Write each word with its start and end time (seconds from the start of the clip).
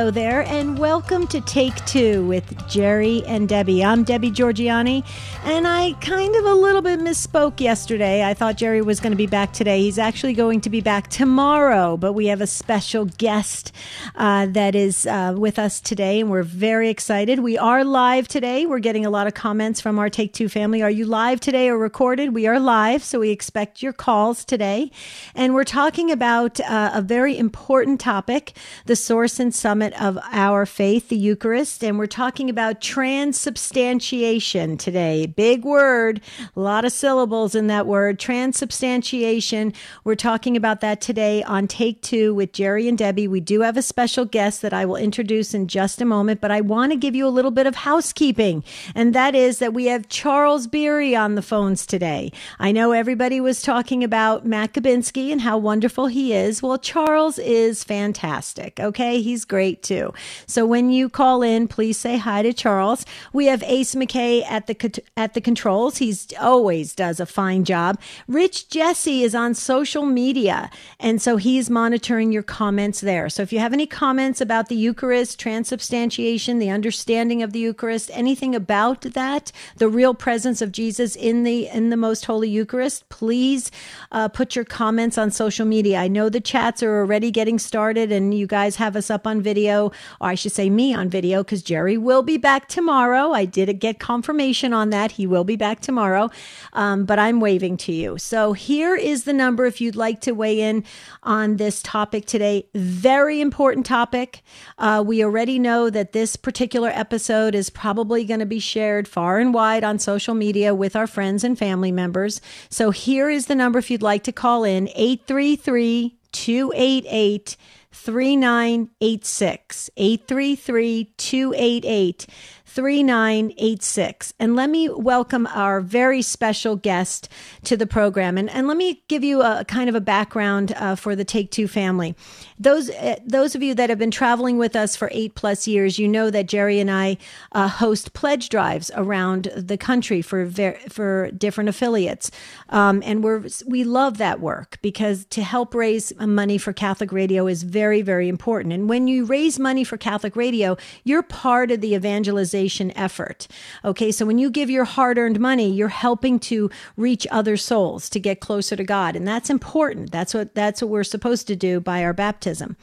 Hello 0.00 0.10
there, 0.10 0.44
and 0.46 0.78
welcome 0.78 1.26
to 1.26 1.42
Take 1.42 1.76
Two 1.84 2.26
with 2.26 2.66
Jerry 2.66 3.22
and 3.26 3.46
Debbie. 3.46 3.84
I'm 3.84 4.02
Debbie 4.02 4.30
Georgianni, 4.30 5.04
and 5.44 5.68
I 5.68 5.92
kind 6.00 6.34
of 6.36 6.46
a 6.46 6.54
little 6.54 6.80
bit 6.80 7.00
misspoke 7.00 7.60
yesterday. 7.60 8.24
I 8.24 8.32
thought 8.32 8.56
Jerry 8.56 8.80
was 8.80 8.98
going 8.98 9.12
to 9.12 9.16
be 9.16 9.26
back 9.26 9.52
today. 9.52 9.82
He's 9.82 9.98
actually 9.98 10.32
going 10.32 10.62
to 10.62 10.70
be 10.70 10.80
back 10.80 11.08
tomorrow, 11.08 11.98
but 11.98 12.14
we 12.14 12.28
have 12.28 12.40
a 12.40 12.46
special 12.46 13.04
guest 13.04 13.72
uh, 14.14 14.46
that 14.46 14.74
is 14.74 15.04
uh, 15.04 15.34
with 15.36 15.58
us 15.58 15.82
today, 15.82 16.20
and 16.20 16.30
we're 16.30 16.44
very 16.44 16.88
excited. 16.88 17.40
We 17.40 17.58
are 17.58 17.84
live 17.84 18.26
today. 18.26 18.64
We're 18.64 18.78
getting 18.78 19.04
a 19.04 19.10
lot 19.10 19.26
of 19.26 19.34
comments 19.34 19.82
from 19.82 19.98
our 19.98 20.08
Take 20.08 20.32
Two 20.32 20.48
family. 20.48 20.80
Are 20.80 20.90
you 20.90 21.04
live 21.04 21.40
today 21.40 21.68
or 21.68 21.76
recorded? 21.76 22.34
We 22.34 22.46
are 22.46 22.58
live, 22.58 23.04
so 23.04 23.20
we 23.20 23.28
expect 23.28 23.82
your 23.82 23.92
calls 23.92 24.46
today. 24.46 24.92
And 25.34 25.52
we're 25.52 25.64
talking 25.64 26.10
about 26.10 26.58
uh, 26.60 26.90
a 26.94 27.02
very 27.02 27.36
important 27.36 28.00
topic 28.00 28.56
the 28.86 28.96
source 28.96 29.38
and 29.38 29.54
summit 29.54 29.89
of 29.94 30.18
our 30.30 30.66
faith, 30.66 31.08
the 31.08 31.16
Eucharist. 31.16 31.82
And 31.84 31.98
we're 31.98 32.06
talking 32.06 32.50
about 32.50 32.80
transubstantiation 32.80 34.76
today. 34.76 35.26
Big 35.26 35.64
word, 35.64 36.20
a 36.54 36.60
lot 36.60 36.84
of 36.84 36.92
syllables 36.92 37.54
in 37.54 37.66
that 37.68 37.86
word. 37.86 38.18
Transubstantiation. 38.18 39.72
We're 40.04 40.14
talking 40.14 40.56
about 40.56 40.80
that 40.80 41.00
today 41.00 41.42
on 41.42 41.66
Take 41.66 42.02
Two 42.02 42.34
with 42.34 42.52
Jerry 42.52 42.88
and 42.88 42.98
Debbie. 42.98 43.28
We 43.28 43.40
do 43.40 43.60
have 43.60 43.76
a 43.76 43.82
special 43.82 44.24
guest 44.24 44.62
that 44.62 44.72
I 44.72 44.84
will 44.84 44.96
introduce 44.96 45.54
in 45.54 45.68
just 45.68 46.00
a 46.00 46.04
moment, 46.04 46.40
but 46.40 46.50
I 46.50 46.60
want 46.60 46.92
to 46.92 46.96
give 46.96 47.14
you 47.14 47.26
a 47.26 47.28
little 47.28 47.50
bit 47.50 47.66
of 47.66 47.74
housekeeping. 47.76 48.64
And 48.94 49.14
that 49.14 49.34
is 49.34 49.58
that 49.58 49.74
we 49.74 49.86
have 49.86 50.08
Charles 50.08 50.66
Beery 50.66 51.14
on 51.16 51.34
the 51.34 51.42
phones 51.42 51.86
today. 51.86 52.32
I 52.58 52.72
know 52.72 52.92
everybody 52.92 53.40
was 53.40 53.62
talking 53.62 54.04
about 54.04 54.46
Matt 54.46 54.72
Gabinski 54.72 55.30
and 55.32 55.40
how 55.40 55.58
wonderful 55.58 56.06
he 56.06 56.32
is. 56.32 56.62
Well, 56.62 56.78
Charles 56.78 57.38
is 57.38 57.84
fantastic. 57.84 58.78
Okay. 58.80 59.20
He's 59.20 59.44
great 59.44 59.79
too. 59.82 60.12
So 60.46 60.66
when 60.66 60.90
you 60.90 61.08
call 61.08 61.42
in, 61.42 61.68
please 61.68 61.96
say 61.96 62.16
hi 62.16 62.42
to 62.42 62.52
Charles. 62.52 63.04
We 63.32 63.46
have 63.46 63.62
Ace 63.64 63.94
McKay 63.94 64.44
at 64.48 64.66
the, 64.66 65.02
at 65.16 65.34
the 65.34 65.40
controls. 65.40 65.98
He's 65.98 66.28
always 66.40 66.94
does 66.94 67.20
a 67.20 67.26
fine 67.26 67.64
job. 67.64 67.98
Rich 68.26 68.68
Jesse 68.68 69.22
is 69.22 69.34
on 69.34 69.54
social 69.54 70.06
media. 70.06 70.70
And 70.98 71.20
so 71.20 71.36
he's 71.36 71.70
monitoring 71.70 72.32
your 72.32 72.42
comments 72.42 73.00
there. 73.00 73.28
So 73.28 73.42
if 73.42 73.52
you 73.52 73.58
have 73.58 73.72
any 73.72 73.86
comments 73.86 74.40
about 74.40 74.68
the 74.68 74.76
Eucharist, 74.76 75.38
transubstantiation, 75.38 76.58
the 76.58 76.70
understanding 76.70 77.42
of 77.42 77.52
the 77.52 77.60
Eucharist, 77.60 78.10
anything 78.12 78.54
about 78.54 79.02
that, 79.02 79.52
the 79.76 79.88
real 79.88 80.14
presence 80.14 80.60
of 80.62 80.72
Jesus 80.72 81.16
in 81.16 81.44
the, 81.44 81.68
in 81.68 81.90
the 81.90 81.96
most 81.96 82.24
holy 82.24 82.48
Eucharist, 82.48 83.08
please 83.08 83.70
uh, 84.12 84.28
put 84.28 84.56
your 84.56 84.64
comments 84.64 85.16
on 85.18 85.30
social 85.30 85.66
media. 85.66 85.98
I 85.98 86.08
know 86.08 86.28
the 86.28 86.40
chats 86.40 86.82
are 86.82 87.00
already 87.00 87.30
getting 87.30 87.58
started 87.58 88.10
and 88.12 88.34
you 88.34 88.46
guys 88.46 88.76
have 88.76 88.96
us 88.96 89.10
up 89.10 89.26
on 89.26 89.40
video, 89.40 89.69
or 89.78 89.92
I 90.20 90.34
should 90.34 90.52
say 90.52 90.70
me 90.70 90.94
on 90.94 91.08
video, 91.08 91.42
because 91.42 91.62
Jerry 91.62 91.96
will 91.96 92.22
be 92.22 92.36
back 92.36 92.68
tomorrow. 92.68 93.32
I 93.32 93.44
did 93.44 93.78
get 93.80 93.98
confirmation 93.98 94.72
on 94.72 94.90
that. 94.90 95.12
He 95.12 95.26
will 95.26 95.44
be 95.44 95.56
back 95.56 95.80
tomorrow, 95.80 96.30
um, 96.72 97.04
but 97.04 97.18
I'm 97.18 97.40
waving 97.40 97.76
to 97.78 97.92
you. 97.92 98.18
So 98.18 98.52
here 98.52 98.94
is 98.96 99.24
the 99.24 99.32
number 99.32 99.66
if 99.66 99.80
you'd 99.80 99.96
like 99.96 100.20
to 100.22 100.32
weigh 100.32 100.60
in 100.60 100.84
on 101.22 101.56
this 101.56 101.82
topic 101.82 102.26
today. 102.26 102.66
Very 102.74 103.40
important 103.40 103.86
topic. 103.86 104.42
Uh, 104.78 105.02
we 105.06 105.24
already 105.24 105.58
know 105.58 105.90
that 105.90 106.12
this 106.12 106.36
particular 106.36 106.90
episode 106.90 107.54
is 107.54 107.70
probably 107.70 108.24
going 108.24 108.40
to 108.40 108.46
be 108.46 108.58
shared 108.58 109.06
far 109.06 109.38
and 109.38 109.54
wide 109.54 109.84
on 109.84 109.98
social 109.98 110.34
media 110.34 110.74
with 110.74 110.96
our 110.96 111.06
friends 111.06 111.44
and 111.44 111.58
family 111.58 111.92
members. 111.92 112.40
So 112.68 112.90
here 112.90 113.28
is 113.30 113.46
the 113.46 113.54
number 113.54 113.78
if 113.78 113.90
you'd 113.90 114.02
like 114.02 114.24
to 114.24 114.32
call 114.32 114.64
in 114.64 114.88
833 114.94 116.16
288 116.32 117.56
3986 117.92 119.90
833 119.96 121.12
288 121.16 122.26
3986. 122.72 124.32
And 124.38 124.54
let 124.54 124.70
me 124.70 124.88
welcome 124.88 125.48
our 125.48 125.80
very 125.80 126.22
special 126.22 126.76
guest 126.76 127.28
to 127.64 127.76
the 127.76 127.86
program. 127.86 128.38
And, 128.38 128.48
and 128.48 128.68
let 128.68 128.76
me 128.76 129.02
give 129.08 129.24
you 129.24 129.42
a 129.42 129.64
kind 129.66 129.88
of 129.88 129.96
a 129.96 130.00
background 130.00 130.72
uh, 130.76 130.94
for 130.94 131.16
the 131.16 131.24
Take 131.24 131.50
Two 131.50 131.66
family. 131.66 132.14
Those, 132.60 132.88
uh, 132.90 133.16
those 133.26 133.56
of 133.56 133.62
you 133.62 133.74
that 133.74 133.90
have 133.90 133.98
been 133.98 134.12
traveling 134.12 134.56
with 134.56 134.76
us 134.76 134.94
for 134.94 135.08
eight 135.10 135.34
plus 135.34 135.66
years, 135.66 135.98
you 135.98 136.06
know 136.06 136.30
that 136.30 136.46
Jerry 136.46 136.78
and 136.78 136.92
I 136.92 137.18
uh, 137.50 137.66
host 137.66 138.12
pledge 138.12 138.48
drives 138.48 138.88
around 138.94 139.50
the 139.56 139.76
country 139.76 140.22
for, 140.22 140.44
ver- 140.44 140.78
for 140.88 141.32
different 141.32 141.70
affiliates. 141.70 142.30
Um, 142.68 143.02
and 143.04 143.24
we're, 143.24 143.46
we 143.66 143.82
love 143.82 144.18
that 144.18 144.38
work 144.38 144.78
because 144.80 145.24
to 145.30 145.42
help 145.42 145.74
raise 145.74 146.12
money 146.20 146.56
for 146.56 146.72
Catholic 146.72 147.10
Radio 147.10 147.48
is 147.48 147.64
very, 147.64 148.00
very 148.00 148.28
important. 148.28 148.72
And 148.72 148.88
when 148.88 149.08
you 149.08 149.24
raise 149.24 149.58
money 149.58 149.82
for 149.82 149.96
Catholic 149.96 150.36
Radio, 150.36 150.76
you're 151.02 151.24
part 151.24 151.72
of 151.72 151.80
the 151.80 151.96
evangelization 151.96 152.59
effort. 152.68 153.46
Okay, 153.84 154.12
so 154.12 154.26
when 154.26 154.38
you 154.38 154.50
give 154.50 154.70
your 154.70 154.84
hard 154.84 155.18
earned 155.18 155.40
money, 155.40 155.70
you're 155.70 155.88
helping 155.88 156.38
to 156.40 156.70
reach 156.96 157.26
other 157.30 157.56
souls 157.56 158.08
to 158.10 158.20
get 158.20 158.40
closer 158.40 158.76
to 158.76 158.84
God. 158.84 159.16
And 159.16 159.26
that's 159.26 159.50
important. 159.50 160.10
That's 160.10 160.34
what, 160.34 160.54
that's 160.54 160.82
what 160.82 160.90
we're 160.90 161.04
supposed 161.04 161.46
to 161.46 161.56
do 161.56 161.80
by 161.80 162.04
our 162.04 162.12
baptism. 162.12 162.76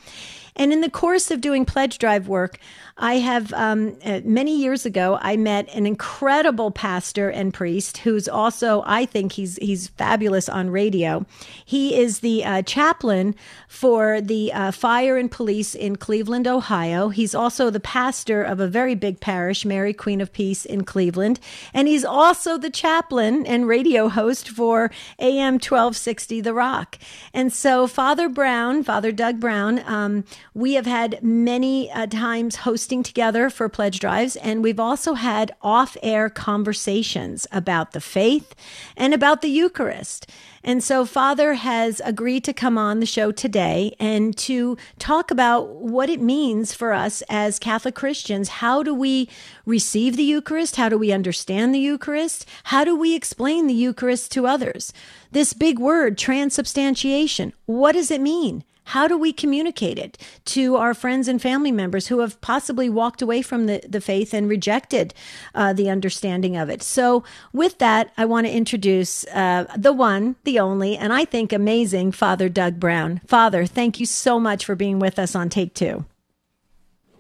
And 0.58 0.74
in 0.74 0.82
the 0.82 0.90
course 0.90 1.32
of 1.32 1.40
doing 1.40 1.66
pledge 1.66 2.00
drive 2.00 2.28
work, 2.28 2.60
I 3.00 3.20
have 3.20 3.54
um, 3.54 3.96
uh, 4.04 4.22
many 4.24 4.58
years 4.58 4.86
ago 4.86 5.20
I 5.22 5.38
met 5.38 5.70
an 5.76 5.86
incredible 5.86 6.72
pastor 6.72 7.30
and 7.30 7.54
priest 7.54 8.00
who's 8.00 8.28
also 8.28 8.84
I 8.88 9.06
think 9.06 9.34
he's 9.34 9.58
he's 9.58 9.90
fabulous 9.90 10.50
on 10.50 10.72
radio. 10.72 11.26
He 11.64 11.96
is 11.96 12.20
the 12.20 12.44
uh, 12.44 12.62
chaplain 12.64 13.36
for 13.68 14.20
the 14.20 14.52
uh, 14.52 14.72
fire 14.72 15.16
and 15.16 15.30
police 15.30 15.76
in 15.76 15.98
Cleveland, 15.98 16.48
Ohio. 16.48 17.10
He's 17.10 17.36
also 17.36 17.70
the 17.70 17.80
pastor 17.80 18.42
of 18.42 18.60
a 18.60 18.68
very 18.68 18.96
big 18.96 19.20
parish, 19.20 19.64
Mary 19.64 19.94
Queen 19.94 20.20
of 20.20 20.34
Peace 20.34 20.66
in 20.66 20.84
Cleveland, 20.84 21.40
and 21.76 21.88
he's 21.88 22.04
also 22.06 22.58
the 22.58 22.72
chaplain 22.72 23.46
and 23.46 23.68
radio 23.68 24.10
host 24.10 24.50
for 24.50 24.90
AM 25.20 25.56
1260 25.56 26.42
The 26.42 26.54
Rock. 26.54 26.98
And 27.32 27.54
so 27.54 27.86
Father 27.86 28.28
Brown, 28.28 28.84
Father 28.84 29.12
Doug 29.12 29.40
Brown, 29.40 29.84
um, 29.86 30.24
we 30.58 30.74
have 30.74 30.88
had 30.88 31.22
many 31.22 31.92
uh, 31.92 32.08
times 32.08 32.56
hosting 32.56 33.04
together 33.04 33.48
for 33.48 33.70
pledge 33.70 34.00
drives, 34.00 34.36
and 34.38 34.64
we've 34.64 34.80
also 34.80 35.14
had 35.14 35.52
off 35.62 35.96
air 36.02 36.32
conversations 36.32 37.46
about 37.52 37.92
the 37.92 38.02
faith 38.02 38.56
and 38.96 39.14
about 39.14 39.44
the 39.44 39.50
Eucharist. 39.50 40.26
And 40.64 40.84
so, 40.84 41.06
Father 41.06 41.54
has 41.54 42.02
agreed 42.04 42.44
to 42.46 42.54
come 42.54 42.76
on 42.76 43.00
the 43.00 43.06
show 43.06 43.32
today 43.32 43.96
and 44.00 44.36
to 44.38 44.78
talk 44.98 45.30
about 45.30 45.76
what 45.76 46.10
it 46.10 46.20
means 46.20 46.74
for 46.74 46.92
us 46.92 47.22
as 47.30 47.60
Catholic 47.60 47.94
Christians. 47.94 48.50
How 48.50 48.82
do 48.82 48.96
we 48.96 49.30
receive 49.64 50.18
the 50.18 50.24
Eucharist? 50.24 50.78
How 50.78 50.90
do 50.90 50.98
we 50.98 51.12
understand 51.12 51.76
the 51.76 51.80
Eucharist? 51.80 52.48
How 52.64 52.84
do 52.84 52.96
we 52.96 53.14
explain 53.14 53.68
the 53.68 53.76
Eucharist 53.76 54.32
to 54.32 54.48
others? 54.48 54.92
This 55.32 55.54
big 55.54 55.78
word, 55.78 56.18
transubstantiation, 56.18 57.54
what 57.68 57.92
does 57.92 58.10
it 58.10 58.22
mean? 58.22 58.64
How 58.88 59.06
do 59.08 59.18
we 59.18 59.34
communicate 59.34 60.00
it 60.00 60.18
to 60.46 60.78
our 60.78 60.94
friends 60.94 61.28
and 61.28 61.42
family 61.42 61.74
members 61.74 62.08
who 62.08 62.20
have 62.20 62.40
possibly 62.40 62.90
walked 62.90 63.22
away 63.22 63.42
from 63.42 63.66
the, 63.66 63.84
the 63.88 64.00
faith 64.00 64.34
and 64.34 64.48
rejected 64.48 65.14
uh, 65.54 65.74
the 65.74 65.90
understanding 65.90 66.56
of 66.56 66.70
it? 66.70 66.82
So, 66.82 67.26
with 67.52 67.80
that, 67.80 68.14
I 68.18 68.24
want 68.24 68.48
to 68.48 68.54
introduce 68.54 69.26
uh, 69.28 69.66
the 69.78 69.92
one, 69.92 70.38
the 70.46 70.60
only, 70.60 70.96
and 70.96 71.12
I 71.12 71.26
think 71.26 71.52
amazing 71.52 72.14
Father 72.14 72.48
Doug 72.48 72.80
Brown. 72.80 73.20
Father, 73.28 73.66
thank 73.66 74.00
you 74.00 74.06
so 74.06 74.40
much 74.40 74.64
for 74.64 74.74
being 74.74 75.00
with 75.00 75.20
us 75.20 75.36
on 75.36 75.50
Take 75.50 75.74
Two. 75.74 76.06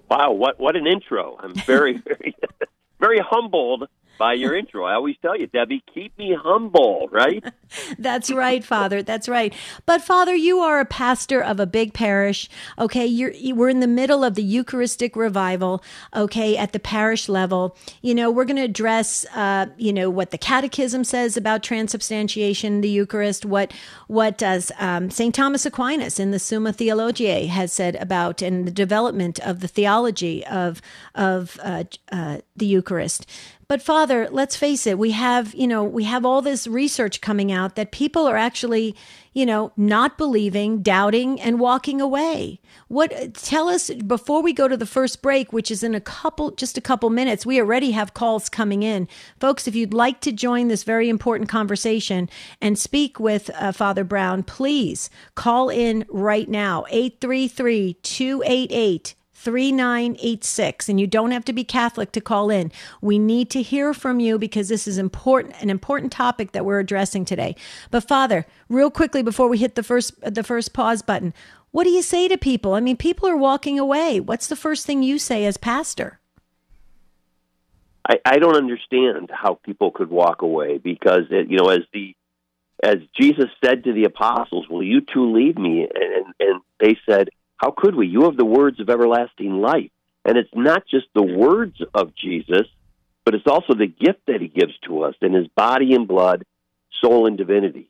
Wow, 0.10 0.32
what 0.32 0.58
what 0.62 0.78
an 0.78 0.88
intro! 0.88 1.38
I'm 1.38 1.54
very, 1.54 1.98
very, 1.98 2.34
very 3.02 3.20
humbled 3.20 3.90
by 4.18 4.34
your 4.34 4.56
intro. 4.58 4.86
I 4.86 4.94
always 4.94 5.16
tell 5.22 5.38
you, 5.38 5.48
Debbie, 5.48 5.84
keep 5.94 6.18
me 6.18 6.36
humble, 6.38 7.08
right? 7.12 7.44
That's 8.00 8.32
right, 8.32 8.64
Father. 8.64 9.04
That's 9.04 9.28
right. 9.28 9.54
But 9.86 10.02
Father, 10.02 10.36
you 10.36 10.60
are 10.60 10.80
a 10.80 10.86
pastor 10.86 11.42
of 11.42 11.60
a 11.60 11.66
big 11.66 11.94
parish. 11.94 12.50
Okay, 12.80 13.06
you're 13.06 13.34
we're 13.56 13.70
in 13.70 13.80
the 13.80 13.88
middle 13.88 14.24
of 14.24 14.36
the 14.36 14.44
Eucharistic 14.44 15.16
revival. 15.16 15.84
Okay, 16.16 16.58
at 16.58 16.74
the 16.74 16.80
parish 16.80 17.30
level, 17.30 17.76
you 18.02 18.16
know 18.16 18.32
we're 18.32 18.46
going 18.46 18.58
to 18.58 18.64
address, 18.64 19.26
uh, 19.36 19.68
you 19.78 19.94
know, 19.94 20.10
what 20.10 20.32
the 20.32 20.38
Catechism 20.38 21.04
says 21.04 21.38
about 21.38 21.64
transubstantiation, 21.64 22.82
the 22.82 22.90
Eucharist, 22.90 23.46
what 23.46 23.74
what 24.08 24.38
does 24.38 24.72
um, 24.80 25.10
Saint 25.10 25.36
Thomas 25.36 25.66
Aquinas 25.66 26.20
in 26.20 26.32
the 26.32 26.40
Summa 26.40 26.72
Theologiae 26.74 27.48
has 27.48 27.74
said 27.74 27.96
about, 27.96 28.42
and 28.42 28.68
the 28.68 28.72
development 28.72 29.40
of 29.40 29.60
the 29.60 29.68
theology 29.68 30.46
of 30.46 30.82
of 31.16 31.60
uh, 31.64 31.84
uh, 32.12 32.40
the 32.58 32.66
Eucharist. 32.66 33.26
But 33.68 33.82
Father, 33.82 34.30
let's 34.32 34.56
face 34.56 34.88
it, 34.88 34.98
we 34.98 35.12
have, 35.12 35.54
you 35.54 35.68
know, 35.68 35.84
we 35.84 36.06
have 36.06 36.26
all 36.26 36.42
this 36.42 36.68
research 36.68 37.20
coming 37.20 37.52
out 37.52 37.76
that 37.76 37.92
people 37.92 38.26
are 38.26 38.38
actually, 38.38 38.96
you 39.34 39.46
know, 39.46 39.74
not 39.76 40.18
believing, 40.18 40.82
doubting 40.82 41.42
and 41.42 41.60
walking 41.60 42.00
away. 42.00 42.62
What 42.88 43.34
tell 43.34 43.68
us 43.68 43.90
before 43.90 44.42
we 44.42 44.54
go 44.54 44.70
to 44.70 44.78
the 44.78 44.86
first 44.86 45.22
break, 45.22 45.52
which 45.52 45.70
is 45.70 45.84
in 45.84 45.96
a 45.96 46.00
couple 46.00 46.52
just 46.52 46.78
a 46.78 46.82
couple 46.82 47.10
minutes. 47.10 47.46
We 47.46 47.60
already 47.60 47.92
have 47.92 48.14
calls 48.14 48.48
coming 48.48 48.84
in. 48.84 49.10
Folks, 49.38 49.68
if 49.68 49.76
you'd 49.76 49.94
like 49.94 50.22
to 50.22 50.32
join 50.32 50.70
this 50.70 50.84
very 50.84 51.10
important 51.10 51.50
conversation 51.50 52.30
and 52.62 52.80
speak 52.80 53.20
with 53.20 53.50
uh, 53.54 53.74
Father 53.74 54.06
Brown, 54.06 54.44
please 54.44 55.10
call 55.36 55.68
in 55.70 56.06
right 56.08 56.48
now 56.48 56.86
833 56.90 57.96
288 57.96 59.16
3986 59.38 60.90
and 60.90 61.00
you 61.00 61.06
don't 61.06 61.30
have 61.30 61.46
to 61.46 61.54
be 61.54 61.64
Catholic 61.64 62.12
to 62.12 62.20
call 62.20 62.50
in. 62.50 62.72
We 63.02 63.20
need 63.20 63.52
to 63.52 63.62
hear 63.62 63.94
from 63.94 64.20
you 64.20 64.40
because 64.40 64.68
this 64.68 64.88
is 64.88 64.98
important 64.98 65.56
an 65.62 65.70
important 65.70 66.12
topic 66.12 66.54
that 66.54 66.66
we're 66.66 66.80
addressing 66.80 67.24
today. 67.24 67.56
But 67.92 68.08
Father, 68.08 68.48
real 68.68 68.90
quickly 68.90 69.22
before 69.22 69.48
we 69.48 69.60
hit 69.60 69.76
the 69.76 69.84
first 69.84 70.20
the 70.22 70.44
first 70.44 70.74
pause 70.74 71.04
button, 71.04 71.36
what 71.70 71.84
do 71.84 71.92
you 71.92 72.02
say 72.02 72.28
to 72.28 72.38
people? 72.38 72.74
I 72.74 72.80
mean, 72.80 72.98
people 72.98 73.30
are 73.30 73.38
walking 73.38 73.78
away. 73.78 74.20
What's 74.20 74.48
the 74.48 74.56
first 74.56 74.88
thing 74.88 75.04
you 75.04 75.20
say 75.20 75.46
as 75.46 75.58
pastor? 75.58 76.20
I, 78.10 78.20
I 78.26 78.38
don't 78.40 78.56
understand 78.56 79.30
how 79.32 79.60
people 79.64 79.92
could 79.92 80.10
walk 80.10 80.42
away 80.42 80.80
because 80.80 81.24
it, 81.30 81.50
you 81.50 81.58
know 81.58 81.70
as 81.70 81.82
the 81.94 82.16
as 82.84 82.98
Jesus 83.16 83.50
said 83.64 83.84
to 83.84 83.94
the 83.94 84.06
apostles, 84.06 84.68
"Will 84.68 84.84
you 84.84 85.02
too 85.02 85.32
leave 85.32 85.60
me?" 85.60 85.88
and, 85.94 86.26
and 86.40 86.62
they 86.80 86.98
said, 87.08 87.30
"How 87.58 87.72
could 87.72 87.96
we? 87.96 88.08
You 88.08 88.24
have 88.24 88.38
the 88.38 88.46
words 88.46 88.80
of 88.80 88.90
everlasting 88.90 89.62
life." 89.62 89.92
And 90.26 90.38
it's 90.38 90.54
not 90.54 90.86
just 90.88 91.08
the 91.14 91.24
words 91.24 91.82
of 91.94 92.14
Jesus, 92.16 92.68
but 93.24 93.34
it's 93.34 93.48
also 93.48 93.74
the 93.74 93.88
gift 93.88 94.20
that 94.28 94.42
he 94.42 94.48
gives 94.48 94.78
to 94.86 95.04
us 95.04 95.16
in 95.22 95.34
his 95.34 95.48
body 95.50 95.94
and 95.94 96.08
blood, 96.08 96.44
soul 97.02 97.28
and 97.28 97.38
divinity. 97.38 97.90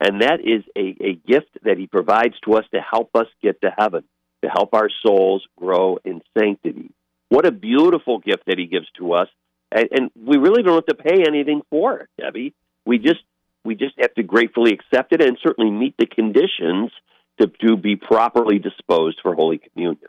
And 0.00 0.22
that 0.22 0.40
is 0.40 0.62
a, 0.76 0.96
a 1.00 1.14
gift 1.14 1.50
that 1.62 1.78
he 1.78 1.86
provides 1.86 2.34
to 2.44 2.54
us 2.54 2.64
to 2.74 2.80
help 2.80 3.10
us 3.14 3.26
get 3.42 3.60
to 3.62 3.70
heaven, 3.76 4.04
to 4.42 4.50
help 4.50 4.74
our 4.74 4.90
souls 5.02 5.46
grow 5.56 5.98
in 6.04 6.22
sanctity. 6.36 6.90
What 7.28 7.46
a 7.46 7.52
beautiful 7.52 8.18
gift 8.18 8.46
that 8.46 8.58
he 8.58 8.66
gives 8.66 8.88
to 8.98 9.12
us. 9.12 9.28
And, 9.72 9.88
and 9.90 10.10
we 10.14 10.36
really 10.36 10.62
don't 10.62 10.74
have 10.74 10.96
to 10.96 11.02
pay 11.02 11.24
anything 11.26 11.62
for 11.70 11.98
it, 12.00 12.08
Debbie. 12.20 12.54
We 12.84 12.98
just 12.98 13.22
we 13.64 13.74
just 13.74 13.94
have 13.98 14.14
to 14.14 14.22
gratefully 14.22 14.72
accept 14.72 15.12
it 15.12 15.20
and 15.20 15.36
certainly 15.42 15.70
meet 15.70 15.96
the 15.98 16.06
conditions 16.06 16.92
to, 17.40 17.46
to 17.66 17.76
be 17.76 17.96
properly 17.96 18.58
disposed 18.58 19.18
for 19.22 19.34
Holy 19.34 19.58
Communion. 19.58 20.08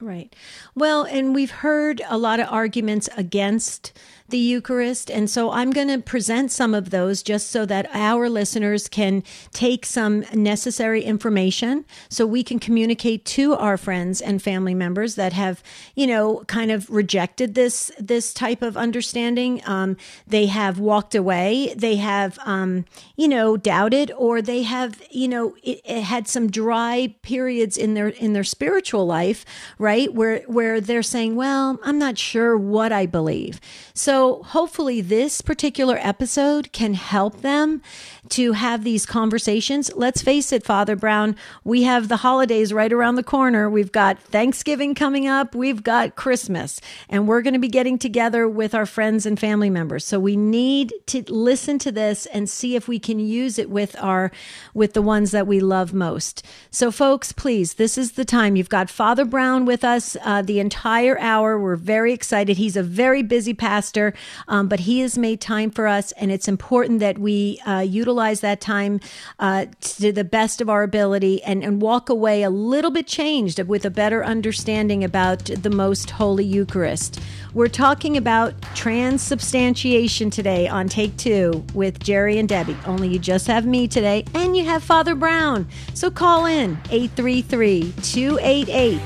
Right. 0.00 0.34
Well, 0.74 1.04
and 1.04 1.34
we've 1.34 1.50
heard 1.50 2.02
a 2.06 2.18
lot 2.18 2.38
of 2.38 2.48
arguments 2.50 3.08
against 3.16 3.92
the 4.28 4.38
Eucharist. 4.38 5.10
And 5.10 5.30
so 5.30 5.52
I'm 5.52 5.70
going 5.70 5.88
to 5.88 5.98
present 5.98 6.50
some 6.50 6.74
of 6.74 6.90
those 6.90 7.22
just 7.22 7.50
so 7.50 7.64
that 7.66 7.88
our 7.92 8.28
listeners 8.28 8.88
can 8.88 9.22
take 9.52 9.86
some 9.86 10.24
necessary 10.34 11.02
information 11.02 11.84
so 12.08 12.26
we 12.26 12.42
can 12.42 12.58
communicate 12.58 13.24
to 13.26 13.54
our 13.54 13.76
friends 13.76 14.20
and 14.20 14.42
family 14.42 14.74
members 14.74 15.14
that 15.14 15.32
have, 15.32 15.62
you 15.94 16.06
know, 16.06 16.42
kind 16.46 16.70
of 16.70 16.90
rejected 16.90 17.54
this, 17.54 17.92
this 17.98 18.34
type 18.34 18.62
of 18.62 18.76
understanding. 18.76 19.62
Um, 19.64 19.96
they 20.26 20.46
have 20.46 20.78
walked 20.80 21.14
away. 21.14 21.72
They 21.76 21.96
have, 21.96 22.38
um, 22.44 22.84
you 23.16 23.28
know, 23.28 23.56
doubted 23.56 24.10
or 24.16 24.42
they 24.42 24.62
have, 24.62 25.00
you 25.10 25.28
know, 25.28 25.54
it, 25.62 25.80
it 25.84 26.02
had 26.02 26.26
some 26.26 26.50
dry 26.50 27.14
periods 27.22 27.76
in 27.76 27.94
their, 27.94 28.08
in 28.08 28.32
their 28.32 28.44
spiritual 28.44 29.06
life, 29.06 29.44
right? 29.86 30.12
Where, 30.12 30.40
where 30.48 30.80
they're 30.80 31.00
saying, 31.00 31.36
well, 31.36 31.78
I'm 31.84 31.96
not 31.96 32.18
sure 32.18 32.58
what 32.58 32.90
I 32.90 33.06
believe. 33.06 33.60
So 33.94 34.42
hopefully, 34.42 35.00
this 35.00 35.40
particular 35.40 35.96
episode 36.00 36.72
can 36.72 36.94
help 36.94 37.42
them 37.42 37.82
to 38.30 38.52
have 38.52 38.84
these 38.84 39.06
conversations. 39.06 39.90
Let's 39.94 40.22
face 40.22 40.52
it, 40.52 40.64
Father 40.64 40.96
Brown, 40.96 41.36
we 41.64 41.84
have 41.84 42.08
the 42.08 42.18
holidays 42.18 42.72
right 42.72 42.92
around 42.92 43.16
the 43.16 43.22
corner. 43.22 43.70
We've 43.70 43.92
got 43.92 44.18
Thanksgiving 44.18 44.94
coming 44.94 45.26
up, 45.26 45.54
we've 45.54 45.82
got 45.82 46.16
Christmas, 46.16 46.80
and 47.08 47.28
we're 47.28 47.42
going 47.42 47.54
to 47.54 47.60
be 47.60 47.68
getting 47.68 47.98
together 47.98 48.48
with 48.48 48.74
our 48.74 48.86
friends 48.86 49.26
and 49.26 49.38
family 49.38 49.70
members. 49.70 50.04
So 50.04 50.18
we 50.18 50.36
need 50.36 50.92
to 51.06 51.22
listen 51.32 51.78
to 51.80 51.92
this 51.92 52.26
and 52.26 52.48
see 52.48 52.76
if 52.76 52.88
we 52.88 52.98
can 52.98 53.18
use 53.18 53.58
it 53.58 53.70
with 53.70 53.96
our 54.02 54.32
with 54.74 54.92
the 54.92 55.02
ones 55.02 55.30
that 55.30 55.46
we 55.46 55.60
love 55.60 55.92
most. 55.92 56.44
So 56.70 56.90
folks, 56.90 57.32
please, 57.32 57.74
this 57.74 57.96
is 57.96 58.12
the 58.12 58.24
time. 58.24 58.56
You've 58.56 58.68
got 58.68 58.90
Father 58.90 59.24
Brown 59.24 59.64
with 59.64 59.84
us 59.84 60.16
uh, 60.24 60.42
the 60.42 60.60
entire 60.60 61.18
hour. 61.18 61.58
We're 61.58 61.76
very 61.76 62.12
excited. 62.12 62.56
He's 62.56 62.76
a 62.76 62.82
very 62.82 63.22
busy 63.22 63.54
pastor 63.54 64.14
um, 64.48 64.68
but 64.68 64.80
He 64.80 65.00
has 65.00 65.16
made 65.18 65.40
time 65.40 65.70
for 65.70 65.86
us, 65.86 66.12
and 66.12 66.30
it's 66.30 66.48
important 66.48 67.00
that 67.00 67.18
we 67.18 67.60
uh, 67.66 67.80
utilize 67.80 68.15
that 68.16 68.60
time 68.60 69.00
uh, 69.38 69.66
to 69.80 70.12
the 70.12 70.24
best 70.24 70.60
of 70.60 70.68
our 70.68 70.82
ability 70.82 71.42
and, 71.42 71.62
and 71.62 71.80
walk 71.80 72.08
away 72.08 72.42
a 72.42 72.50
little 72.50 72.90
bit 72.90 73.06
changed 73.06 73.62
with 73.62 73.84
a 73.84 73.90
better 73.90 74.24
understanding 74.24 75.04
about 75.04 75.44
the 75.44 75.70
most 75.70 76.10
holy 76.10 76.44
Eucharist. 76.44 77.20
We're 77.54 77.68
talking 77.68 78.16
about 78.16 78.60
transubstantiation 78.74 80.30
today 80.30 80.68
on 80.68 80.88
Take 80.88 81.16
Two 81.16 81.64
with 81.74 82.00
Jerry 82.00 82.38
and 82.38 82.48
Debbie. 82.48 82.76
Only 82.86 83.08
you 83.08 83.18
just 83.18 83.46
have 83.46 83.66
me 83.66 83.88
today, 83.88 84.24
and 84.34 84.56
you 84.56 84.64
have 84.64 84.82
Father 84.82 85.14
Brown. 85.14 85.66
So 85.94 86.10
call 86.10 86.46
in 86.46 86.78
833 86.90 87.92
288 88.02 89.00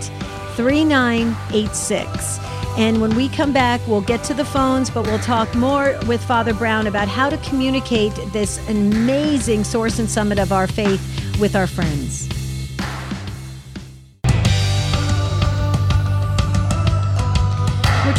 3986. 0.56 2.59
And 2.78 3.00
when 3.00 3.14
we 3.14 3.28
come 3.28 3.52
back, 3.52 3.80
we'll 3.86 4.00
get 4.00 4.24
to 4.24 4.34
the 4.34 4.44
phones, 4.44 4.90
but 4.90 5.06
we'll 5.06 5.18
talk 5.18 5.54
more 5.54 5.98
with 6.06 6.22
Father 6.22 6.54
Brown 6.54 6.86
about 6.86 7.08
how 7.08 7.28
to 7.28 7.36
communicate 7.38 8.14
this 8.32 8.58
amazing 8.68 9.64
source 9.64 9.98
and 9.98 10.08
summit 10.08 10.38
of 10.38 10.52
our 10.52 10.66
faith 10.66 11.38
with 11.40 11.56
our 11.56 11.66
friends. 11.66 12.39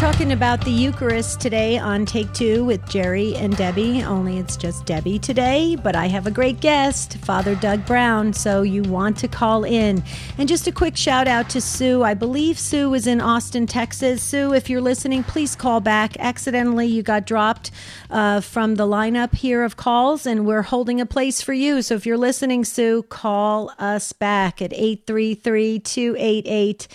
Talking 0.02 0.32
about 0.32 0.60
the 0.66 0.72
Eucharist 0.72 1.40
today 1.40 1.78
on 1.78 2.08
Take 2.08 2.34
Two 2.34 2.66
with 2.66 2.84
Jerry 2.90 3.36
and 3.36 3.56
Debbie. 3.56 4.02
Only 4.02 4.40
it's 4.40 4.58
just 4.58 4.88
Debbie 4.88 5.20
today, 5.20 5.76
but 5.76 5.96
I 5.96 6.08
have 6.08 6.26
a 6.26 6.32
great 6.32 6.60
guest, 6.60 7.18
Father 7.20 7.54
Doug 7.54 7.86
Brown. 7.86 8.34
So 8.34 8.64
you 8.64 8.82
want 8.82 9.16
to 9.18 9.28
call 9.28 9.64
in. 9.64 10.02
And 10.40 10.50
just 10.50 10.66
a 10.66 10.72
quick 10.72 10.98
shout 10.98 11.28
out 11.28 11.52
to 11.52 11.62
Sue. 11.62 12.02
I 12.02 12.16
believe 12.16 12.58
Sue 12.58 12.92
is 12.96 13.06
in 13.06 13.22
Austin, 13.22 13.68
Texas. 13.68 14.24
Sue, 14.24 14.56
if 14.56 14.72
you're 14.72 14.82
listening, 14.82 15.24
please 15.24 15.56
call 15.56 15.82
back. 15.82 16.18
Accidentally, 16.18 16.88
you 16.88 17.04
got 17.04 17.28
dropped 17.28 17.70
uh, 18.10 18.42
from 18.42 18.78
the 18.78 18.88
lineup 18.88 19.36
here 19.36 19.64
of 19.64 19.78
calls, 19.78 20.26
and 20.26 20.48
we're 20.48 20.64
holding 20.64 21.00
a 21.00 21.06
place 21.06 21.44
for 21.44 21.54
you. 21.54 21.84
So 21.84 21.94
if 21.94 22.08
you're 22.08 22.18
listening, 22.18 22.66
Sue, 22.66 23.04
call 23.04 23.72
us 23.78 24.14
back 24.14 24.64
at 24.64 24.74
833 24.74 25.78
288 25.78 26.88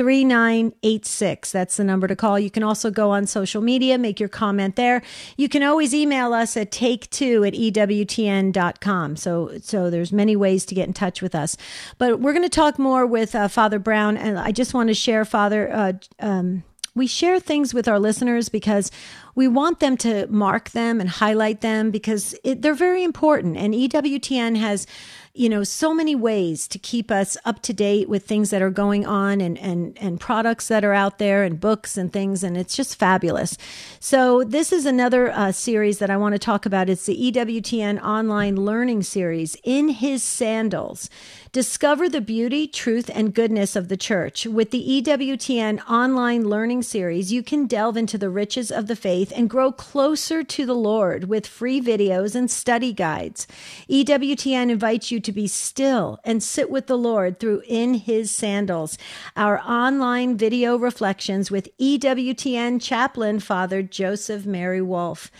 3986. 0.00 1.52
That's 1.52 1.76
the 1.76 1.84
number 1.84 2.08
to 2.08 2.16
call. 2.16 2.38
You 2.38 2.50
can 2.50 2.62
also 2.62 2.90
go 2.90 3.10
on 3.10 3.26
social 3.26 3.60
media, 3.60 3.98
make 3.98 4.18
your 4.18 4.30
comment 4.30 4.76
there. 4.76 5.02
You 5.36 5.46
can 5.46 5.62
always 5.62 5.92
email 5.92 6.32
us 6.32 6.56
at 6.56 6.70
take2 6.70 7.46
at 7.46 7.52
EWTN.com. 7.52 9.16
So, 9.16 9.58
so 9.60 9.90
there's 9.90 10.10
many 10.10 10.36
ways 10.36 10.64
to 10.64 10.74
get 10.74 10.86
in 10.88 10.94
touch 10.94 11.20
with 11.20 11.34
us. 11.34 11.54
But 11.98 12.18
we're 12.18 12.32
going 12.32 12.44
to 12.44 12.48
talk 12.48 12.78
more 12.78 13.04
with 13.04 13.34
uh, 13.34 13.48
Father 13.48 13.78
Brown. 13.78 14.16
And 14.16 14.38
I 14.38 14.52
just 14.52 14.72
want 14.72 14.88
to 14.88 14.94
share, 14.94 15.26
Father, 15.26 15.70
uh, 15.70 15.92
um, 16.18 16.64
we 16.94 17.06
share 17.06 17.38
things 17.38 17.74
with 17.74 17.86
our 17.86 17.98
listeners 17.98 18.48
because 18.48 18.90
we 19.34 19.48
want 19.48 19.80
them 19.80 19.98
to 19.98 20.26
mark 20.28 20.70
them 20.70 20.98
and 20.98 21.10
highlight 21.10 21.60
them 21.60 21.90
because 21.90 22.34
it, 22.42 22.62
they're 22.62 22.72
very 22.72 23.04
important. 23.04 23.58
And 23.58 23.74
EWTN 23.74 24.56
has 24.56 24.86
you 25.32 25.48
know, 25.48 25.62
so 25.62 25.94
many 25.94 26.16
ways 26.16 26.66
to 26.66 26.78
keep 26.78 27.10
us 27.10 27.36
up 27.44 27.62
to 27.62 27.72
date 27.72 28.08
with 28.08 28.26
things 28.26 28.50
that 28.50 28.60
are 28.60 28.70
going 28.70 29.06
on 29.06 29.40
and, 29.40 29.56
and, 29.58 29.96
and 29.98 30.18
products 30.18 30.66
that 30.68 30.84
are 30.84 30.92
out 30.92 31.18
there 31.18 31.44
and 31.44 31.60
books 31.60 31.96
and 31.96 32.12
things. 32.12 32.42
And 32.42 32.56
it's 32.56 32.74
just 32.74 32.98
fabulous. 32.98 33.56
So 34.00 34.42
this 34.42 34.72
is 34.72 34.86
another 34.86 35.30
uh, 35.30 35.52
series 35.52 35.98
that 36.00 36.10
I 36.10 36.16
want 36.16 36.34
to 36.34 36.38
talk 36.38 36.66
about. 36.66 36.88
It's 36.88 37.06
the 37.06 37.32
EWTN 37.32 38.02
online 38.02 38.56
learning 38.56 39.04
series 39.04 39.56
in 39.62 39.88
his 39.90 40.24
sandals. 40.24 41.08
Discover 41.52 42.08
the 42.08 42.20
beauty, 42.20 42.68
truth, 42.68 43.10
and 43.12 43.34
goodness 43.34 43.74
of 43.74 43.88
the 43.88 43.96
church. 43.96 44.46
With 44.46 44.70
the 44.70 45.02
EWTN 45.02 45.80
online 45.90 46.48
learning 46.48 46.84
series, 46.84 47.32
you 47.32 47.42
can 47.42 47.66
delve 47.66 47.96
into 47.96 48.16
the 48.16 48.30
riches 48.30 48.70
of 48.70 48.86
the 48.86 48.94
faith 48.94 49.32
and 49.34 49.50
grow 49.50 49.72
closer 49.72 50.44
to 50.44 50.64
the 50.64 50.76
Lord 50.76 51.24
with 51.24 51.48
free 51.48 51.80
videos 51.80 52.36
and 52.36 52.48
study 52.48 52.92
guides. 52.92 53.48
EWTN 53.88 54.70
invites 54.70 55.10
you 55.10 55.18
to 55.18 55.32
be 55.32 55.48
still 55.48 56.20
and 56.22 56.40
sit 56.40 56.70
with 56.70 56.86
the 56.86 56.96
Lord 56.96 57.40
through 57.40 57.64
In 57.66 57.94
His 57.94 58.30
Sandals, 58.30 58.96
our 59.34 59.58
online 59.58 60.36
video 60.36 60.76
reflections 60.76 61.50
with 61.50 61.76
EWTN 61.78 62.80
chaplain 62.80 63.40
Father 63.40 63.82
Joseph 63.82 64.46
Mary 64.46 64.80
Wolf. 64.80 65.32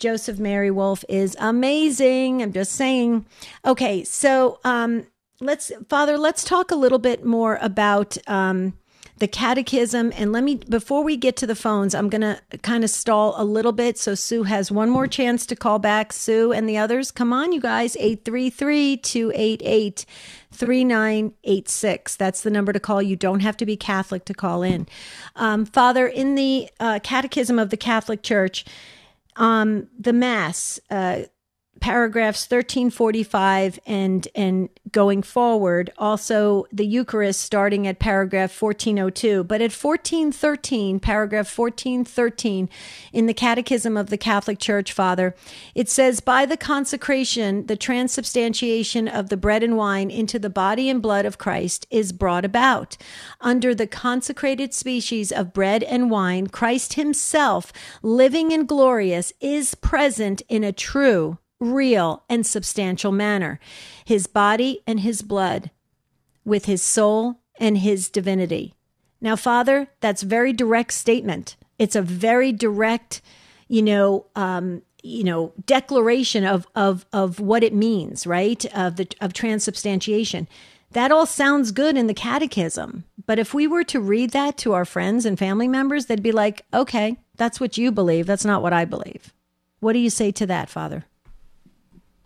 Joseph 0.00 0.40
Mary 0.40 0.72
Wolf 0.72 1.04
is 1.08 1.36
amazing. 1.38 2.42
I'm 2.42 2.52
just 2.52 2.72
saying. 2.72 3.26
Okay, 3.64 4.02
so 4.02 4.58
um, 4.64 5.06
let's, 5.40 5.70
Father, 5.88 6.18
let's 6.18 6.42
talk 6.42 6.72
a 6.72 6.76
little 6.76 6.98
bit 6.98 7.24
more 7.24 7.56
about 7.62 8.18
um, 8.26 8.76
the 9.20 9.28
catechism. 9.28 10.12
And 10.16 10.32
let 10.32 10.42
me, 10.42 10.56
before 10.56 11.04
we 11.04 11.16
get 11.16 11.36
to 11.36 11.46
the 11.46 11.54
phones, 11.54 11.94
I'm 11.94 12.08
going 12.08 12.22
to 12.22 12.40
kind 12.62 12.82
of 12.82 12.90
stall 12.90 13.34
a 13.36 13.44
little 13.44 13.72
bit. 13.72 13.98
So 13.98 14.14
Sue 14.14 14.42
has 14.44 14.72
one 14.72 14.90
more 14.90 15.06
chance 15.06 15.46
to 15.46 15.56
call 15.56 15.78
back. 15.78 16.12
Sue 16.12 16.52
and 16.52 16.68
the 16.68 16.78
others, 16.78 17.10
come 17.10 17.32
on, 17.32 17.52
you 17.52 17.60
guys, 17.60 17.96
833 17.96 18.96
288 18.96 20.06
3986. 20.52 22.16
That's 22.16 22.40
the 22.40 22.50
number 22.50 22.72
to 22.72 22.80
call. 22.80 23.00
You 23.00 23.14
don't 23.14 23.40
have 23.40 23.56
to 23.58 23.66
be 23.66 23.76
Catholic 23.76 24.24
to 24.24 24.34
call 24.34 24.62
in. 24.62 24.88
Um, 25.36 25.64
Father, 25.64 26.06
in 26.06 26.34
the 26.34 26.68
uh, 26.80 26.98
Catechism 27.02 27.58
of 27.58 27.70
the 27.70 27.76
Catholic 27.76 28.22
Church, 28.22 28.64
um, 29.36 29.88
the 29.98 30.12
Mass, 30.12 30.80
uh, 30.90 31.22
paragraphs 31.80 32.44
1345 32.44 33.80
and 33.86 34.28
and 34.34 34.68
going 34.92 35.22
forward 35.22 35.90
also 35.98 36.66
the 36.72 36.86
eucharist 36.86 37.40
starting 37.40 37.86
at 37.86 37.98
paragraph 37.98 38.60
1402 38.60 39.44
but 39.44 39.60
at 39.60 39.72
1413 39.72 41.00
paragraph 41.00 41.58
1413 41.58 42.68
in 43.12 43.26
the 43.26 43.34
catechism 43.34 43.96
of 43.96 44.10
the 44.10 44.18
catholic 44.18 44.58
church 44.58 44.92
father 44.92 45.34
it 45.74 45.88
says 45.88 46.20
by 46.20 46.44
the 46.44 46.56
consecration 46.56 47.66
the 47.66 47.76
transubstantiation 47.76 49.08
of 49.08 49.28
the 49.28 49.36
bread 49.36 49.62
and 49.62 49.76
wine 49.76 50.10
into 50.10 50.38
the 50.38 50.50
body 50.50 50.88
and 50.88 51.02
blood 51.02 51.24
of 51.24 51.38
christ 51.38 51.86
is 51.90 52.12
brought 52.12 52.44
about. 52.44 52.96
Under 53.40 53.74
the 53.74 53.86
consecrated 53.86 54.74
species 54.74 55.32
of 55.32 55.52
bread 55.52 55.82
and 55.82 56.10
wine 56.10 56.46
christ 56.46 56.94
himself 56.94 57.72
living 58.02 58.52
and 58.52 58.68
glorious 58.68 59.32
is 59.40 59.74
present 59.74 60.42
in 60.48 60.62
a 60.62 60.72
true 60.72 61.38
real, 61.60 62.24
and 62.28 62.46
substantial 62.46 63.12
manner 63.12 63.60
his 64.04 64.26
body 64.26 64.82
and 64.86 65.00
his 65.00 65.22
blood, 65.22 65.70
with 66.44 66.64
his 66.64 66.82
soul 66.82 67.40
and 67.60 67.78
his 67.78 68.08
divinity. 68.08 68.74
Now, 69.20 69.36
Father, 69.36 69.88
that's 70.00 70.22
very 70.22 70.52
direct 70.52 70.92
statement. 70.94 71.56
It's 71.78 71.94
a 71.94 72.02
very 72.02 72.52
direct, 72.52 73.20
you 73.68 73.82
know, 73.82 74.26
um, 74.34 74.82
you 75.02 75.22
know, 75.22 75.52
declaration 75.66 76.44
of 76.44 76.66
of 76.74 77.06
of 77.12 77.38
what 77.40 77.62
it 77.62 77.74
means, 77.74 78.26
right? 78.26 78.64
Of 78.74 78.96
the 78.96 79.06
of 79.20 79.32
transubstantiation. 79.32 80.48
That 80.92 81.12
all 81.12 81.26
sounds 81.26 81.70
good 81.70 81.96
in 81.96 82.08
the 82.08 82.14
catechism, 82.14 83.04
but 83.26 83.38
if 83.38 83.54
we 83.54 83.68
were 83.68 83.84
to 83.84 84.00
read 84.00 84.30
that 84.30 84.58
to 84.58 84.72
our 84.72 84.84
friends 84.84 85.24
and 85.24 85.38
family 85.38 85.68
members, 85.68 86.06
they'd 86.06 86.22
be 86.22 86.32
like, 86.32 86.64
"Okay, 86.74 87.16
that's 87.36 87.60
what 87.60 87.78
you 87.78 87.92
believe. 87.92 88.26
That's 88.26 88.44
not 88.44 88.62
what 88.62 88.72
I 88.72 88.84
believe." 88.84 89.32
What 89.78 89.92
do 89.92 89.98
you 89.98 90.10
say 90.10 90.30
to 90.32 90.46
that, 90.46 90.68
Father? 90.68 91.06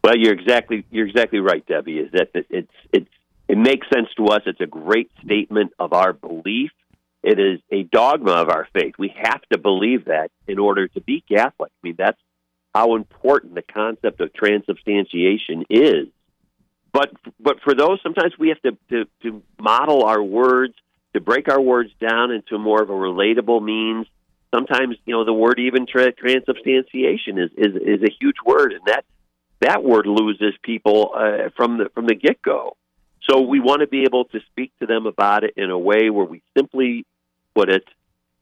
Well, 0.04 0.18
you're 0.18 0.34
exactly 0.34 0.84
you're 0.90 1.06
exactly 1.06 1.38
right, 1.38 1.64
Debbie. 1.66 1.99
Is 1.99 2.12
that 2.12 2.28
it's 2.34 2.70
it's 2.92 3.08
it 3.49 3.56
makes 3.56 3.87
sense 3.88 4.08
to 4.18 4.26
us. 4.26 4.42
It's 4.44 4.61
a 4.61 4.66
great 4.66 5.11
statement 5.25 5.73
of 5.78 5.94
our 5.94 6.12
belief. 6.12 6.73
It 7.23 7.40
is 7.40 7.61
a 7.73 7.84
dogma 7.84 8.32
of 8.32 8.50
our 8.50 8.68
faith. 8.75 8.96
We 8.99 9.14
have 9.16 9.40
to 9.50 9.56
believe 9.56 10.04
that 10.04 10.30
in 10.46 10.58
order 10.58 10.88
to 10.88 11.00
be 11.00 11.25
Catholic. 11.26 11.73
I 11.73 11.80
mean, 11.82 11.94
that's 11.96 12.18
how 12.75 12.96
important 12.96 13.54
the 13.54 13.62
concept 13.62 14.20
of 14.20 14.34
transubstantiation 14.34 15.64
is. 15.70 16.08
But 16.92 17.11
but 17.40 17.62
for 17.64 17.75
those, 17.75 17.99
sometimes 18.02 18.34
we 18.38 18.50
have 18.50 18.61
to 18.61 18.76
to, 18.90 19.06
to 19.23 19.42
model 19.58 20.04
our 20.04 20.23
words, 20.23 20.75
to 21.14 21.20
break 21.23 21.49
our 21.49 21.62
words 21.62 21.88
down 21.99 22.30
into 22.30 22.58
more 22.58 22.82
of 22.82 22.90
a 22.90 22.92
relatable 22.92 23.64
means. 23.64 24.06
Sometimes, 24.54 24.96
you 25.06 25.14
know, 25.14 25.25
the 25.25 25.32
word 25.32 25.58
even 25.61 25.87
tra- 25.87 26.12
transubstantiation 26.12 27.38
is, 27.38 27.50
is 27.56 27.75
is 27.75 28.02
a 28.02 28.12
huge 28.20 28.37
word, 28.44 28.75
and 28.75 28.82
that 28.84 29.06
that 29.61 29.82
word 29.82 30.06
loses 30.06 30.54
people 30.62 31.12
uh, 31.14 31.50
from 31.56 31.78
the 31.78 31.88
from 31.94 32.06
the 32.06 32.14
get 32.14 32.42
go. 32.42 32.76
So 33.28 33.40
we 33.40 33.61
want 33.61 33.80
to 33.80 33.87
be 33.87 34.02
able 34.02 34.26
to 34.26 34.40
speak 34.50 34.73
to 34.80 34.87
them 34.87 35.06
about 35.06 35.44
it 35.44 35.54
in 35.56 35.70
a 35.70 35.78
way 35.78 36.11
where 36.11 36.26
we 36.26 36.42
simply 36.56 37.06
put 37.54 37.70
it 37.70 37.84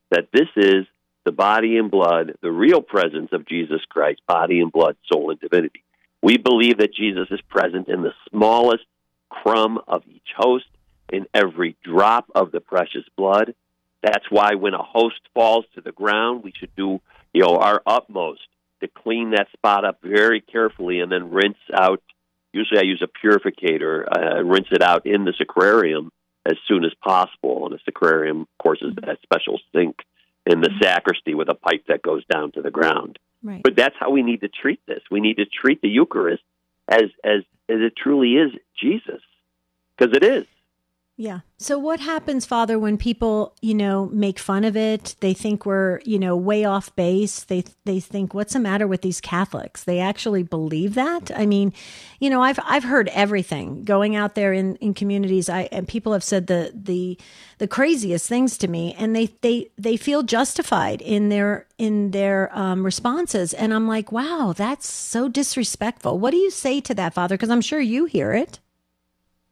that 0.09 0.27
this 0.33 0.49
is 0.55 0.85
the 1.23 1.31
body 1.31 1.77
and 1.77 1.89
blood, 1.89 2.33
the 2.41 2.51
real 2.51 2.81
presence 2.81 3.29
of 3.31 3.47
Jesus 3.47 3.81
Christ, 3.87 4.21
body 4.27 4.59
and 4.59 4.71
blood, 4.71 4.97
soul 5.11 5.31
and 5.31 5.39
divinity. 5.39 5.83
We 6.21 6.37
believe 6.37 6.79
that 6.79 6.93
Jesus 6.93 7.27
is 7.31 7.41
present 7.41 7.87
in 7.87 8.01
the 8.01 8.13
smallest 8.29 8.83
crumb 9.29 9.79
of 9.87 10.03
each 10.07 10.31
host, 10.35 10.65
in 11.11 11.27
every 11.33 11.75
drop 11.83 12.25
of 12.35 12.51
the 12.51 12.59
precious 12.59 13.03
blood. 13.15 13.55
That's 14.01 14.25
why 14.29 14.55
when 14.55 14.73
a 14.73 14.83
host 14.83 15.19
falls 15.33 15.65
to 15.75 15.81
the 15.81 15.91
ground, 15.91 16.43
we 16.43 16.53
should 16.57 16.75
do, 16.75 16.99
you 17.33 17.41
know, 17.41 17.57
our 17.57 17.81
utmost 17.85 18.41
to 18.83 18.87
clean 18.87 19.31
that 19.31 19.47
spot 19.53 19.85
up 19.85 19.99
very 20.03 20.41
carefully 20.41 20.99
and 20.99 21.11
then 21.11 21.31
rinse 21.31 21.57
out. 21.73 22.01
Usually, 22.53 22.79
I 22.79 22.83
use 22.83 23.03
a 23.03 23.25
purificator, 23.25 24.05
uh, 24.05 24.43
rinse 24.43 24.67
it 24.71 24.83
out 24.83 25.05
in 25.05 25.25
the 25.25 25.33
sacrarium 25.33 26.09
as 26.45 26.57
soon 26.67 26.85
as 26.85 26.91
possible. 27.03 27.65
And 27.65 27.73
a 27.73 27.91
sacrarium, 27.91 28.41
of 28.41 28.47
course, 28.61 28.81
is 28.81 28.93
that 28.95 29.17
special 29.23 29.59
sink 29.73 29.95
in 30.45 30.61
the 30.61 30.69
sacristy 30.81 31.33
with 31.33 31.49
a 31.49 31.55
pipe 31.55 31.85
that 31.87 32.01
goes 32.01 32.23
down 32.25 32.51
to 32.51 32.61
the 32.61 32.71
ground. 32.71 33.17
Right. 33.41 33.61
But 33.63 33.75
that's 33.75 33.95
how 33.99 34.11
we 34.11 34.23
need 34.23 34.41
to 34.41 34.49
treat 34.49 34.81
this. 34.85 35.01
We 35.09 35.19
need 35.19 35.37
to 35.37 35.45
treat 35.45 35.81
the 35.81 35.89
Eucharist 35.89 36.43
as 36.87 37.03
as 37.23 37.41
as 37.69 37.79
it 37.79 37.93
truly 37.95 38.33
is 38.33 38.51
Jesus, 38.79 39.21
because 39.97 40.15
it 40.15 40.23
is. 40.23 40.45
Yeah. 41.15 41.41
So 41.59 41.77
what 41.77 41.99
happens, 41.99 42.43
Father, 42.43 42.79
when 42.79 42.97
people, 42.97 43.55
you 43.61 43.75
know, 43.75 44.07
make 44.07 44.39
fun 44.39 44.63
of 44.63 44.75
it? 44.75 45.15
They 45.19 45.35
think 45.35 45.63
we're, 45.63 46.01
you 46.05 46.17
know, 46.17 46.35
way 46.35 46.65
off 46.65 46.93
base. 46.95 47.43
They 47.43 47.65
they 47.85 47.99
think, 47.99 48.33
what's 48.33 48.53
the 48.53 48.59
matter 48.59 48.87
with 48.87 49.03
these 49.03 49.21
Catholics? 49.21 49.83
They 49.83 49.99
actually 49.99 50.41
believe 50.41 50.95
that. 50.95 51.29
I 51.35 51.45
mean, 51.45 51.71
you 52.19 52.31
know, 52.31 52.41
I've 52.41 52.59
I've 52.63 52.85
heard 52.85 53.09
everything 53.09 53.83
going 53.83 54.15
out 54.15 54.33
there 54.33 54.53
in, 54.53 54.75
in 54.77 54.95
communities. 54.95 55.49
I 55.49 55.69
and 55.71 55.87
people 55.87 56.13
have 56.13 56.23
said 56.23 56.47
the 56.47 56.71
the 56.73 57.19
the 57.59 57.67
craziest 57.67 58.27
things 58.27 58.57
to 58.57 58.67
me, 58.67 58.95
and 58.97 59.15
they 59.15 59.27
they 59.41 59.69
they 59.77 59.97
feel 59.97 60.23
justified 60.23 60.99
in 60.99 61.29
their 61.29 61.67
in 61.77 62.09
their 62.09 62.49
um, 62.57 62.83
responses. 62.83 63.53
And 63.53 63.71
I'm 63.71 63.87
like, 63.87 64.11
wow, 64.11 64.55
that's 64.57 64.91
so 64.91 65.29
disrespectful. 65.29 66.17
What 66.17 66.31
do 66.31 66.37
you 66.37 66.49
say 66.49 66.81
to 66.81 66.95
that, 66.95 67.13
Father? 67.13 67.35
Because 67.35 67.51
I'm 67.51 67.61
sure 67.61 67.79
you 67.79 68.05
hear 68.05 68.33
it. 68.33 68.59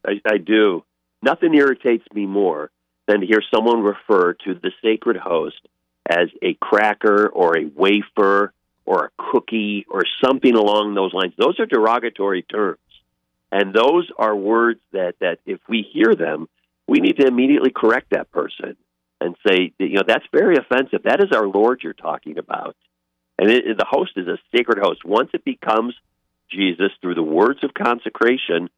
I, 0.03 0.19
I 0.25 0.37
do. 0.37 0.83
Nothing 1.21 1.53
irritates 1.53 2.05
me 2.13 2.25
more 2.25 2.71
than 3.07 3.21
to 3.21 3.27
hear 3.27 3.41
someone 3.53 3.81
refer 3.81 4.33
to 4.33 4.53
the 4.55 4.71
sacred 4.81 5.17
host 5.17 5.59
as 6.09 6.29
a 6.41 6.55
cracker 6.55 7.27
or 7.27 7.57
a 7.57 7.65
wafer 7.65 8.53
or 8.85 9.05
a 9.05 9.31
cookie 9.31 9.85
or 9.89 10.03
something 10.23 10.55
along 10.55 10.95
those 10.95 11.13
lines. 11.13 11.33
Those 11.37 11.59
are 11.59 11.65
derogatory 11.65 12.43
terms. 12.43 12.79
And 13.51 13.73
those 13.73 14.09
are 14.17 14.35
words 14.35 14.79
that, 14.93 15.15
that 15.19 15.39
if 15.45 15.59
we 15.67 15.85
hear 15.93 16.15
them, 16.15 16.47
we 16.87 16.99
need 16.99 17.17
to 17.17 17.27
immediately 17.27 17.71
correct 17.71 18.11
that 18.11 18.31
person 18.31 18.75
and 19.19 19.35
say, 19.47 19.73
you 19.77 19.95
know, 19.95 20.03
that's 20.07 20.25
very 20.31 20.57
offensive. 20.57 21.03
That 21.03 21.21
is 21.21 21.31
our 21.35 21.47
Lord 21.47 21.81
you're 21.83 21.93
talking 21.93 22.37
about. 22.37 22.75
And 23.37 23.49
it, 23.49 23.77
the 23.77 23.85
host 23.87 24.13
is 24.15 24.27
a 24.27 24.37
sacred 24.55 24.79
host. 24.79 25.05
Once 25.05 25.29
it 25.33 25.43
becomes 25.43 25.93
Jesus 26.49 26.91
through 27.01 27.15
the 27.15 27.23
words 27.23 27.63
of 27.63 27.73
consecration, 27.73 28.69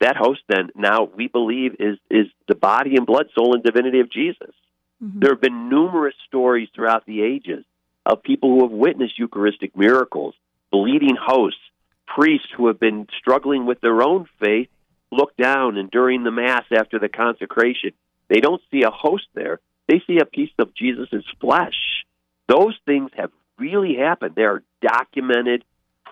that 0.00 0.16
host 0.16 0.40
then 0.48 0.70
now 0.76 1.04
we 1.04 1.26
believe 1.28 1.76
is 1.80 1.98
is 2.10 2.26
the 2.46 2.54
body 2.54 2.96
and 2.96 3.06
blood, 3.06 3.26
soul 3.34 3.54
and 3.54 3.62
divinity 3.62 4.00
of 4.00 4.10
Jesus. 4.10 4.54
Mm-hmm. 5.02 5.20
There 5.20 5.30
have 5.30 5.40
been 5.40 5.68
numerous 5.68 6.14
stories 6.26 6.68
throughout 6.74 7.06
the 7.06 7.22
ages 7.22 7.64
of 8.06 8.22
people 8.22 8.50
who 8.50 8.62
have 8.62 8.72
witnessed 8.72 9.18
Eucharistic 9.18 9.76
miracles, 9.76 10.34
bleeding 10.70 11.16
hosts, 11.20 11.60
priests 12.06 12.48
who 12.56 12.68
have 12.68 12.80
been 12.80 13.06
struggling 13.18 13.66
with 13.66 13.80
their 13.80 14.02
own 14.02 14.26
faith 14.40 14.68
look 15.10 15.36
down 15.36 15.76
and 15.76 15.90
during 15.90 16.24
the 16.24 16.30
Mass 16.30 16.64
after 16.70 16.98
the 16.98 17.08
consecration, 17.08 17.92
they 18.28 18.40
don't 18.40 18.62
see 18.70 18.82
a 18.82 18.90
host 18.90 19.26
there. 19.34 19.60
They 19.86 20.02
see 20.06 20.18
a 20.20 20.26
piece 20.26 20.50
of 20.58 20.74
Jesus' 20.74 21.24
flesh. 21.40 22.04
Those 22.46 22.76
things 22.84 23.10
have 23.16 23.30
really 23.58 23.96
happened. 23.96 24.34
They 24.34 24.42
are 24.42 24.62
documented 24.82 25.64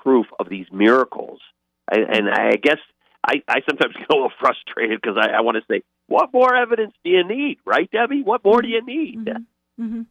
proof 0.02 0.26
of 0.38 0.48
these 0.48 0.66
miracles. 0.72 1.40
And, 1.90 2.04
and 2.04 2.30
I 2.30 2.56
guess 2.56 2.78
I, 3.26 3.42
I 3.48 3.60
sometimes 3.68 3.94
get 3.98 4.08
a 4.10 4.14
little 4.14 4.32
frustrated 4.40 5.00
because 5.00 5.16
I, 5.20 5.38
I 5.38 5.40
want 5.40 5.56
to 5.56 5.62
say, 5.70 5.82
what 6.06 6.32
more 6.32 6.54
evidence 6.54 6.94
do 7.04 7.10
you 7.10 7.26
need, 7.26 7.58
right, 7.64 7.90
Debbie? 7.90 8.22
What 8.22 8.44
more 8.44 8.62
do 8.62 8.68
you 8.68 8.84
need? 8.84 9.18
Mm-hmm. 9.24 9.84
Mm-hmm. 9.84 10.02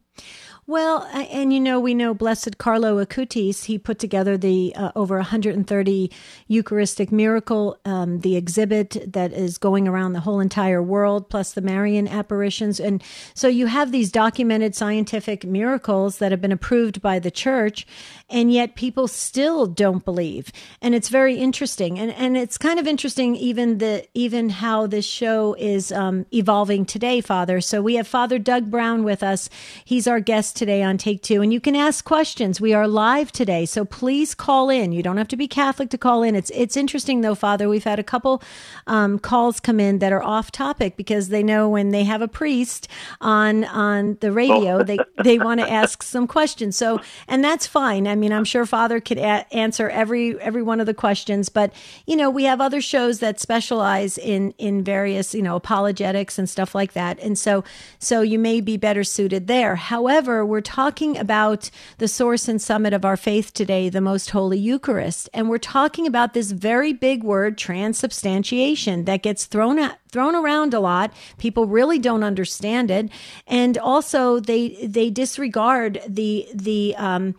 Well, 0.68 1.08
and 1.12 1.52
you 1.52 1.60
know, 1.60 1.78
we 1.78 1.94
know 1.94 2.12
Blessed 2.12 2.58
Carlo 2.58 3.04
Acutis, 3.04 3.66
he 3.66 3.78
put 3.78 4.00
together 4.00 4.36
the 4.36 4.74
uh, 4.74 4.90
over 4.96 5.14
130 5.18 6.10
Eucharistic 6.48 7.12
miracle, 7.12 7.78
um, 7.84 8.18
the 8.18 8.34
exhibit 8.34 9.12
that 9.12 9.32
is 9.32 9.58
going 9.58 9.86
around 9.86 10.14
the 10.14 10.20
whole 10.20 10.40
entire 10.40 10.82
world, 10.82 11.30
plus 11.30 11.52
the 11.52 11.60
Marian 11.60 12.08
apparitions. 12.08 12.80
And 12.80 13.00
so 13.32 13.46
you 13.46 13.66
have 13.66 13.92
these 13.92 14.10
documented 14.10 14.74
scientific 14.74 15.44
miracles 15.44 16.18
that 16.18 16.32
have 16.32 16.40
been 16.40 16.50
approved 16.50 17.00
by 17.00 17.20
the 17.20 17.30
church, 17.30 17.86
and 18.28 18.52
yet 18.52 18.74
people 18.74 19.06
still 19.06 19.66
don't 19.66 20.04
believe. 20.04 20.50
And 20.82 20.96
it's 20.96 21.10
very 21.10 21.36
interesting. 21.36 21.96
And, 21.96 22.10
and 22.10 22.36
it's 22.36 22.58
kind 22.58 22.80
of 22.80 22.88
interesting, 22.88 23.36
even 23.36 23.78
the, 23.78 24.04
even 24.14 24.48
how 24.48 24.88
this 24.88 25.06
show 25.06 25.54
is 25.54 25.92
um, 25.92 26.26
evolving 26.34 26.86
today, 26.86 27.20
Father. 27.20 27.60
So 27.60 27.80
we 27.80 27.94
have 27.94 28.08
Father 28.08 28.40
Doug 28.40 28.68
Brown 28.68 29.04
with 29.04 29.22
us. 29.22 29.48
He's 29.84 30.05
our 30.06 30.20
guest 30.20 30.56
today 30.56 30.82
on 30.82 30.98
Take 30.98 31.22
Two, 31.22 31.42
and 31.42 31.52
you 31.52 31.60
can 31.60 31.76
ask 31.76 32.04
questions. 32.04 32.60
We 32.60 32.74
are 32.74 32.86
live 32.86 33.32
today, 33.32 33.66
so 33.66 33.84
please 33.84 34.34
call 34.34 34.70
in. 34.70 34.92
You 34.92 35.02
don't 35.02 35.16
have 35.16 35.28
to 35.28 35.36
be 35.36 35.48
Catholic 35.48 35.90
to 35.90 35.98
call 35.98 36.22
in. 36.22 36.34
It's 36.34 36.50
it's 36.50 36.76
interesting 36.76 37.20
though, 37.20 37.34
Father. 37.34 37.68
We've 37.68 37.84
had 37.84 37.98
a 37.98 38.04
couple 38.04 38.42
um, 38.86 39.18
calls 39.18 39.60
come 39.60 39.80
in 39.80 39.98
that 39.98 40.12
are 40.12 40.22
off 40.22 40.52
topic 40.52 40.96
because 40.96 41.28
they 41.28 41.42
know 41.42 41.68
when 41.68 41.90
they 41.90 42.04
have 42.04 42.22
a 42.22 42.28
priest 42.28 42.88
on 43.20 43.64
on 43.64 44.18
the 44.20 44.32
radio, 44.32 44.80
oh. 44.80 44.82
they 44.82 44.98
they 45.22 45.38
want 45.38 45.60
to 45.60 45.70
ask 45.70 46.02
some 46.02 46.26
questions. 46.26 46.76
So, 46.76 47.00
and 47.28 47.42
that's 47.42 47.66
fine. 47.66 48.06
I 48.06 48.14
mean, 48.14 48.32
I'm 48.32 48.44
sure 48.44 48.66
Father 48.66 49.00
could 49.00 49.18
a- 49.18 49.46
answer 49.54 49.88
every 49.88 50.40
every 50.40 50.62
one 50.62 50.80
of 50.80 50.86
the 50.86 50.94
questions, 50.94 51.48
but 51.48 51.72
you 52.06 52.16
know, 52.16 52.30
we 52.30 52.44
have 52.44 52.60
other 52.60 52.80
shows 52.80 53.20
that 53.20 53.40
specialize 53.40 54.18
in 54.18 54.52
in 54.58 54.84
various 54.84 55.34
you 55.34 55.42
know 55.42 55.56
apologetics 55.56 56.38
and 56.38 56.48
stuff 56.48 56.74
like 56.74 56.92
that, 56.92 57.18
and 57.20 57.38
so 57.38 57.64
so 57.98 58.22
you 58.22 58.38
may 58.38 58.60
be 58.60 58.76
better 58.76 59.04
suited 59.04 59.46
there. 59.46 59.76
However 59.96 60.44
we're 60.44 60.60
talking 60.60 61.16
about 61.16 61.70
the 61.96 62.06
source 62.06 62.48
and 62.48 62.60
summit 62.60 62.92
of 62.92 63.06
our 63.06 63.16
faith 63.16 63.54
today, 63.54 63.88
the 63.88 64.02
most 64.02 64.28
holy 64.28 64.58
Eucharist. 64.58 65.30
And 65.32 65.48
we're 65.48 65.56
talking 65.56 66.06
about 66.06 66.34
this 66.34 66.50
very 66.50 66.92
big 66.92 67.24
word, 67.24 67.56
transubstantiation, 67.56 69.06
that 69.06 69.22
gets 69.22 69.46
thrown 69.46 69.90
thrown 70.12 70.34
around 70.34 70.74
a 70.74 70.80
lot. 70.80 71.14
People 71.38 71.66
really 71.66 71.98
don't 71.98 72.22
understand 72.22 72.90
it. 72.90 73.08
And 73.46 73.78
also 73.78 74.38
they 74.38 74.86
they 74.86 75.08
disregard 75.08 76.02
the 76.06 76.46
the 76.52 76.94
um 76.98 77.34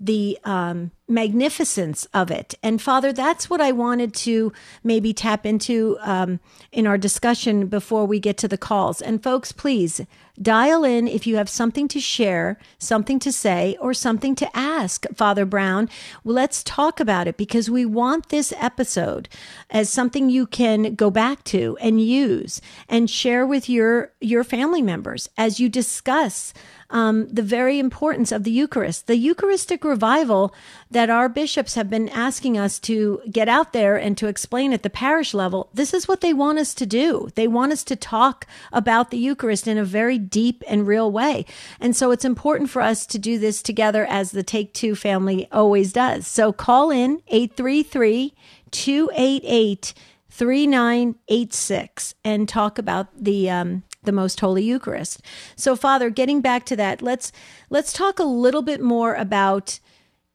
the 0.00 0.38
um, 0.44 0.90
magnificence 1.08 2.06
of 2.14 2.30
it. 2.30 2.54
And 2.62 2.80
Father, 2.80 3.12
that's 3.12 3.48
what 3.48 3.60
I 3.60 3.72
wanted 3.72 4.14
to 4.14 4.52
maybe 4.82 5.12
tap 5.12 5.46
into 5.46 5.98
um, 6.00 6.40
in 6.72 6.86
our 6.86 6.98
discussion 6.98 7.66
before 7.66 8.06
we 8.06 8.18
get 8.18 8.36
to 8.38 8.48
the 8.48 8.58
calls. 8.58 9.00
And 9.00 9.22
folks, 9.22 9.52
please 9.52 10.00
dial 10.40 10.82
in 10.82 11.06
if 11.06 11.26
you 11.26 11.36
have 11.36 11.48
something 11.48 11.86
to 11.88 12.00
share, 12.00 12.58
something 12.78 13.18
to 13.20 13.30
say, 13.30 13.76
or 13.80 13.94
something 13.94 14.34
to 14.34 14.56
ask 14.56 15.06
Father 15.14 15.44
Brown. 15.44 15.88
Let's 16.24 16.64
talk 16.64 16.98
about 16.98 17.28
it 17.28 17.36
because 17.36 17.70
we 17.70 17.84
want 17.84 18.30
this 18.30 18.52
episode 18.58 19.28
as 19.70 19.88
something 19.90 20.28
you 20.28 20.46
can 20.46 20.94
go 20.94 21.10
back 21.10 21.44
to 21.44 21.76
and 21.80 22.00
use 22.00 22.60
and 22.88 23.08
share 23.08 23.46
with 23.46 23.68
your 23.68 24.12
your 24.20 24.42
family 24.42 24.82
members 24.82 25.28
as 25.36 25.60
you 25.60 25.68
discuss 25.68 26.52
um, 26.94 27.26
the 27.26 27.42
very 27.42 27.80
importance 27.80 28.30
of 28.30 28.44
the 28.44 28.52
Eucharist, 28.52 29.08
the 29.08 29.16
Eucharistic 29.16 29.84
revival 29.84 30.54
that 30.92 31.10
our 31.10 31.28
bishops 31.28 31.74
have 31.74 31.90
been 31.90 32.08
asking 32.08 32.56
us 32.56 32.78
to 32.78 33.20
get 33.28 33.48
out 33.48 33.72
there 33.72 33.96
and 33.96 34.16
to 34.16 34.28
explain 34.28 34.72
at 34.72 34.84
the 34.84 34.88
parish 34.88 35.34
level. 35.34 35.68
This 35.74 35.92
is 35.92 36.06
what 36.06 36.20
they 36.20 36.32
want 36.32 36.60
us 36.60 36.72
to 36.74 36.86
do. 36.86 37.30
They 37.34 37.48
want 37.48 37.72
us 37.72 37.82
to 37.84 37.96
talk 37.96 38.46
about 38.72 39.10
the 39.10 39.18
Eucharist 39.18 39.66
in 39.66 39.76
a 39.76 39.84
very 39.84 40.18
deep 40.18 40.62
and 40.68 40.86
real 40.86 41.10
way. 41.10 41.44
And 41.80 41.96
so 41.96 42.12
it's 42.12 42.24
important 42.24 42.70
for 42.70 42.80
us 42.80 43.06
to 43.06 43.18
do 43.18 43.40
this 43.40 43.60
together 43.60 44.06
as 44.06 44.30
the 44.30 44.44
Take 44.44 44.72
Two 44.72 44.94
family 44.94 45.48
always 45.50 45.92
does. 45.92 46.28
So 46.28 46.52
call 46.52 46.92
in 46.92 47.20
833 47.26 48.34
288 48.70 49.94
3986 50.30 52.14
and 52.24 52.48
talk 52.48 52.78
about 52.78 53.06
the 53.16 53.48
um, 53.50 53.84
the 54.04 54.12
most 54.12 54.40
holy 54.40 54.64
eucharist. 54.64 55.22
So 55.56 55.76
father 55.76 56.10
getting 56.10 56.40
back 56.40 56.64
to 56.66 56.76
that 56.76 57.02
let's 57.02 57.32
let's 57.70 57.92
talk 57.92 58.18
a 58.18 58.24
little 58.24 58.62
bit 58.62 58.80
more 58.80 59.14
about 59.14 59.80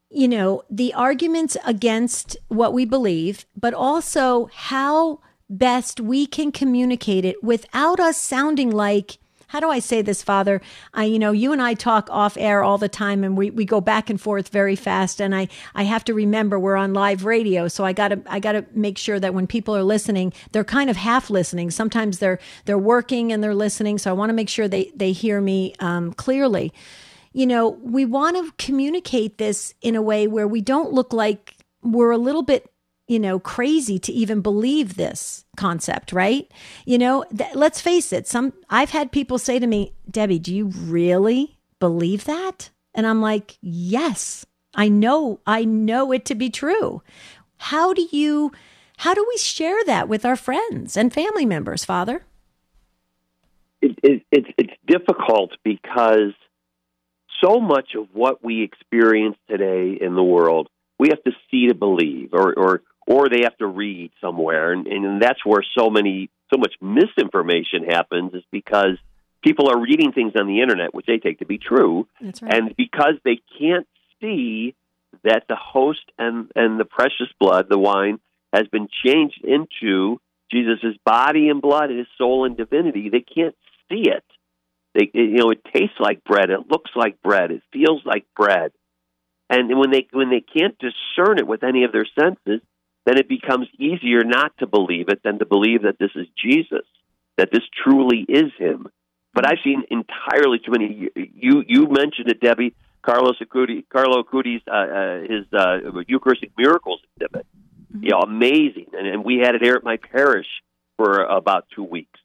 you 0.09 0.27
know 0.27 0.63
the 0.69 0.93
arguments 0.93 1.55
against 1.65 2.37
what 2.47 2.73
we 2.73 2.85
believe 2.85 3.45
but 3.55 3.73
also 3.73 4.49
how 4.53 5.19
best 5.49 5.99
we 5.99 6.25
can 6.25 6.51
communicate 6.51 7.25
it 7.25 7.43
without 7.43 7.99
us 7.99 8.17
sounding 8.17 8.69
like 8.69 9.17
how 9.49 9.59
do 9.59 9.71
I 9.71 9.79
say 9.79 10.03
this, 10.03 10.21
Father? 10.21 10.61
I, 10.93 11.05
you 11.05 11.17
know, 11.17 11.31
you 11.31 11.51
and 11.51 11.59
I 11.59 11.73
talk 11.73 12.07
off 12.11 12.37
air 12.37 12.63
all 12.63 12.77
the 12.77 12.87
time 12.87 13.23
and 13.23 13.35
we, 13.35 13.49
we 13.49 13.65
go 13.65 13.81
back 13.81 14.07
and 14.07 14.21
forth 14.21 14.49
very 14.49 14.75
fast. 14.75 15.19
And 15.19 15.33
I, 15.33 15.47
I 15.73 15.83
have 15.83 16.03
to 16.05 16.13
remember 16.13 16.59
we're 16.59 16.75
on 16.75 16.93
live 16.93 17.25
radio. 17.25 17.67
So 17.67 17.83
I 17.83 17.91
gotta, 17.91 18.21
I 18.27 18.39
gotta 18.39 18.63
make 18.73 18.99
sure 18.99 19.19
that 19.19 19.33
when 19.33 19.47
people 19.47 19.75
are 19.75 19.81
listening, 19.81 20.33
they're 20.51 20.63
kind 20.63 20.87
of 20.87 20.97
half 20.97 21.31
listening. 21.31 21.71
Sometimes 21.71 22.19
they're, 22.19 22.37
they're 22.65 22.77
working 22.77 23.31
and 23.31 23.43
they're 23.43 23.55
listening. 23.55 23.97
So 23.97 24.11
I 24.11 24.13
want 24.13 24.29
to 24.29 24.35
make 24.35 24.49
sure 24.49 24.67
they, 24.67 24.91
they 24.95 25.13
hear 25.13 25.41
me 25.41 25.73
um, 25.79 26.13
clearly. 26.13 26.71
You 27.33 27.47
know, 27.47 27.69
we 27.69 28.05
want 28.05 28.37
to 28.37 28.53
communicate 28.63 29.39
this 29.39 29.73
in 29.81 29.95
a 29.95 30.01
way 30.01 30.27
where 30.27 30.47
we 30.47 30.61
don't 30.61 30.93
look 30.93 31.11
like 31.11 31.55
we're 31.81 32.11
a 32.11 32.19
little 32.19 32.43
bit 32.43 32.71
you 33.09 33.19
know, 33.19 33.39
crazy 33.39 33.97
to 33.99 34.13
even 34.13 34.41
believe 34.41 34.95
this 34.95 35.43
concept, 35.57 36.13
right? 36.13 36.49
You 36.85 36.99
know, 36.99 37.25
th- 37.35 37.55
let's 37.55 37.81
face 37.81 38.13
it. 38.13 38.27
Some 38.27 38.53
I've 38.69 38.91
had 38.91 39.11
people 39.11 39.39
say 39.39 39.59
to 39.59 39.67
me, 39.67 39.93
"Debbie, 40.09 40.39
do 40.39 40.53
you 40.53 40.67
really 40.67 41.57
believe 41.79 42.25
that?" 42.25 42.69
And 42.93 43.07
I'm 43.07 43.21
like, 43.21 43.57
"Yes. 43.61 44.45
I 44.75 44.87
know. 44.87 45.39
I 45.47 45.65
know 45.65 46.11
it 46.11 46.25
to 46.25 46.35
be 46.35 46.49
true." 46.49 47.01
How 47.57 47.93
do 47.93 48.07
you 48.11 48.51
how 48.97 49.13
do 49.13 49.25
we 49.27 49.37
share 49.37 49.83
that 49.85 50.09
with 50.09 50.25
our 50.25 50.35
friends 50.35 50.95
and 50.95 51.11
family 51.11 51.45
members, 51.45 51.85
Father? 51.85 52.23
It, 53.81 53.97
it, 54.03 54.23
it, 54.29 54.45
it's 54.57 54.73
difficult 54.85 55.51
because 55.63 56.33
so 57.41 57.61
much 57.61 57.95
of 57.95 58.07
what 58.11 58.43
we 58.43 58.61
experience 58.61 59.37
today 59.49 59.97
in 59.99 60.15
the 60.15 60.23
world, 60.23 60.67
we 60.99 61.07
have 61.09 61.23
to 61.23 61.31
see 61.49 61.67
to 61.67 61.75
believe, 61.75 62.33
or, 62.33 62.53
or 62.53 62.81
or 63.09 63.27
they 63.27 63.41
have 63.41 63.57
to 63.57 63.65
read 63.65 64.11
somewhere, 64.21 64.71
and, 64.71 64.85
and 64.85 65.21
that's 65.21 65.43
where 65.43 65.65
so 65.77 65.89
many 65.89 66.29
so 66.53 66.59
much 66.59 66.73
misinformation 66.79 67.83
happens 67.87 68.33
is 68.33 68.43
because 68.51 68.97
people 69.43 69.69
are 69.69 69.79
reading 69.79 70.11
things 70.11 70.33
on 70.39 70.47
the 70.47 70.61
internet 70.61 70.93
which 70.93 71.05
they 71.05 71.17
take 71.17 71.39
to 71.39 71.45
be 71.45 71.57
true, 71.57 72.07
right. 72.21 72.53
and 72.53 72.75
because 72.77 73.15
they 73.25 73.41
can't 73.59 73.87
see 74.21 74.75
that 75.23 75.43
the 75.49 75.55
host 75.55 76.03
and 76.19 76.51
and 76.55 76.79
the 76.79 76.85
precious 76.85 77.27
blood, 77.39 77.65
the 77.67 77.79
wine, 77.79 78.19
has 78.53 78.67
been 78.67 78.87
changed 79.03 79.43
into 79.43 80.21
Jesus' 80.51 80.97
body 81.03 81.49
and 81.49 81.61
blood, 81.61 81.89
his 81.89 82.07
soul 82.17 82.45
and 82.45 82.55
divinity, 82.55 83.09
they 83.09 83.21
can't 83.21 83.55
see 83.89 84.09
it. 84.09 84.23
They, 84.93 85.09
you 85.13 85.35
know, 85.35 85.51
it 85.51 85.63
tastes 85.73 85.99
like 85.99 86.23
bread. 86.23 86.49
It 86.49 86.69
looks 86.69 86.91
like 86.95 87.21
bread. 87.21 87.51
It 87.51 87.61
feels 87.71 88.01
like 88.05 88.25
bread. 88.35 88.71
And 89.49 89.79
when 89.79 89.91
they 89.91 90.07
when 90.11 90.29
they 90.29 90.41
can't 90.41 90.77
discern 90.77 91.39
it 91.39 91.47
with 91.47 91.63
any 91.63 91.83
of 91.83 91.91
their 91.91 92.05
senses, 92.19 92.61
then 93.09 93.17
it 93.17 93.27
becomes 93.27 93.67
easier 93.79 94.23
not 94.23 94.55
to 94.59 94.67
believe 94.67 95.09
it 95.09 95.21
than 95.23 95.39
to 95.39 95.45
believe 95.45 95.81
that 95.81 95.97
this 95.99 96.11
is 96.15 96.27
Jesus, 96.37 96.85
that 97.37 97.49
this 97.51 97.63
truly 97.83 98.23
is 98.29 98.51
Him. 98.59 98.87
But 99.33 99.47
I've 99.47 99.57
seen 99.63 99.81
entirely 99.89 100.59
too 100.59 100.71
many. 100.71 101.09
You 101.15 101.63
you 101.67 101.87
mentioned 101.87 102.29
it, 102.29 102.39
Debbie. 102.39 102.75
Carlos 103.01 103.37
Acuti, 103.41 103.83
Carlo 103.91 104.21
Acutis' 104.21 104.61
uh, 104.67 104.73
uh, 104.73 105.21
his 105.21 105.45
uh, 105.53 106.01
Eucharistic 106.07 106.51
miracles 106.57 107.01
exhibit. 107.15 107.47
Mm-hmm. 107.91 108.03
You 108.03 108.09
know, 108.11 108.19
amazing, 108.19 108.87
and, 108.93 109.07
and 109.07 109.25
we 109.25 109.37
had 109.37 109.55
it 109.55 109.63
here 109.63 109.75
at 109.75 109.83
my 109.83 109.97
parish 109.97 110.47
for 110.97 111.23
about 111.23 111.65
two 111.75 111.83
weeks. 111.83 112.19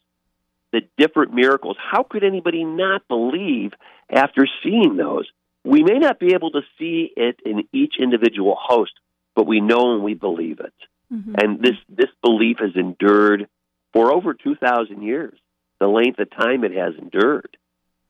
The 0.73 0.83
different 0.99 1.33
miracles. 1.33 1.77
How 1.81 2.03
could 2.03 2.25
anybody 2.25 2.65
not 2.65 3.09
believe 3.09 3.73
after 4.11 4.47
seeing 4.63 4.97
those? 4.97 5.27
We 5.65 5.83
may 5.83 5.99
not 5.99 6.19
be 6.19 6.35
able 6.35 6.51
to 6.51 6.61
see 6.79 7.11
it 7.17 7.39
in 7.47 7.63
each 7.73 7.95
individual 7.99 8.59
host, 8.61 8.93
but 9.35 9.47
we 9.47 9.61
know 9.61 9.95
and 9.95 10.03
we 10.03 10.15
believe 10.15 10.61
it. 10.61 10.75
Mm-hmm. 11.13 11.35
And 11.39 11.61
this 11.61 11.77
this 11.89 12.11
belief 12.23 12.59
has 12.61 12.73
endured 12.75 13.49
for 13.93 14.13
over 14.13 14.35
two 14.35 14.57
thousand 14.57 15.03
years, 15.03 15.39
the 15.81 15.87
length 15.87 16.19
of 16.19 16.31
time 16.31 16.65
it 16.65 16.73
has 16.73 16.95
endured. 16.99 17.57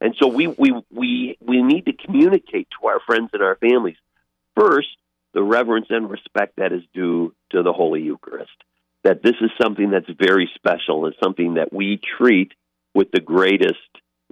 And 0.01 0.15
so 0.21 0.29
we, 0.29 0.47
we 0.47 0.73
we 0.91 1.39
we 1.41 1.63
need 1.63 1.87
to 1.87 1.93
communicate 1.93 2.69
to 2.81 2.89
our 2.89 3.01
friends 3.01 3.31
and 3.33 3.43
our 3.43 3.57
families 3.57 3.97
first 4.57 4.89
the 5.33 5.43
reverence 5.43 5.87
and 5.91 6.09
respect 6.09 6.55
that 6.57 6.73
is 6.73 6.83
due 6.93 7.35
to 7.51 7.63
the 7.63 7.73
Holy 7.73 8.03
Eucharist. 8.03 8.53
That 9.03 9.23
this 9.23 9.35
is 9.41 9.51
something 9.61 9.91
that's 9.91 10.09
very 10.19 10.51
special 10.55 11.07
and 11.07 11.15
something 11.23 11.55
that 11.55 11.73
we 11.73 12.01
treat 12.19 12.53
with 12.95 13.11
the 13.11 13.21
greatest 13.21 13.79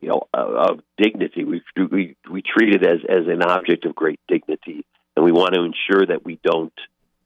you 0.01 0.09
know 0.09 0.29
of 0.33 0.81
dignity. 0.97 1.45
We 1.45 1.63
we 1.77 2.17
we 2.31 2.43
treat 2.43 2.75
it 2.75 2.87
as 2.87 3.01
as 3.09 3.27
an 3.27 3.43
object 3.43 3.85
of 3.85 3.95
great 3.95 4.21
dignity 4.29 4.85
and 5.17 5.25
we 5.25 5.33
want 5.33 5.55
to 5.55 5.63
ensure 5.63 6.07
that 6.07 6.25
we 6.25 6.39
don't 6.43 6.73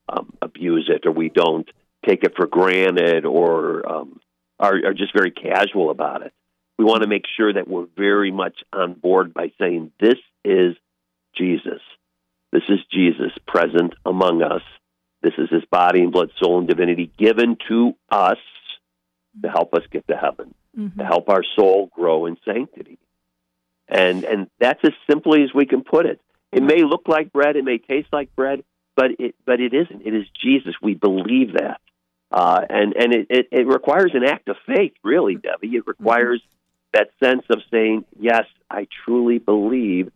um, 0.09 0.33
abuse 0.43 0.91
it 0.93 1.07
or 1.07 1.13
we 1.13 1.29
don't 1.29 1.69
take 2.07 2.25
it 2.25 2.35
for 2.37 2.47
granted 2.47 3.25
or 3.25 3.89
um, 3.91 4.21
are, 4.59 4.75
are 4.87 4.95
just 4.95 5.13
very 5.13 5.31
casual 5.31 5.91
about 5.91 6.23
it. 6.23 6.33
We 6.79 6.85
want 6.85 7.03
to 7.03 7.09
make 7.09 7.25
sure 7.37 7.53
that 7.53 7.69
we're 7.69 7.87
very 7.97 8.31
much 8.31 8.59
on 8.73 8.95
board 8.95 9.33
by 9.33 9.53
saying, 9.59 9.93
This 10.01 10.19
is 10.45 10.77
Jesus. 11.37 11.81
This 12.53 12.63
is 12.69 12.79
Jesus 12.93 13.33
present 13.47 13.95
among 14.05 14.43
us. 14.43 14.63
This 15.23 15.35
is 15.39 15.49
his 15.51 15.65
body 15.71 16.01
and 16.03 16.13
blood, 16.13 16.31
soul, 16.41 16.59
and 16.59 16.69
divinity 16.69 17.11
given 17.19 17.57
to 17.69 17.95
us 18.11 18.39
to 19.43 19.49
help 19.49 19.75
us 19.75 19.83
get 19.91 20.07
to 20.09 20.17
heaven, 20.17 20.55
mm-hmm. 20.77 20.99
to 20.99 21.05
help 21.05 21.29
our 21.29 21.43
soul 21.57 21.91
grow 21.95 22.27
in 22.27 22.37
sanctity. 22.45 22.99
And 23.89 24.25
and 24.25 24.51
that's 24.59 24.81
as 24.85 24.93
simply 25.09 25.45
as 25.45 25.55
we 25.55 25.67
can 25.67 25.83
put 25.83 26.07
it. 26.07 26.21
It 26.57 26.63
may 26.63 26.83
look 26.85 27.03
like 27.07 27.35
bread, 27.35 27.57
it 27.57 27.65
may 27.65 27.77
taste 27.77 28.09
like 28.15 28.35
bread, 28.35 28.65
but 28.97 29.11
it 29.19 29.35
but 29.45 29.61
it 29.61 29.75
isn't. 29.75 30.07
It 30.07 30.15
is 30.15 30.25
Jesus. 30.43 30.75
We 30.81 30.95
believe 30.95 31.53
that, 31.53 31.83
uh, 32.33 32.63
and 32.71 32.95
and 32.97 33.15
it, 33.15 33.27
it, 33.29 33.49
it 33.53 33.67
requires 33.67 34.13
an 34.15 34.25
act 34.25 34.49
of 34.49 34.57
faith, 34.67 34.95
really, 35.05 35.35
Debbie. 35.35 35.77
It 35.77 35.87
requires 35.87 36.43
that 36.95 37.11
sense 37.23 37.43
of 37.51 37.59
saying, 37.71 38.07
"Yes, 38.19 38.45
I 38.71 38.89
truly 39.05 39.37
believe 39.37 40.11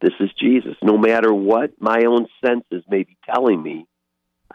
this 0.00 0.14
is 0.18 0.30
Jesus." 0.40 0.76
No 0.82 0.96
matter 0.96 1.30
what 1.30 1.72
my 1.78 2.04
own 2.06 2.26
senses 2.42 2.82
may 2.88 3.02
be 3.02 3.18
telling 3.30 3.62
me, 3.62 3.86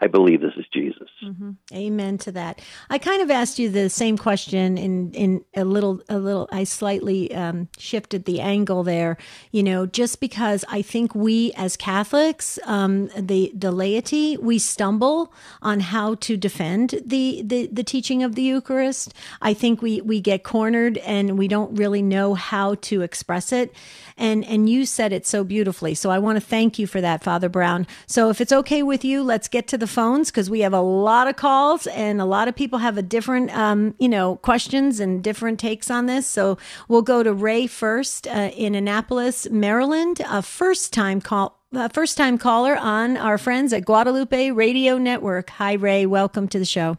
I 0.00 0.06
believe 0.06 0.40
this 0.40 0.54
is 0.56 0.66
Jesus. 0.72 1.08
Mm-hmm. 1.24 1.50
Amen 1.72 2.18
to 2.18 2.32
that. 2.32 2.60
I 2.88 2.98
kind 2.98 3.20
of 3.22 3.30
asked 3.30 3.58
you 3.58 3.68
the 3.68 3.90
same 3.90 4.16
question 4.16 4.78
in 4.78 5.12
in 5.12 5.44
a 5.54 5.64
little 5.64 6.00
a 6.08 6.18
little. 6.18 6.48
I 6.52 6.64
slightly 6.64 7.34
um, 7.34 7.68
shifted 7.78 8.24
the 8.24 8.40
angle 8.40 8.82
there. 8.82 9.16
You 9.50 9.62
know, 9.62 9.86
just 9.86 10.20
because 10.20 10.64
I 10.68 10.82
think 10.82 11.14
we 11.14 11.52
as 11.56 11.76
Catholics, 11.76 12.58
um, 12.64 13.08
the 13.16 13.52
the 13.54 13.72
laity, 13.72 14.36
we 14.36 14.58
stumble 14.58 15.32
on 15.62 15.80
how 15.80 16.14
to 16.16 16.36
defend 16.36 17.02
the, 17.04 17.42
the 17.44 17.66
the 17.66 17.84
teaching 17.84 18.22
of 18.22 18.34
the 18.34 18.42
Eucharist. 18.42 19.14
I 19.42 19.54
think 19.54 19.82
we 19.82 20.00
we 20.00 20.20
get 20.20 20.44
cornered 20.44 20.98
and 20.98 21.36
we 21.38 21.48
don't 21.48 21.74
really 21.74 22.02
know 22.02 22.34
how 22.34 22.76
to 22.76 23.02
express 23.02 23.52
it. 23.52 23.74
And 24.16 24.44
and 24.44 24.68
you 24.68 24.86
said 24.86 25.12
it 25.12 25.26
so 25.26 25.42
beautifully. 25.42 25.94
So 25.94 26.10
I 26.10 26.18
want 26.18 26.36
to 26.36 26.40
thank 26.40 26.78
you 26.78 26.86
for 26.86 27.00
that, 27.00 27.24
Father 27.24 27.48
Brown. 27.48 27.86
So 28.06 28.30
if 28.30 28.40
it's 28.40 28.52
okay 28.52 28.82
with 28.82 29.04
you, 29.04 29.22
let's 29.22 29.48
get 29.48 29.66
to 29.68 29.78
the 29.78 29.87
phones 29.88 30.30
because 30.30 30.48
we 30.48 30.60
have 30.60 30.72
a 30.72 30.80
lot 30.80 31.28
of 31.28 31.36
calls 31.36 31.86
and 31.88 32.20
a 32.20 32.24
lot 32.24 32.48
of 32.48 32.54
people 32.54 32.78
have 32.78 32.96
a 32.96 33.02
different, 33.02 33.50
um, 33.56 33.94
you 33.98 34.08
know, 34.08 34.36
questions 34.36 35.00
and 35.00 35.22
different 35.22 35.58
takes 35.58 35.90
on 35.90 36.06
this. 36.06 36.26
So 36.26 36.58
we'll 36.88 37.02
go 37.02 37.22
to 37.22 37.32
Ray 37.32 37.66
first 37.66 38.26
uh, 38.28 38.50
in 38.54 38.74
Annapolis, 38.74 39.48
Maryland, 39.50 40.20
a 40.28 40.42
first 40.42 40.92
time 40.92 41.20
call. 41.20 41.56
Uh, 41.74 41.86
first 41.88 42.16
time 42.16 42.38
caller 42.38 42.76
on 42.76 43.18
our 43.18 43.36
friends 43.36 43.74
at 43.74 43.84
Guadalupe 43.84 44.52
Radio 44.52 44.96
Network. 44.96 45.50
Hi, 45.50 45.74
Ray. 45.74 46.06
Welcome 46.06 46.48
to 46.48 46.58
the 46.58 46.64
show. 46.64 46.96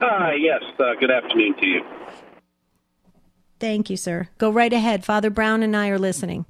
Uh, 0.00 0.30
yes. 0.38 0.62
Uh, 0.78 0.94
good 1.00 1.10
afternoon 1.10 1.56
to 1.58 1.66
you. 1.66 1.84
Thank 3.58 3.90
you, 3.90 3.96
sir. 3.96 4.28
Go 4.38 4.50
right 4.50 4.72
ahead. 4.72 5.04
Father 5.04 5.30
Brown 5.30 5.64
and 5.64 5.76
I 5.76 5.88
are 5.88 5.98
listening. 5.98 6.46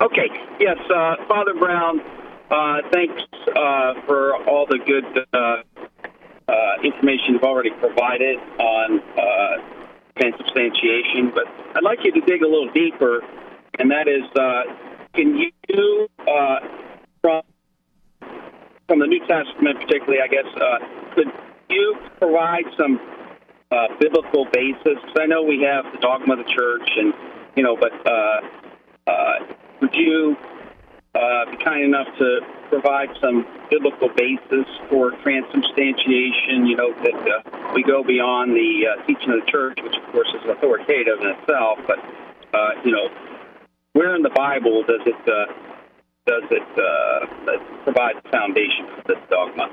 Okay. 0.00 0.28
Yes, 0.60 0.78
uh, 0.94 1.16
Father 1.28 1.54
Brown, 1.54 2.00
uh, 2.50 2.78
thanks 2.92 3.22
uh, 3.56 3.94
for 4.06 4.36
all 4.48 4.66
the 4.68 4.78
good 4.78 5.04
uh, 5.32 5.62
uh, 6.48 6.82
information 6.84 7.34
you've 7.34 7.42
already 7.42 7.70
provided 7.70 8.38
on 8.58 9.00
uh, 9.18 9.56
transubstantiation, 10.18 11.32
but 11.34 11.44
I'd 11.74 11.82
like 11.82 11.98
you 12.04 12.12
to 12.12 12.20
dig 12.20 12.42
a 12.42 12.46
little 12.46 12.70
deeper, 12.72 13.22
and 13.78 13.90
that 13.90 14.06
is, 14.06 14.22
can 15.14 15.36
you, 15.36 16.08
from 17.20 17.42
from 18.86 19.00
the 19.00 19.06
New 19.06 19.18
Testament, 19.26 19.80
particularly, 19.80 20.22
I 20.22 20.28
guess, 20.28 20.46
could 21.16 21.26
you 21.68 21.96
provide 22.20 22.64
some 22.78 23.00
biblical 23.98 24.46
basis? 24.52 25.02
I 25.18 25.26
know 25.26 25.42
we 25.42 25.62
have 25.62 25.92
the 25.92 25.98
dogma 25.98 26.34
of 26.34 26.46
the 26.46 26.52
church, 26.52 26.88
and 26.96 27.12
you 27.56 27.64
know, 27.64 27.76
but 27.76 27.92
would 29.80 29.94
you 29.94 30.36
uh, 31.16 31.50
be 31.50 31.56
kind 31.64 31.82
enough 31.82 32.08
to 32.18 32.40
provide 32.68 33.08
some 33.20 33.46
biblical 33.70 34.08
basis 34.16 34.66
for 34.90 35.12
transubstantiation. 35.22 36.66
You 36.66 36.76
know 36.76 36.92
that 36.92 37.14
uh, 37.14 37.72
we 37.74 37.82
go 37.82 38.04
beyond 38.04 38.52
the 38.52 38.86
uh, 38.86 39.06
teaching 39.06 39.32
of 39.32 39.44
the 39.44 39.50
church, 39.50 39.78
which 39.82 39.96
of 39.96 40.12
course 40.12 40.28
is 40.34 40.48
authoritative 40.48 41.20
in 41.20 41.28
itself. 41.28 41.78
But 41.86 41.98
uh, 42.52 42.70
you 42.84 42.92
know, 42.92 43.08
where 43.92 44.14
in 44.14 44.22
the 44.22 44.30
Bible 44.30 44.84
does 44.84 45.00
it 45.06 45.16
uh, 45.28 45.52
does 46.26 46.44
it 46.50 46.68
uh, 46.76 47.84
provide 47.84 48.16
the 48.22 48.28
foundation 48.30 48.86
for 48.94 49.14
this 49.14 49.22
dogma? 49.30 49.70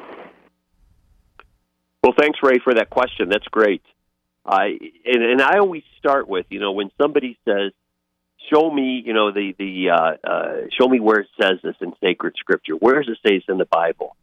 Well, 2.04 2.14
thanks, 2.18 2.40
Ray, 2.44 2.60
for 2.64 2.74
that 2.76 2.90
question. 2.90 3.30
That's 3.30 3.48
great. 3.48 3.82
I 4.46 4.78
and, 5.06 5.24
and 5.24 5.42
I 5.42 5.60
always 5.60 5.84
start 6.00 6.28
with 6.28 6.46
you 6.50 6.60
know 6.60 6.72
when 6.72 6.92
somebody 7.02 7.38
says 7.46 7.72
show 8.52 8.70
me, 8.70 9.04
you 9.06 9.14
know, 9.14 9.32
the 9.32 9.54
the 9.58 9.90
uh, 9.90 10.28
uh, 10.28 10.56
show 10.80 10.88
me 10.88 11.00
where 11.00 11.20
it 11.20 11.28
says 11.40 11.60
this 11.64 11.76
in 11.82 11.94
sacred 12.02 12.34
scripture. 12.38 12.74
Where 12.74 13.02
does 13.02 13.10
it 13.10 13.18
say 13.28 13.38
this 13.38 13.46
in 13.48 13.58
the 13.58 13.66
Bible? 13.66 14.16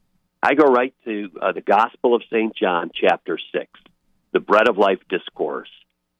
I 0.42 0.54
go 0.54 0.64
right 0.64 0.94
to 1.04 1.30
uh, 1.40 1.52
the 1.52 1.60
Gospel 1.60 2.14
of 2.14 2.22
Saint 2.32 2.56
John, 2.56 2.90
chapter 2.94 3.38
six, 3.52 3.70
the 4.32 4.40
bread 4.40 4.68
of 4.68 4.78
life 4.78 5.00
discourse, 5.08 5.68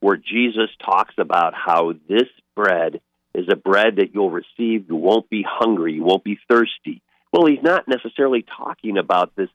where 0.01 0.17
Jesus 0.17 0.69
talks 0.85 1.15
about 1.19 1.55
how 1.55 1.95
this 2.09 2.29
bread 2.55 3.01
is 3.35 3.47
a 3.51 3.57
bread 3.57 3.97
that 3.97 4.13
you'll 4.13 4.31
receive. 4.31 4.89
You 4.89 4.97
won't 4.97 5.31
be 5.31 5.45
hungry. 5.49 5.95
You 5.95 6.05
won't 6.05 6.25
be 6.25 6.39
thirsty. 6.49 7.03
Well, 7.33 7.47
he's 7.47 7.63
not 7.63 7.89
necessarily 7.89 8.45
talking 8.57 8.99
about 8.99 9.37
this 9.37 9.49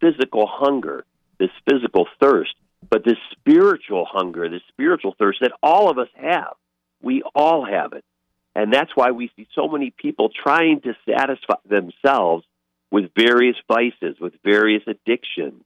physical 0.00 0.46
hunger, 0.46 1.04
this 1.38 1.50
physical 1.68 2.06
thirst, 2.20 2.54
but 2.88 3.04
this 3.04 3.18
spiritual 3.32 4.06
hunger, 4.10 4.48
this 4.48 4.62
spiritual 4.68 5.14
thirst 5.18 5.40
that 5.40 5.52
all 5.62 5.90
of 5.90 5.98
us 5.98 6.08
have 6.14 6.54
we 7.02 7.22
all 7.34 7.64
have 7.64 7.92
it. 7.92 8.04
And 8.54 8.72
that's 8.72 8.90
why 8.94 9.10
we 9.10 9.30
see 9.36 9.46
so 9.54 9.68
many 9.68 9.90
people 9.90 10.30
trying 10.30 10.80
to 10.82 10.94
satisfy 11.08 11.56
themselves 11.68 12.44
with 12.90 13.10
various 13.16 13.56
vices, 13.68 14.18
with 14.20 14.32
various 14.42 14.82
addictions. 14.86 15.64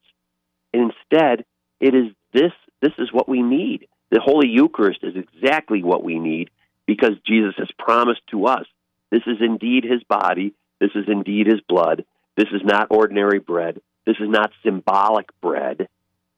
And 0.72 0.92
instead, 0.92 1.44
it 1.80 1.94
is 1.94 2.12
this 2.32 2.52
this 2.82 2.92
is 2.98 3.12
what 3.12 3.28
we 3.28 3.42
need. 3.42 3.86
The 4.10 4.20
Holy 4.20 4.48
Eucharist 4.48 5.00
is 5.02 5.14
exactly 5.14 5.82
what 5.82 6.02
we 6.02 6.18
need 6.18 6.50
because 6.86 7.12
Jesus 7.26 7.54
has 7.58 7.68
promised 7.78 8.22
to 8.30 8.46
us 8.46 8.66
this 9.10 9.22
is 9.26 9.38
indeed 9.40 9.84
his 9.84 10.02
body, 10.04 10.54
this 10.80 10.90
is 10.94 11.04
indeed 11.08 11.46
his 11.46 11.60
blood. 11.68 12.04
This 12.36 12.48
is 12.52 12.62
not 12.64 12.88
ordinary 12.90 13.38
bread. 13.38 13.80
This 14.06 14.16
is 14.18 14.28
not 14.28 14.52
symbolic 14.64 15.28
bread. 15.40 15.88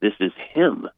This 0.00 0.14
is 0.20 0.32
him. 0.52 0.88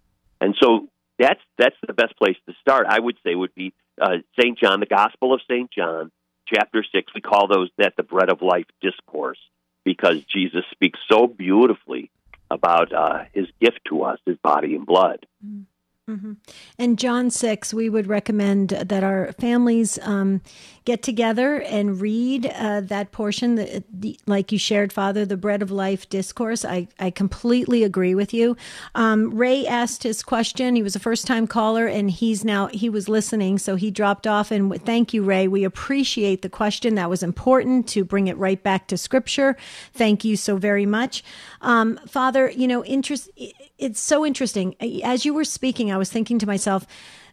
And 0.41 0.57
so 0.61 0.89
that's 1.19 1.41
that's 1.59 1.77
the 1.87 1.93
best 1.93 2.17
place 2.17 2.37
to 2.47 2.55
start. 2.61 2.87
I 2.89 2.99
would 2.99 3.17
say 3.25 3.35
would 3.35 3.55
be 3.55 3.75
uh, 4.01 4.19
St. 4.39 4.59
John, 4.59 4.81
the 4.81 4.87
Gospel 4.87 5.35
of 5.35 5.41
St. 5.49 5.71
John, 5.71 6.11
chapter 6.47 6.85
6. 6.91 7.13
We 7.15 7.21
call 7.21 7.49
those 7.49 7.71
that 7.79 7.95
the 7.97 8.03
bread 8.03 8.31
of 8.31 8.43
life 8.43 8.67
discourse 8.81 9.39
because 9.85 10.23
Jesus 10.25 10.65
speaks 10.73 10.99
so 11.11 11.27
beautifully 11.27 12.11
about 12.51 12.93
uh, 12.93 13.25
his 13.33 13.47
gift 13.61 13.81
to 13.89 14.03
us, 14.03 14.19
his 14.27 14.37
body 14.39 14.75
and 14.75 14.87
blood. 14.87 15.27
Mm-hmm. 15.45 15.63
Mm-hmm. 16.09 16.33
And 16.79 16.99
John 16.99 17.31
6, 17.31 17.73
we 17.75 17.89
would 17.89 18.07
recommend 18.07 18.71
that 18.71 19.03
our 19.03 19.33
families 19.33 19.99
um, 20.03 20.41
get 20.85 21.03
together 21.03 21.63
and 21.63 22.01
read 22.01 22.47
uh, 22.47 22.83
that 22.83 23.11
portion, 23.11 23.55
the, 23.55 23.83
the, 23.91 24.19
like 24.27 24.53
you 24.53 24.59
shared, 24.59 24.93
Father, 24.93 25.25
the 25.25 25.37
Bread 25.37 25.63
of 25.63 25.71
Life 25.71 26.09
discourse. 26.11 26.65
I, 26.65 26.89
I 26.99 27.11
completely 27.11 27.85
agree 27.85 28.15
with 28.15 28.35
you. 28.35 28.57
Um, 28.95 29.35
Ray 29.35 29.67
asked 29.67 30.03
his 30.03 30.23
question. 30.23 30.77
He 30.77 30.83
was 30.83 30.95
a 30.95 31.01
first 31.01 31.27
time 31.27 31.47
caller 31.47 31.87
and 31.87 32.11
he's 32.11 32.45
now, 32.45 32.67
he 32.67 32.91
was 32.91 33.09
listening, 33.09 33.59
so 33.59 33.77
he 33.77 33.91
dropped 33.91 34.27
off. 34.27 34.51
And 34.51 34.85
thank 34.85 35.15
you, 35.15 35.23
Ray. 35.23 35.49
We 35.49 35.65
appreciate 35.65 36.43
the 36.43 36.51
question. 36.51 36.97
That 36.97 37.09
was 37.09 37.23
important 37.23 37.89
to 37.89 38.05
bring 38.05 38.27
it 38.27 38.37
right 38.37 38.63
back 38.63 38.87
to 38.89 38.99
Scripture. 38.99 39.57
Thank 39.95 40.23
you 40.23 40.37
so 40.37 40.57
very 40.59 40.87
much. 40.87 41.25
Um, 41.63 41.99
Father, 42.07 42.51
you 42.51 42.69
know, 42.69 42.85
interest, 42.85 43.31
it's 43.79 44.01
so 44.01 44.25
interesting. 44.25 44.77
As 45.03 45.25
you 45.25 45.35
were 45.35 45.45
speaking, 45.45 45.93
I 45.93 45.97
was 45.97 46.11
thinking 46.11 46.39
to 46.39 46.47
myself, 46.47 46.87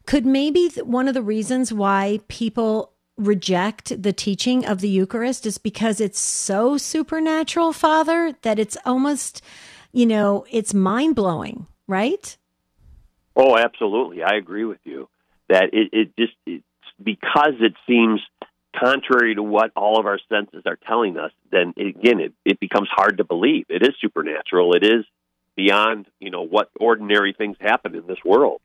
could 0.06 0.26
maybe 0.26 0.70
one 0.84 1.08
of 1.08 1.14
the 1.14 1.22
reasons 1.22 1.72
why 1.72 2.20
people 2.28 2.94
reject 3.18 4.02
the 4.02 4.14
teaching 4.14 4.66
of 4.66 4.82
the 4.82 4.90
Eucharist 4.90 5.46
is 5.46 5.58
because 5.58 6.02
it's 6.02 6.20
so 6.20 6.78
supernatural, 6.78 7.74
Father, 7.74 8.36
that 8.42 8.58
it's 8.58 8.78
almost, 8.86 9.42
you 9.92 10.06
know, 10.06 10.46
it's 10.50 10.74
mind 10.74 11.16
blowing, 11.16 11.68
right? 11.88 12.36
Oh, 13.36 13.58
absolutely. 13.58 14.24
I 14.24 14.36
agree 14.36 14.66
with 14.66 14.80
you 14.84 15.08
that 15.50 15.74
it, 15.74 15.90
it 15.92 16.18
just, 16.18 16.34
it's 16.46 16.64
because 17.02 17.54
it 17.60 17.74
seems 17.88 18.22
contrary 18.76 19.36
to 19.36 19.44
what 19.44 19.72
all 19.76 20.00
of 20.00 20.06
our 20.06 20.20
senses 20.30 20.64
are 20.66 20.78
telling 20.88 21.18
us, 21.18 21.32
then 21.52 21.74
again, 21.78 22.20
it, 22.20 22.34
it 22.46 22.60
becomes 22.60 22.88
hard 22.90 23.18
to 23.18 23.24
believe. 23.24 23.66
It 23.70 23.84
is 23.84 23.92
supernatural. 24.00 24.74
It 24.74 24.84
is 24.84 25.06
beyond, 25.56 26.08
you 26.20 26.32
know, 26.32 26.44
what 26.44 26.70
ordinary 26.80 27.34
things 27.34 27.58
happen 27.60 27.96
in 27.96 28.08
this 28.08 28.20
world. 28.26 28.62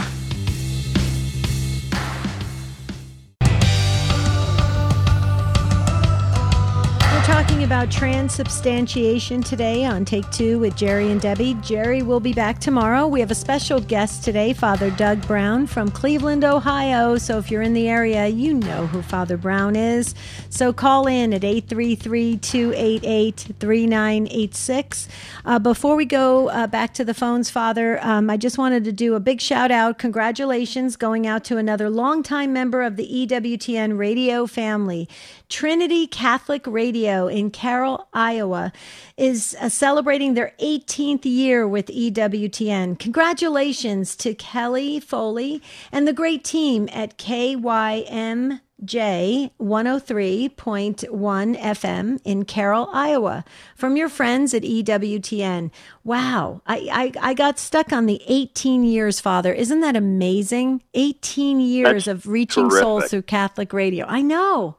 about 7.73 7.91
transubstantiation 7.91 9.43
today 9.43 9.87
on 9.87 10.05
Take 10.05 10.31
Two 10.31 10.59
with 10.59 10.77
Jerry 10.77 11.11
and 11.11 11.19
Debbie. 11.19 11.55
Jerry 11.63 12.03
will 12.03 12.21
be 12.21 12.35
back 12.35 12.59
tomorrow. 12.59 13.07
We 13.07 13.19
have 13.21 13.31
a 13.31 13.35
special 13.35 13.81
guest 13.81 14.23
today, 14.23 14.53
Father 14.53 14.91
Doug 14.91 15.27
Brown 15.27 15.67
from 15.67 15.91
Cleveland, 15.91 16.45
Ohio. 16.45 17.17
So 17.17 17.39
if 17.39 17.51
you're 17.51 17.63
in 17.63 17.73
the 17.73 17.89
area, 17.89 18.29
you 18.29 18.53
know 18.53 18.89
who 18.89 19.01
Father 19.01 19.39
Brown 19.39 19.75
is. 19.75 20.15
So 20.51 20.75
call 20.75 21.07
in 21.07 21.33
at 21.33 21.45
833 21.45 22.37
288 22.37 23.55
3986. 23.59 25.09
Uh, 25.47 25.59
before 25.59 25.97
we 25.97 26.05
go 26.05 26.51
uh, 26.51 26.67
back 26.67 26.93
to 26.93 27.07
the 27.07 27.15
phones, 27.15 27.49
Father, 27.49 27.99
um, 28.05 28.29
I 28.29 28.37
just 28.37 28.59
wanted 28.59 28.85
to 28.85 28.93
do 28.93 29.15
a 29.15 29.21
big 29.21 29.41
shout 29.41 29.71
out. 29.71 29.97
Congratulations 29.97 30.97
going 30.97 31.27
out 31.27 31.43
to 31.45 31.57
another 31.57 31.89
longtime 31.89 32.53
member 32.53 32.83
of 32.83 32.97
the 32.97 33.09
EWTN 33.09 33.97
radio 33.97 34.47
family. 34.47 35.09
Trinity 35.49 36.07
Catholic 36.07 36.67
Radio 36.67 37.29
in 37.29 37.51
Carroll, 37.63 38.09
Iowa, 38.13 38.73
is 39.17 39.57
uh, 39.61 39.69
celebrating 39.69 40.35
their 40.35 40.53
18th 40.61 41.25
year 41.25 41.69
with 41.69 41.87
EWTN. 41.87 42.99
Congratulations 42.99 44.17
to 44.17 44.35
Kelly 44.35 44.99
Foley 44.99 45.63
and 45.93 46.09
the 46.09 46.13
great 46.13 46.43
team 46.43 46.89
at 46.93 47.19
KYM. 47.19 48.59
J 48.85 49.53
103.1 49.61 50.51
FM 51.61 52.21
in 52.25 52.45
Carroll, 52.45 52.89
Iowa, 52.93 53.45
from 53.77 53.97
your 53.97 54.09
friends 54.09 54.55
at 54.55 54.63
EWTN. 54.63 55.71
Wow, 56.03 56.63
I, 56.67 56.89
I, 57.21 57.31
I, 57.31 57.35
got 57.35 57.61
stuck 57.61 57.93
on 57.93 58.07
the 58.07 58.21
18 58.27 58.83
years, 58.83 59.21
Father. 59.21 59.53
Isn't 59.53 59.83
that 59.83 59.95
amazing? 59.95 60.83
18 60.95 61.61
years 61.61 62.07
That's 62.07 62.25
of 62.25 62.27
reaching 62.27 62.71
terrific. 62.71 62.83
souls 62.83 63.11
through 63.11 63.23
Catholic 63.23 63.73
radio. 63.73 64.05
I 64.07 64.21
know. 64.21 64.79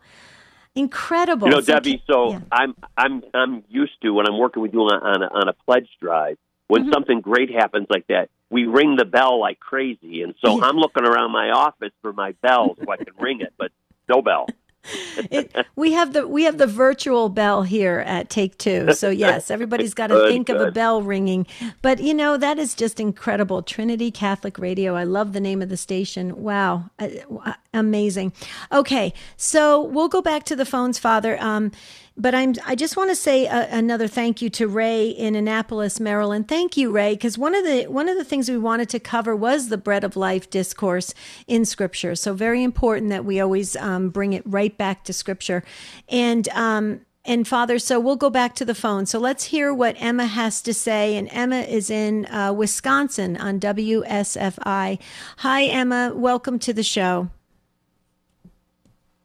Incredible. 0.76 1.48
You 1.48 1.54
know, 1.56 1.62
So- 1.62 1.74
Debbie. 1.74 2.04
So 2.08 2.32
yeah. 2.32 2.40
I'm 2.52 2.76
I'm 2.98 3.24
I'm 3.34 3.64
used 3.70 4.02
to 4.02 4.12
when 4.14 4.28
I'm 4.28 4.38
working 4.38 4.62
with 4.62 4.74
you 4.74 4.82
on 4.82 5.02
on 5.04 5.24
a, 5.24 5.28
on 5.28 5.48
a 5.48 5.54
pledge 5.66 5.88
drive. 6.02 6.38
When 6.68 6.86
Mhm. 6.86 6.94
something 6.94 7.22
great 7.22 7.52
happens 7.52 7.88
like 7.90 8.08
that, 8.08 8.30
we 8.50 8.66
ring 8.66 8.96
the 8.96 9.06
bell 9.06 9.40
like 9.40 9.60
crazy, 9.60 10.24
and 10.24 10.34
so 10.44 10.58
Yeah. 10.58 10.66
I'm 10.66 10.78
looking 10.78 11.06
around 11.06 11.32
my 11.32 11.52
office 11.52 11.92
for 12.02 12.14
my 12.14 12.32
bell 12.42 12.76
so 12.84 12.92
I 12.92 12.98
can 12.98 13.14
ring 13.20 13.42
it, 13.42 13.54
but 13.58 13.72
no 14.10 14.22
bell. 14.22 14.48
it, 15.32 15.56
we 15.76 15.94
have 15.94 16.14
the 16.14 16.28
we 16.28 16.44
have 16.44 16.58
the 16.58 16.68
virtual 16.68 17.30
bell 17.30 17.64
here 17.64 18.04
at 18.06 18.30
Take 18.30 18.58
Two. 18.58 18.94
So 18.94 19.10
yes, 19.10 19.50
everybody's 19.50 19.94
got 19.94 20.08
to 20.08 20.28
think 20.28 20.50
of 20.50 20.60
a 20.60 20.72
bell 20.72 21.02
ringing. 21.02 21.48
But 21.82 22.02
you 22.02 22.14
know 22.14 22.38
that 22.38 22.60
is 22.60 22.76
just 22.76 23.00
incredible. 23.00 23.62
Trinity 23.62 24.12
Catholic 24.12 24.58
Radio. 24.60 24.96
I 24.96 25.04
love 25.04 25.34
the 25.34 25.40
name 25.40 25.62
of 25.62 25.70
the 25.70 25.78
station. 25.78 26.42
Wow, 26.44 26.90
Uh, 27.00 27.54
amazing. 27.74 28.34
Okay, 28.72 29.14
so 29.38 29.82
we'll 29.82 30.10
go 30.10 30.22
back 30.22 30.44
to 30.46 30.56
the 30.56 30.66
phones, 30.66 31.00
Father. 31.00 31.38
Um, 31.42 31.72
but 32.16 32.36
I'm 32.36 32.54
I 32.66 32.76
just 32.76 32.96
want 32.96 33.10
to 33.10 33.16
say 33.16 33.46
a, 33.46 33.68
another 33.72 34.08
thank 34.08 34.42
you 34.42 34.50
to 34.52 34.68
Ray 34.68 35.08
in 35.08 35.36
Annapolis, 35.36 36.00
Maryland. 36.00 36.48
Thank 36.48 36.78
you, 36.78 36.92
Ray, 36.92 37.16
because 37.16 37.38
one 37.38 37.56
of 37.56 37.64
the 37.64 37.88
one 37.88 38.08
of 38.08 38.18
the 38.18 38.24
things 38.24 38.50
we 38.50 38.58
wanted 38.58 38.90
to 38.90 39.00
cover 39.00 39.36
was 39.36 39.70
the 39.70 39.78
bread 39.78 40.04
of 40.04 40.16
life 40.16 40.50
discourse 40.50 41.14
in 41.48 41.66
Scripture. 41.66 42.16
So 42.16 42.34
very 42.34 42.64
important 42.64 43.10
that 43.10 43.26
we 43.26 43.40
always 43.40 43.76
um, 43.78 44.10
bring 44.10 44.34
it 44.34 44.44
right 44.46 44.78
back 44.78 45.04
to 45.06 45.14
Scripture, 45.14 45.64
and. 46.10 46.48
Um, 46.50 47.02
and 47.26 47.48
Father, 47.48 47.80
so 47.80 48.02
we'll 48.02 48.18
go 48.18 48.30
back 48.30 48.54
to 48.56 48.66
the 48.66 48.76
phone. 48.76 49.06
So 49.06 49.18
let's 49.18 49.46
hear 49.46 49.74
what 49.74 49.96
Emma 49.98 50.26
has 50.26 50.62
to 50.64 50.74
say. 50.74 51.16
And 51.16 51.30
Emma 51.32 51.62
is 51.62 51.90
in 51.90 52.26
uh, 52.26 52.52
Wisconsin 52.52 53.38
on 53.38 53.62
WSFI. 53.62 55.00
Hi, 55.38 55.64
Emma. 55.64 56.12
Welcome 56.14 56.60
to 56.60 56.74
the 56.74 56.84
show. 56.84 57.30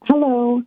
Hello. 0.04 0.62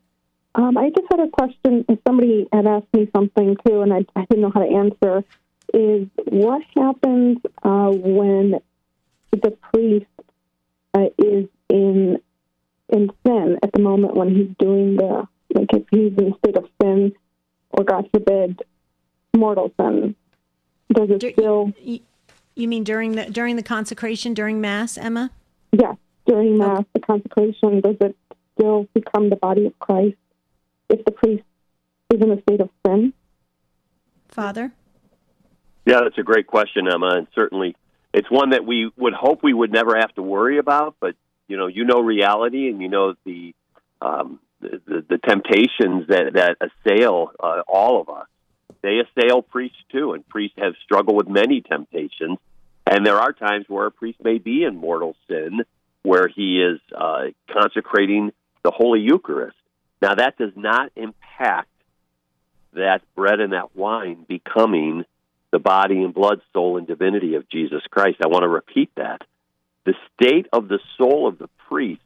Um, 0.53 0.77
I 0.77 0.89
just 0.89 1.07
had 1.09 1.19
a 1.21 1.29
question. 1.29 1.85
Somebody 2.07 2.47
had 2.51 2.67
asked 2.67 2.93
me 2.93 3.09
something 3.15 3.55
too, 3.65 3.81
and 3.81 3.93
I, 3.93 4.05
I 4.15 4.25
didn't 4.29 4.41
know 4.41 4.51
how 4.53 4.61
to 4.61 4.69
answer. 4.75 5.23
Is 5.73 6.07
what 6.25 6.61
happens 6.75 7.37
uh, 7.63 7.89
when 7.89 8.55
the 9.31 9.51
priest 9.73 10.05
uh, 10.93 11.05
is 11.17 11.47
in 11.69 12.19
in 12.89 13.09
sin 13.25 13.57
at 13.63 13.71
the 13.71 13.79
moment 13.79 14.15
when 14.15 14.35
he's 14.35 14.49
doing 14.59 14.97
the 14.97 15.25
like 15.53 15.69
if 15.73 15.83
he's 15.91 16.11
in 16.17 16.33
a 16.33 16.37
state 16.39 16.57
of 16.57 16.65
sin, 16.81 17.13
or 17.69 17.85
God 17.85 18.09
forbid, 18.13 18.61
mortal 19.35 19.71
sin? 19.79 20.15
Does 20.93 21.09
it 21.09 21.19
Do- 21.19 21.31
still 21.31 21.73
You, 21.81 21.99
you 22.57 22.67
mean 22.67 22.83
during 22.83 23.13
the 23.13 23.25
during 23.27 23.55
the 23.55 23.63
consecration 23.63 24.33
during 24.33 24.59
Mass, 24.59 24.97
Emma? 24.97 25.31
yes 25.71 25.95
during 26.27 26.57
mass 26.57 26.83
the 26.93 26.99
consecration? 26.99 27.79
Does 27.79 27.95
it 28.01 28.15
still 28.53 28.87
become 28.93 29.29
the 29.29 29.37
body 29.37 29.65
of 29.65 29.79
Christ 29.79 30.17
if 30.91 31.05
the 31.05 31.11
priest 31.11 31.43
is 32.13 32.21
in 32.21 32.31
a 32.31 32.41
state 32.41 32.61
of 32.61 32.69
sin? 32.85 33.13
Father? 34.29 34.71
Yeah, 35.85 36.01
that's 36.03 36.17
a 36.17 36.23
great 36.23 36.47
question, 36.47 36.87
Emma, 36.87 37.15
and 37.15 37.27
certainly 37.33 37.75
it's 38.13 38.29
one 38.29 38.51
that 38.51 38.65
we 38.65 38.91
would 38.97 39.13
hope 39.13 39.41
we 39.43 39.53
would 39.53 39.71
never 39.71 39.97
have 39.97 40.13
to 40.15 40.21
worry 40.21 40.57
about. 40.57 40.95
But 40.99 41.15
you 41.47 41.57
know, 41.57 41.67
you 41.67 41.85
know 41.85 42.01
reality, 42.01 42.69
and 42.69 42.81
you 42.81 42.89
know 42.89 43.15
the 43.25 43.53
um, 44.01 44.39
the, 44.59 44.81
the, 44.85 45.05
the 45.09 45.17
temptations 45.17 46.07
that 46.07 46.33
that 46.33 46.57
assail 46.61 47.31
uh, 47.39 47.61
all 47.67 48.01
of 48.01 48.09
us. 48.09 48.27
They 48.81 48.99
assail 48.99 49.41
priests 49.41 49.77
too, 49.91 50.13
and 50.13 50.27
priests 50.27 50.57
have 50.59 50.73
struggled 50.83 51.17
with 51.17 51.27
many 51.27 51.61
temptations. 51.61 52.37
And 52.85 53.05
there 53.05 53.17
are 53.17 53.31
times 53.31 53.65
where 53.67 53.85
a 53.85 53.91
priest 53.91 54.19
may 54.23 54.39
be 54.39 54.63
in 54.63 54.75
mortal 54.75 55.15
sin, 55.27 55.61
where 56.01 56.27
he 56.27 56.61
is 56.61 56.79
uh, 56.95 57.25
consecrating 57.51 58.31
the 58.63 58.71
Holy 58.71 59.01
Eucharist. 59.01 59.55
Now, 60.01 60.15
that 60.15 60.37
does 60.37 60.53
not 60.55 60.91
impact 60.95 61.69
that 62.73 63.01
bread 63.15 63.39
and 63.39 63.53
that 63.53 63.75
wine 63.75 64.25
becoming 64.27 65.05
the 65.51 65.59
body 65.59 66.01
and 66.01 66.13
blood, 66.13 66.41
soul, 66.53 66.77
and 66.77 66.87
divinity 66.87 67.35
of 67.35 67.47
Jesus 67.49 67.81
Christ. 67.89 68.17
I 68.23 68.27
want 68.27 68.43
to 68.43 68.47
repeat 68.47 68.89
that. 68.95 69.21
The 69.85 69.93
state 70.15 70.47
of 70.53 70.67
the 70.67 70.79
soul 70.97 71.27
of 71.27 71.37
the 71.37 71.49
priest 71.67 72.01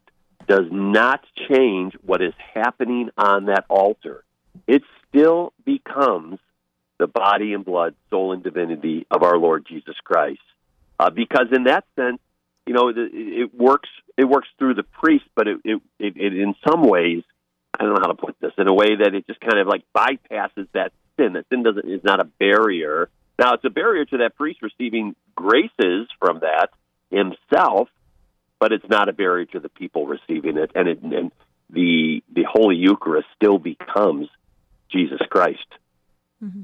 does 0.47 0.65
not 0.71 1.23
change 1.49 1.93
what 2.05 2.21
is 2.21 2.33
happening 2.53 3.09
on 3.17 3.45
that 3.45 3.65
altar. 3.69 4.23
It 4.67 4.83
still 5.07 5.53
becomes 5.65 6.39
the 6.97 7.07
body 7.07 7.53
and 7.53 7.63
blood, 7.65 7.95
soul, 8.09 8.31
and 8.31 8.43
divinity 8.43 9.05
of 9.11 9.23
our 9.23 9.37
Lord 9.37 9.65
Jesus 9.67 9.95
Christ. 10.03 10.39
Uh, 10.99 11.09
because 11.09 11.47
in 11.51 11.65
that 11.65 11.83
sense, 11.95 12.19
you 12.65 12.73
know, 12.73 12.91
the, 12.91 13.07
it 13.11 13.53
works. 13.53 13.89
It 14.17 14.25
works 14.25 14.47
through 14.57 14.75
the 14.75 14.83
priest, 14.83 15.25
but 15.35 15.47
it, 15.47 15.57
it, 15.65 15.81
it, 15.99 16.13
it, 16.15 16.37
in 16.37 16.55
some 16.67 16.83
ways, 16.87 17.23
I 17.79 17.83
don't 17.83 17.93
know 17.93 18.01
how 18.01 18.11
to 18.11 18.15
put 18.15 18.35
this 18.39 18.53
in 18.57 18.67
a 18.67 18.73
way 18.73 18.95
that 18.97 19.13
it 19.13 19.27
just 19.27 19.39
kind 19.39 19.59
of 19.59 19.67
like 19.67 19.83
bypasses 19.95 20.67
that 20.73 20.91
sin. 21.17 21.33
That 21.33 21.45
sin 21.49 21.63
doesn't 21.63 21.89
is 21.89 22.03
not 22.03 22.19
a 22.19 22.25
barrier. 22.25 23.09
Now 23.37 23.53
it's 23.53 23.65
a 23.65 23.69
barrier 23.69 24.05
to 24.05 24.17
that 24.19 24.35
priest 24.35 24.61
receiving 24.61 25.15
graces 25.35 26.07
from 26.19 26.39
that 26.39 26.69
himself, 27.11 27.89
but 28.59 28.71
it's 28.71 28.87
not 28.89 29.09
a 29.09 29.13
barrier 29.13 29.45
to 29.47 29.59
the 29.59 29.69
people 29.69 30.07
receiving 30.07 30.57
it. 30.57 30.71
And 30.75 30.87
it, 30.87 31.01
and 31.01 31.31
the 31.69 32.23
the 32.33 32.43
Holy 32.49 32.75
Eucharist 32.75 33.27
still 33.35 33.57
becomes 33.57 34.29
Jesus 34.89 35.19
Christ. 35.29 35.67
Mm-hmm. 36.43 36.63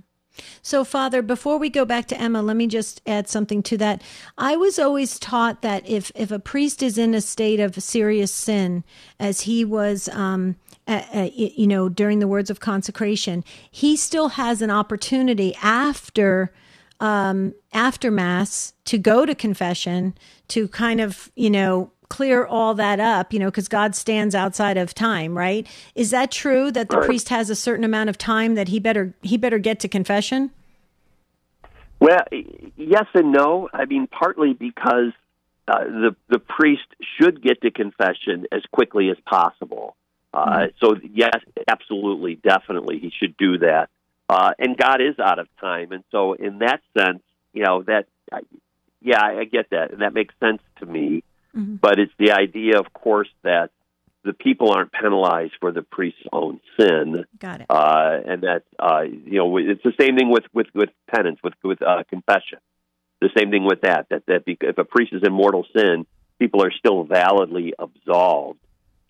So, 0.62 0.84
Father, 0.84 1.22
before 1.22 1.58
we 1.58 1.70
go 1.70 1.86
back 1.86 2.08
to 2.08 2.20
Emma, 2.20 2.42
let 2.42 2.56
me 2.56 2.68
just 2.68 3.02
add 3.06 3.28
something 3.28 3.62
to 3.64 3.78
that. 3.78 4.02
I 4.38 4.56
was 4.56 4.80
always 4.80 5.20
taught 5.20 5.62
that 5.62 5.88
if, 5.88 6.12
if 6.16 6.32
a 6.32 6.40
priest 6.40 6.82
is 6.82 6.98
in 6.98 7.14
a 7.14 7.22
state 7.22 7.60
of 7.60 7.82
serious 7.82 8.32
sin, 8.32 8.84
as 9.20 9.42
he 9.42 9.66
was, 9.66 10.08
um, 10.10 10.56
uh, 10.88 11.04
uh, 11.14 11.30
you 11.34 11.68
know, 11.68 11.90
during 11.90 12.20
the 12.20 12.28
words 12.28 12.50
of 12.50 12.60
consecration, 12.60 13.44
he 13.70 13.96
still 13.96 14.30
has 14.30 14.62
an 14.62 14.72
opportunity 14.72 15.56
after 15.62 16.52
um, 17.00 17.54
after 17.74 18.12
Mass 18.12 18.74
to 18.86 18.98
go 18.98 19.26
to 19.26 19.34
confession 19.34 20.14
to 20.50 20.68
kind 20.68 21.02
of, 21.02 21.32
you 21.36 21.50
know, 21.50 21.92
clear 22.10 22.46
all 22.46 22.76
that 22.76 23.00
up, 23.00 23.34
you 23.34 23.40
know, 23.40 23.48
because 23.48 23.68
God 23.68 23.96
stands 23.96 24.36
outside 24.36 24.78
of 24.78 24.94
time, 24.94 25.36
right? 25.36 25.66
Is 25.96 26.12
that 26.12 26.30
true 26.30 26.72
that 26.72 26.90
the 26.90 26.98
Right. 26.98 27.06
priest 27.06 27.30
has 27.30 27.50
a 27.50 27.56
certain 27.56 27.84
amount 27.84 28.10
of 28.10 28.18
time 28.18 28.56
that 28.56 28.68
he 28.68 28.80
better 28.80 29.16
he 29.22 29.38
better 29.38 29.58
get 29.58 29.80
to 29.80 29.88
confession? 29.88 30.52
Well, 32.00 32.24
yes 32.76 33.06
and 33.14 33.32
no. 33.32 33.70
I 33.74 33.86
mean, 33.86 34.08
partly 34.08 34.54
because 34.54 35.14
uh, 35.68 35.86
the 35.86 36.16
the 36.30 36.40
priest 36.40 36.88
should 37.18 37.42
get 37.42 37.62
to 37.62 37.72
confession 37.72 38.46
as 38.52 38.62
quickly 38.72 39.10
as 39.10 39.18
possible. 39.26 39.96
Uh, 40.34 40.68
So 40.82 40.96
yes, 41.14 41.36
absolutely, 41.68 42.36
definitely, 42.36 43.00
he 43.00 43.12
should 43.18 43.36
do 43.38 43.58
that. 43.60 43.90
Uh, 44.30 44.52
and 44.58 44.78
God 44.78 45.02
is 45.02 45.20
out 45.20 45.40
of 45.40 45.48
time, 45.60 45.92
and 45.92 46.04
so 46.12 46.34
in 46.34 46.60
that 46.60 46.82
sense, 46.98 47.22
you 47.54 47.64
know 47.64 47.84
that. 47.84 48.06
I- 48.32 48.42
Yeah, 49.04 49.20
I 49.42 49.46
get 49.46 49.72
that, 49.72 49.90
and 49.92 50.02
that 50.04 50.14
makes 50.14 50.36
sense 50.40 50.62
to 50.80 50.86
me. 50.86 51.24
Mhm. 51.58 51.82
But 51.82 51.98
it's 52.00 52.14
the 52.20 52.32
idea, 52.34 52.78
of 52.80 52.94
course, 52.94 53.28
that 53.42 53.72
the 54.24 54.32
people 54.32 54.72
aren't 54.72 54.92
penalized 54.92 55.54
for 55.60 55.72
the 55.72 55.82
priest's 55.82 56.22
own 56.32 56.60
sin 56.80 57.26
Got 57.40 57.62
it. 57.62 57.66
uh, 57.68 58.20
and 58.24 58.44
that 58.44 58.62
uh, 58.78 59.02
you 59.32 59.40
know 59.40 59.58
it's 59.58 59.82
the 59.84 59.96
same 60.00 60.16
thing 60.18 60.30
with 60.30 60.46
with 60.54 60.68
with 60.76 60.92
penance 61.08 61.40
with 61.44 61.56
with 61.64 61.82
uh, 61.82 62.04
confession. 62.10 62.60
The 63.22 63.32
same 63.36 63.50
thing 63.50 63.64
with 63.66 63.82
that. 63.82 64.08
That 64.10 64.24
that 64.28 64.44
if 64.46 64.78
a 64.78 64.86
priest 64.86 65.14
is 65.14 65.24
in 65.24 65.34
mortal 65.34 65.66
sin, 65.76 66.06
people 66.38 66.64
are 66.64 66.72
still 66.72 67.04
validly 67.04 67.74
absolved, 67.80 68.60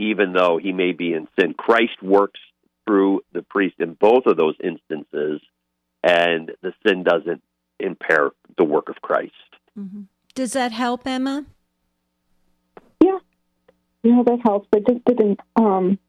even 0.01 0.33
though 0.33 0.57
he 0.57 0.71
may 0.73 0.93
be 0.93 1.13
in 1.13 1.27
sin. 1.39 1.53
Christ 1.53 2.01
works 2.01 2.39
through 2.87 3.21
the 3.33 3.43
priest 3.43 3.75
in 3.79 3.93
both 3.93 4.25
of 4.25 4.35
those 4.35 4.55
instances, 4.63 5.39
and 6.03 6.51
the 6.61 6.73
sin 6.85 7.03
doesn't 7.03 7.43
impair 7.79 8.31
the 8.57 8.63
work 8.63 8.89
of 8.89 8.95
Christ. 8.95 9.33
Mm-hmm. 9.77 10.01
Does 10.33 10.53
that 10.53 10.71
help, 10.71 11.05
Emma? 11.05 11.45
Yeah, 12.99 13.19
yeah, 14.01 14.23
that 14.25 14.39
helps. 14.43 14.67
I 14.73 14.79
just 14.79 15.05
didn't 15.05 15.39
um 15.55 15.99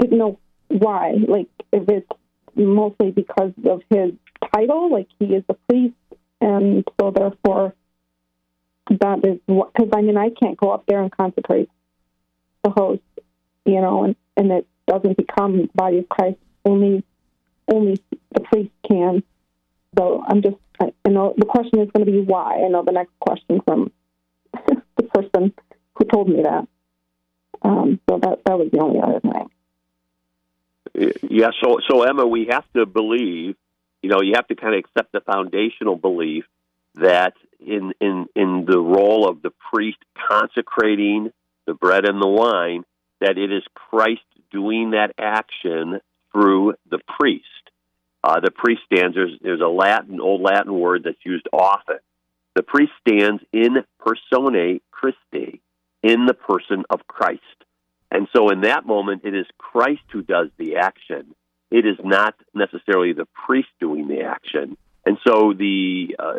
didn't 0.00 0.18
know 0.18 0.38
why. 0.68 1.14
Like 1.26 1.48
if 1.72 1.88
it's 1.88 2.08
mostly 2.54 3.10
because 3.10 3.52
of 3.68 3.82
his 3.90 4.12
title, 4.54 4.92
like 4.92 5.08
he 5.18 5.26
is 5.26 5.42
a 5.48 5.54
priest, 5.68 5.94
and 6.40 6.84
so 7.00 7.10
therefore 7.10 7.74
that 8.90 9.24
is 9.24 9.40
what. 9.46 9.72
Because 9.72 9.90
I 9.92 10.02
mean, 10.02 10.16
I 10.16 10.30
can't 10.30 10.56
go 10.56 10.70
up 10.70 10.84
there 10.86 11.02
and 11.02 11.10
consecrate 11.10 11.68
the 12.62 12.70
host, 12.70 13.02
you 13.68 13.80
know, 13.82 14.04
and 14.04 14.16
and 14.36 14.50
it 14.50 14.66
doesn't 14.86 15.16
become 15.16 15.58
the 15.58 15.68
body 15.74 15.98
of 15.98 16.08
Christ. 16.08 16.38
Only 16.64 17.04
only 17.70 18.02
the 18.32 18.40
priest 18.40 18.70
can. 18.88 19.22
So 19.96 20.24
I'm 20.26 20.42
just, 20.42 20.56
I, 20.80 20.92
I 21.04 21.10
know 21.10 21.34
the 21.36 21.44
question 21.44 21.80
is 21.80 21.90
going 21.90 22.06
to 22.06 22.12
be 22.12 22.20
why. 22.20 22.62
I 22.64 22.68
know 22.68 22.82
the 22.82 22.92
next 22.92 23.12
question 23.20 23.60
from 23.64 23.92
the 24.96 25.02
person 25.14 25.52
who 25.94 26.04
told 26.06 26.28
me 26.28 26.42
that. 26.42 26.66
Um, 27.60 28.00
so 28.08 28.18
that 28.18 28.38
that 28.46 28.58
was 28.58 28.70
the 28.72 28.80
only 28.80 29.00
other 29.00 29.20
thing. 29.20 29.50
Yeah, 31.30 31.50
so 31.62 31.78
so 31.88 32.02
Emma, 32.02 32.26
we 32.26 32.48
have 32.50 32.64
to 32.74 32.86
believe. 32.86 33.56
You 34.02 34.10
know, 34.10 34.22
you 34.22 34.34
have 34.36 34.46
to 34.48 34.54
kind 34.54 34.74
of 34.74 34.78
accept 34.78 35.12
the 35.12 35.20
foundational 35.20 35.96
belief 35.96 36.44
that 36.94 37.34
in 37.60 37.92
in 38.00 38.26
in 38.34 38.64
the 38.64 38.78
role 38.78 39.28
of 39.28 39.42
the 39.42 39.50
priest 39.70 39.98
consecrating 40.28 41.32
the 41.66 41.74
bread 41.74 42.08
and 42.08 42.22
the 42.22 42.28
wine, 42.28 42.84
that 43.20 43.38
it 43.38 43.52
is 43.52 43.62
Christ 43.74 44.22
doing 44.50 44.92
that 44.92 45.12
action 45.18 46.00
through 46.32 46.74
the 46.90 47.00
priest. 47.18 47.44
Uh, 48.22 48.40
the 48.40 48.50
priest 48.50 48.82
stands. 48.92 49.14
There's 49.14 49.38
there's 49.40 49.60
a 49.60 49.68
Latin 49.68 50.20
old 50.20 50.40
Latin 50.40 50.74
word 50.74 51.02
that's 51.04 51.24
used 51.24 51.48
often. 51.52 51.98
The 52.54 52.62
priest 52.62 52.92
stands 53.06 53.42
in 53.52 53.84
persona 54.00 54.78
Christi, 54.90 55.60
in 56.02 56.26
the 56.26 56.34
person 56.34 56.84
of 56.90 57.06
Christ. 57.06 57.42
And 58.10 58.26
so 58.34 58.50
in 58.50 58.62
that 58.62 58.86
moment, 58.86 59.22
it 59.24 59.34
is 59.34 59.46
Christ 59.58 60.02
who 60.10 60.22
does 60.22 60.48
the 60.56 60.76
action. 60.76 61.34
It 61.70 61.86
is 61.86 61.98
not 62.02 62.34
necessarily 62.54 63.12
the 63.12 63.28
priest 63.46 63.68
doing 63.78 64.08
the 64.08 64.22
action. 64.22 64.76
And 65.04 65.18
so 65.26 65.52
the 65.52 66.16
uh, 66.18 66.32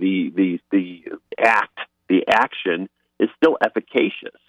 the 0.00 0.32
the 0.34 0.60
the 0.70 1.02
act, 1.38 1.78
the 2.08 2.24
action, 2.28 2.88
is 3.20 3.28
still 3.36 3.56
efficacious, 3.64 4.40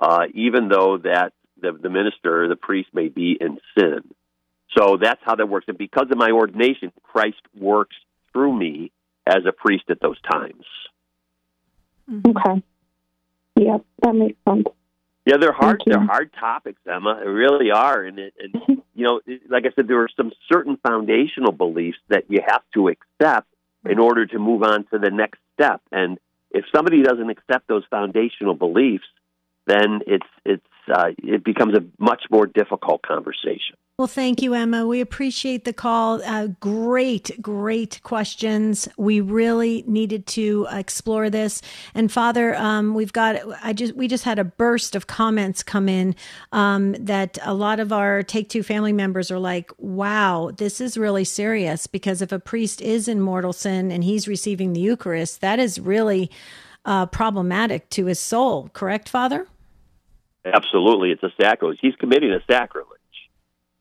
uh, 0.00 0.24
even 0.34 0.68
though 0.68 0.98
that 0.98 1.32
the, 1.60 1.72
the 1.72 1.90
minister, 1.90 2.48
the 2.48 2.56
priest, 2.56 2.88
may 2.92 3.08
be 3.08 3.36
in 3.40 3.58
sin. 3.78 4.00
So 4.76 4.98
that's 5.00 5.20
how 5.24 5.36
that 5.36 5.48
works. 5.48 5.66
And 5.68 5.78
because 5.78 6.08
of 6.10 6.18
my 6.18 6.30
ordination, 6.30 6.92
Christ 7.02 7.40
works 7.58 7.96
through 8.32 8.58
me 8.58 8.92
as 9.26 9.44
a 9.46 9.52
priest 9.52 9.84
at 9.88 10.00
those 10.00 10.20
times. 10.20 10.64
Okay. 12.08 12.62
Yep, 13.56 13.84
that 14.02 14.14
makes 14.14 14.38
sense. 14.46 14.66
Yeah, 15.24 15.38
they're 15.40 15.52
hard. 15.52 15.82
They're 15.84 15.98
hard 15.98 16.32
topics, 16.38 16.80
Emma. 16.86 17.18
They 17.18 17.28
really 17.28 17.72
are. 17.72 18.04
And, 18.04 18.18
it, 18.18 18.34
and 18.38 18.82
you 18.94 19.04
know, 19.04 19.20
like 19.48 19.64
I 19.66 19.74
said, 19.74 19.88
there 19.88 20.00
are 20.02 20.08
some 20.16 20.30
certain 20.52 20.76
foundational 20.76 21.50
beliefs 21.50 21.98
that 22.08 22.26
you 22.28 22.38
have 22.46 22.62
to 22.74 22.88
accept 22.88 23.48
in 23.84 23.98
order 23.98 24.26
to 24.26 24.38
move 24.38 24.62
on 24.62 24.84
to 24.92 24.98
the 24.98 25.10
next 25.10 25.40
step. 25.54 25.80
And 25.90 26.18
if 26.52 26.64
somebody 26.72 27.02
doesn't 27.02 27.28
accept 27.28 27.66
those 27.66 27.82
foundational 27.90 28.54
beliefs, 28.54 29.04
then 29.66 30.00
it's 30.06 30.26
it's 30.44 30.64
uh, 30.92 31.10
it 31.18 31.44
becomes 31.44 31.74
a 31.74 31.84
much 31.98 32.24
more 32.30 32.46
difficult 32.46 33.02
conversation. 33.02 33.76
Well, 33.98 34.06
thank 34.06 34.42
you, 34.42 34.52
Emma. 34.52 34.86
We 34.86 35.00
appreciate 35.00 35.64
the 35.64 35.72
call. 35.72 36.20
Uh, 36.22 36.48
great, 36.60 37.30
great 37.40 37.98
questions. 38.02 38.88
We 38.98 39.22
really 39.22 39.84
needed 39.86 40.26
to 40.28 40.66
explore 40.70 41.30
this. 41.30 41.62
And 41.94 42.12
Father, 42.12 42.54
um, 42.56 42.92
we've 42.92 43.12
got. 43.12 43.40
I 43.64 43.72
just 43.72 43.96
we 43.96 44.06
just 44.06 44.24
had 44.24 44.38
a 44.38 44.44
burst 44.44 44.94
of 44.94 45.06
comments 45.06 45.62
come 45.62 45.88
in 45.88 46.14
um, 46.52 46.92
that 47.00 47.38
a 47.42 47.54
lot 47.54 47.80
of 47.80 47.90
our 47.90 48.22
Take 48.22 48.50
Two 48.50 48.62
family 48.62 48.92
members 48.92 49.30
are 49.30 49.38
like, 49.38 49.72
"Wow, 49.78 50.52
this 50.54 50.78
is 50.80 50.98
really 50.98 51.24
serious." 51.24 51.86
Because 51.86 52.20
if 52.20 52.32
a 52.32 52.38
priest 52.38 52.82
is 52.82 53.08
in 53.08 53.22
mortal 53.22 53.54
sin 53.54 53.90
and 53.90 54.04
he's 54.04 54.28
receiving 54.28 54.74
the 54.74 54.80
Eucharist, 54.80 55.40
that 55.40 55.58
is 55.58 55.80
really 55.80 56.30
uh, 56.84 57.06
problematic 57.06 57.88
to 57.90 58.06
his 58.06 58.20
soul. 58.20 58.68
Correct, 58.74 59.08
Father? 59.08 59.46
Absolutely, 60.54 61.10
it's 61.10 61.22
a 61.22 61.32
sacrilege. 61.40 61.78
He's 61.80 61.96
committing 61.96 62.32
a 62.32 62.40
sacrilege. 62.50 63.00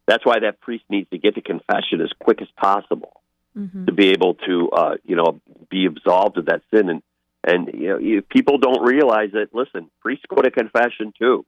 That's 0.07 0.25
why 0.25 0.39
that 0.39 0.61
priest 0.61 0.83
needs 0.89 1.09
to 1.09 1.17
get 1.17 1.35
to 1.35 1.41
confession 1.41 2.01
as 2.01 2.11
quick 2.19 2.41
as 2.41 2.47
possible 2.57 3.21
mm-hmm. 3.57 3.85
to 3.85 3.91
be 3.91 4.09
able 4.09 4.35
to, 4.35 4.69
uh, 4.69 4.95
you 5.03 5.15
know, 5.15 5.39
be 5.69 5.85
absolved 5.85 6.37
of 6.37 6.45
that 6.45 6.61
sin. 6.73 6.89
And 6.89 7.01
and 7.43 7.69
you 7.73 8.15
know, 8.15 8.21
people 8.29 8.57
don't 8.57 8.83
realize 8.83 9.31
that. 9.33 9.53
Listen, 9.53 9.89
priests 10.01 10.25
go 10.27 10.41
to 10.41 10.51
confession 10.51 11.13
too, 11.17 11.45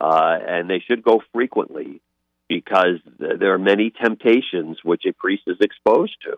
uh, 0.00 0.38
and 0.46 0.70
they 0.70 0.80
should 0.80 1.02
go 1.02 1.22
frequently 1.32 2.00
because 2.48 2.98
there 3.18 3.52
are 3.52 3.58
many 3.58 3.90
temptations 3.90 4.78
which 4.82 5.04
a 5.06 5.12
priest 5.12 5.44
is 5.46 5.58
exposed 5.60 6.16
to. 6.22 6.36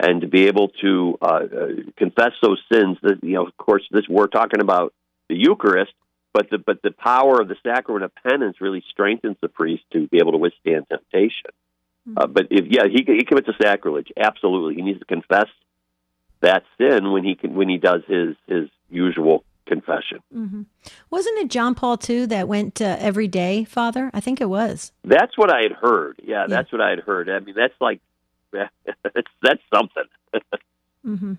And 0.00 0.22
to 0.22 0.26
be 0.26 0.48
able 0.48 0.68
to 0.80 1.18
uh, 1.22 1.26
uh 1.26 1.68
confess 1.96 2.32
those 2.42 2.60
sins, 2.72 2.98
that 3.02 3.22
you 3.22 3.34
know, 3.34 3.46
of 3.46 3.56
course, 3.56 3.84
this 3.90 4.04
we're 4.08 4.26
talking 4.26 4.60
about 4.60 4.92
the 5.28 5.36
Eucharist 5.36 5.92
but 6.32 6.48
the 6.50 6.58
but 6.58 6.82
the 6.82 6.90
power 6.90 7.40
of 7.40 7.48
the 7.48 7.56
sacrament 7.62 8.04
of 8.04 8.12
penance 8.14 8.60
really 8.60 8.82
strengthens 8.90 9.36
the 9.40 9.48
priest 9.48 9.84
to 9.92 10.06
be 10.08 10.18
able 10.18 10.32
to 10.32 10.38
withstand 10.38 10.86
temptation. 10.88 11.50
Mm-hmm. 12.08 12.18
Uh, 12.18 12.26
but 12.26 12.46
if 12.50 12.66
yeah, 12.68 12.84
he 12.90 13.04
he 13.06 13.24
commits 13.24 13.48
a 13.48 13.62
sacrilege. 13.62 14.10
Absolutely, 14.16 14.74
he 14.74 14.82
needs 14.82 14.98
to 14.98 15.04
confess 15.04 15.48
that 16.40 16.64
sin 16.78 17.12
when 17.12 17.24
he 17.24 17.34
can 17.34 17.54
when 17.54 17.68
he 17.68 17.78
does 17.78 18.02
his 18.06 18.36
his 18.46 18.68
usual 18.90 19.44
confession. 19.66 20.18
Mm-hmm. 20.34 20.62
Wasn't 21.10 21.38
it 21.38 21.48
John 21.48 21.74
Paul 21.74 21.98
II 22.08 22.26
that 22.26 22.48
went 22.48 22.80
uh, 22.80 22.96
every 22.98 23.28
day, 23.28 23.64
Father? 23.64 24.10
I 24.12 24.20
think 24.20 24.40
it 24.40 24.48
was. 24.48 24.92
That's 25.04 25.36
what 25.38 25.50
I 25.50 25.62
had 25.62 25.72
heard. 25.72 26.20
Yeah, 26.22 26.42
yeah. 26.42 26.46
that's 26.48 26.72
what 26.72 26.80
I 26.80 26.90
had 26.90 27.00
heard. 27.00 27.30
I 27.30 27.38
mean, 27.40 27.54
that's 27.56 27.74
like 27.80 28.00
that's 28.52 29.28
that's 29.42 29.62
something. 29.72 30.04
mm-hmm. 31.06 31.34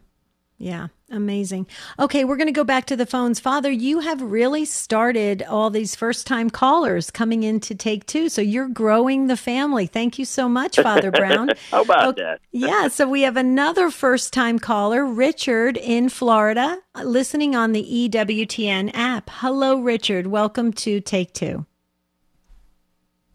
Yeah, 0.63 0.87
amazing. 1.09 1.67
Okay, 1.99 2.23
we're 2.23 2.37
going 2.37 2.47
to 2.47 2.53
go 2.53 2.63
back 2.63 2.85
to 2.85 2.95
the 2.95 3.05
phones. 3.05 3.37
Father, 3.37 3.69
you 3.69 3.99
have 3.99 4.21
really 4.21 4.63
started 4.63 5.43
all 5.43 5.69
these 5.69 5.93
first 5.93 6.25
time 6.25 6.49
callers 6.49 7.11
coming 7.11 7.43
in 7.43 7.59
to 7.59 7.75
take 7.75 8.05
two. 8.05 8.29
So 8.29 8.41
you're 8.41 8.69
growing 8.69 9.27
the 9.27 9.35
family. 9.35 9.87
Thank 9.87 10.17
you 10.17 10.23
so 10.23 10.47
much, 10.47 10.77
Father 10.79 11.11
Brown. 11.11 11.49
How 11.71 11.81
about 11.81 12.07
okay, 12.07 12.21
that? 12.21 12.39
yeah, 12.53 12.87
so 12.87 13.09
we 13.09 13.23
have 13.23 13.35
another 13.35 13.91
first 13.91 14.31
time 14.31 14.57
caller, 14.57 15.05
Richard 15.05 15.75
in 15.75 16.07
Florida, 16.07 16.79
listening 16.95 17.57
on 17.57 17.73
the 17.73 17.83
EWTN 17.83 18.91
app. 18.93 19.29
Hello, 19.33 19.81
Richard. 19.81 20.27
Welcome 20.27 20.71
to 20.73 21.01
Take 21.01 21.33
Two. 21.33 21.65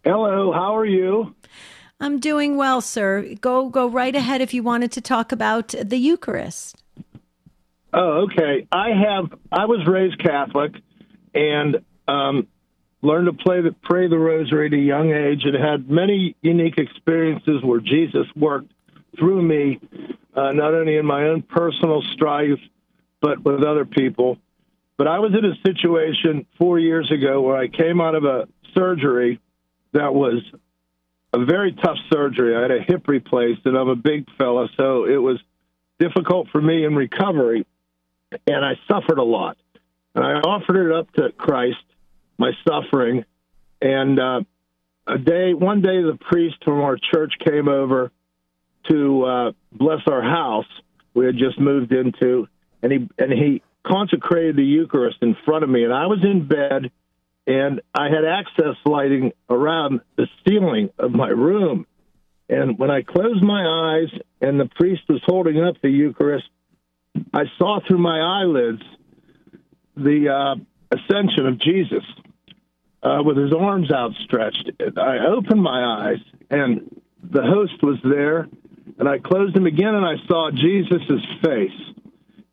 Hello, 0.02 0.50
how 0.50 0.74
are 0.74 0.86
you? 0.86 1.34
I'm 2.00 2.20
doing 2.20 2.56
well, 2.56 2.80
sir. 2.80 3.34
Go 3.42 3.68
go 3.68 3.86
right 3.86 4.16
ahead 4.16 4.40
if 4.40 4.54
you 4.54 4.62
wanted 4.62 4.92
to 4.92 5.02
talk 5.02 5.30
about 5.30 5.74
the 5.78 5.98
Eucharist. 5.98 6.76
Oh, 7.92 8.27
okay. 8.27 8.66
I 8.70 8.90
have. 8.90 9.33
I 9.51 9.66
was 9.66 9.87
raised 9.87 10.22
Catholic, 10.22 10.72
and 11.35 11.79
um, 12.07 12.46
learned 13.03 13.27
to 13.27 13.33
play 13.33 13.62
the 13.62 13.74
pray 13.83 14.09
the 14.09 14.18
Rosary 14.18 14.66
at 14.66 14.72
a 14.72 14.77
young 14.77 15.12
age, 15.12 15.44
and 15.44 15.55
had 15.55 15.88
many 15.88 16.37
unique 16.42 16.79
experiences 16.79 17.62
where 17.62 17.81
Jesus 17.81 18.27
worked 18.37 18.72
through 19.18 19.42
me, 19.42 19.81
uh, 20.35 20.53
not 20.53 20.74
only 20.74 20.96
in 20.96 21.07
my 21.07 21.24
own 21.29 21.42
personal 21.42 22.03
strife, 22.12 22.61
but 23.20 23.42
with 23.42 23.64
other 23.64 23.85
people. 23.85 24.37
But 24.98 25.07
I 25.07 25.20
was 25.20 25.33
in 25.33 25.44
a 25.44 25.55
situation 25.64 26.44
four 26.59 26.79
years 26.79 27.11
ago 27.11 27.40
where 27.40 27.57
I 27.57 27.68
came 27.68 28.01
out 28.01 28.14
of 28.14 28.24
a 28.24 28.48
surgery 28.74 29.40
that 29.92 30.12
was 30.12 30.42
a 31.33 31.44
very 31.44 31.72
tough 31.72 31.96
surgery. 32.12 32.55
I 32.57 32.62
had 32.62 32.70
a 32.70 32.83
hip 32.83 33.09
replaced, 33.09 33.64
and 33.64 33.77
I'm 33.77 33.88
a 33.88 33.96
big 33.96 34.27
fella, 34.37 34.68
so 34.77 35.05
it 35.05 35.16
was 35.16 35.38
difficult 35.98 36.48
for 36.51 36.61
me 36.61 36.85
in 36.85 36.94
recovery 36.94 37.64
and 38.46 38.64
I 38.64 38.74
suffered 38.90 39.18
a 39.18 39.24
lot. 39.24 39.56
And 40.14 40.24
I 40.24 40.32
offered 40.40 40.90
it 40.90 40.96
up 40.96 41.12
to 41.12 41.32
Christ, 41.32 41.76
my 42.38 42.52
suffering. 42.66 43.24
And 43.80 44.18
uh, 44.18 44.40
a 45.06 45.18
day, 45.18 45.54
one 45.54 45.80
day, 45.80 46.02
the 46.02 46.18
priest 46.20 46.56
from 46.64 46.80
our 46.80 46.96
church 46.96 47.34
came 47.44 47.68
over 47.68 48.10
to 48.88 49.24
uh, 49.24 49.52
bless 49.72 50.00
our 50.06 50.22
house 50.22 50.66
we 51.14 51.26
had 51.26 51.36
just 51.36 51.58
moved 51.58 51.92
into, 51.92 52.46
and 52.82 52.92
he 52.92 53.09
and 53.18 53.32
he 53.32 53.62
consecrated 53.84 54.57
the 54.57 54.64
Eucharist 54.64 55.18
in 55.20 55.36
front 55.44 55.64
of 55.64 55.70
me. 55.70 55.84
And 55.84 55.92
I 55.92 56.07
was 56.07 56.20
in 56.22 56.46
bed, 56.46 56.90
and 57.46 57.80
I 57.92 58.05
had 58.09 58.24
access 58.24 58.76
lighting 58.84 59.32
around 59.50 60.00
the 60.16 60.28
ceiling 60.46 60.90
of 60.98 61.11
my 61.11 61.28
room. 61.28 61.86
And 62.48 62.78
when 62.78 62.90
I 62.90 63.03
closed 63.03 63.42
my 63.42 63.64
eyes 63.66 64.20
and 64.40 64.59
the 64.59 64.70
priest 64.76 65.03
was 65.09 65.20
holding 65.26 65.61
up 65.61 65.74
the 65.82 65.90
Eucharist, 65.90 66.46
I 67.32 67.44
saw 67.59 67.80
through 67.86 67.98
my 67.98 68.20
eyelids 68.20 68.82
the 69.96 70.28
uh, 70.28 70.54
ascension 70.96 71.46
of 71.46 71.59
Jesus. 71.61 72.04
uh, 73.02 73.22
with 73.24 73.36
his 73.36 73.52
arms 73.52 73.90
outstretched. 73.92 74.70
I 74.96 75.18
opened 75.28 75.62
my 75.62 76.11
eyes, 76.11 76.18
and 76.50 77.00
the 77.22 77.42
host 77.42 77.82
was 77.82 77.98
there, 78.02 78.48
and 78.98 79.09
I 79.09 79.18
closed 79.18 79.54
them 79.54 79.66
again, 79.66 79.94
and 79.94 80.04
I 80.04 80.16
saw 80.26 80.50
Jesus' 80.50 81.24
face, 81.44 81.80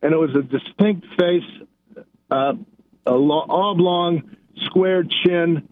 and 0.01 0.13
it 0.13 0.17
was 0.17 0.31
a 0.35 0.43
distinct 0.43 1.05
face, 1.19 2.05
uh, 2.29 2.53
a 3.05 3.11
lo- 3.13 3.45
oblong, 3.49 4.35
square 4.65 5.03
chin, 5.25 5.67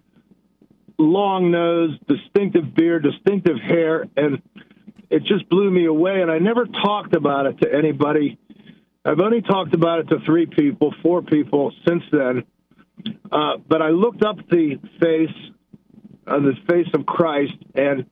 long 0.97 1.51
nose, 1.51 1.97
distinctive 2.07 2.73
beard, 2.75 3.03
distinctive 3.03 3.57
hair, 3.59 4.05
and 4.17 4.41
it 5.09 5.23
just 5.23 5.47
blew 5.49 5.69
me 5.69 5.85
away. 5.85 6.21
And 6.21 6.31
I 6.31 6.39
never 6.39 6.65
talked 6.65 7.15
about 7.15 7.45
it 7.45 7.61
to 7.61 7.73
anybody. 7.73 8.39
I've 9.05 9.19
only 9.19 9.41
talked 9.41 9.73
about 9.73 9.99
it 9.99 10.09
to 10.09 10.19
three 10.25 10.45
people, 10.45 10.93
four 11.01 11.21
people 11.21 11.73
since 11.87 12.03
then. 12.11 12.43
Uh, 13.31 13.57
but 13.67 13.81
I 13.81 13.89
looked 13.89 14.23
up 14.23 14.37
the 14.49 14.79
face, 15.01 15.35
uh, 16.25 16.39
the 16.39 16.53
face 16.69 16.87
of 16.93 17.05
Christ, 17.05 17.53
and 17.75 18.05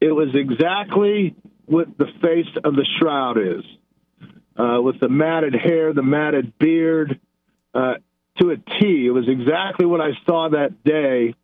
it 0.00 0.12
was 0.12 0.28
exactly 0.34 1.34
what 1.66 1.98
the 1.98 2.06
face 2.22 2.46
of 2.64 2.76
the 2.76 2.86
shroud 2.98 3.38
is, 3.38 3.64
uh, 4.56 4.80
with 4.80 5.00
the 5.00 5.08
matted 5.08 5.54
hair, 5.54 5.92
the 5.92 6.02
matted 6.02 6.56
beard, 6.58 7.20
uh, 7.74 7.94
to 8.38 8.50
a 8.50 8.56
T. 8.56 9.06
It 9.06 9.10
was 9.10 9.28
exactly 9.28 9.86
what 9.86 10.00
I 10.00 10.10
saw 10.24 10.48
that 10.50 10.84
day 10.84 11.34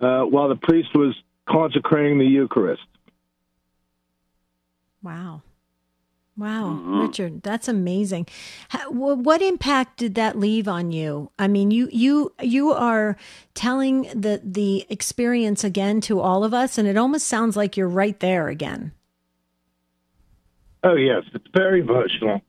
uh, 0.00 0.22
while 0.22 0.48
the 0.48 0.56
priest 0.56 0.90
was 0.94 1.14
consecrating 1.48 2.18
the 2.18 2.26
Eucharist. 2.26 2.82
Wow. 5.02 5.42
Wow, 6.36 6.70
mm-hmm. 6.76 7.00
Richard, 7.02 7.42
that's 7.42 7.68
amazing. 7.68 8.26
How, 8.68 8.90
what 8.90 9.40
impact 9.40 9.98
did 9.98 10.16
that 10.16 10.36
leave 10.36 10.66
on 10.66 10.90
you? 10.90 11.30
I 11.38 11.46
mean, 11.46 11.70
you 11.70 11.88
you 11.92 12.32
you 12.42 12.72
are 12.72 13.16
telling 13.54 14.02
the 14.14 14.40
the 14.42 14.84
experience 14.88 15.62
again 15.62 16.00
to 16.02 16.18
all 16.18 16.42
of 16.42 16.52
us, 16.52 16.76
and 16.76 16.88
it 16.88 16.96
almost 16.96 17.28
sounds 17.28 17.56
like 17.56 17.76
you're 17.76 17.88
right 17.88 18.18
there 18.18 18.48
again. 18.48 18.90
Oh 20.82 20.96
yes, 20.96 21.22
it's 21.34 21.46
very 21.54 21.80
emotional. 21.80 22.42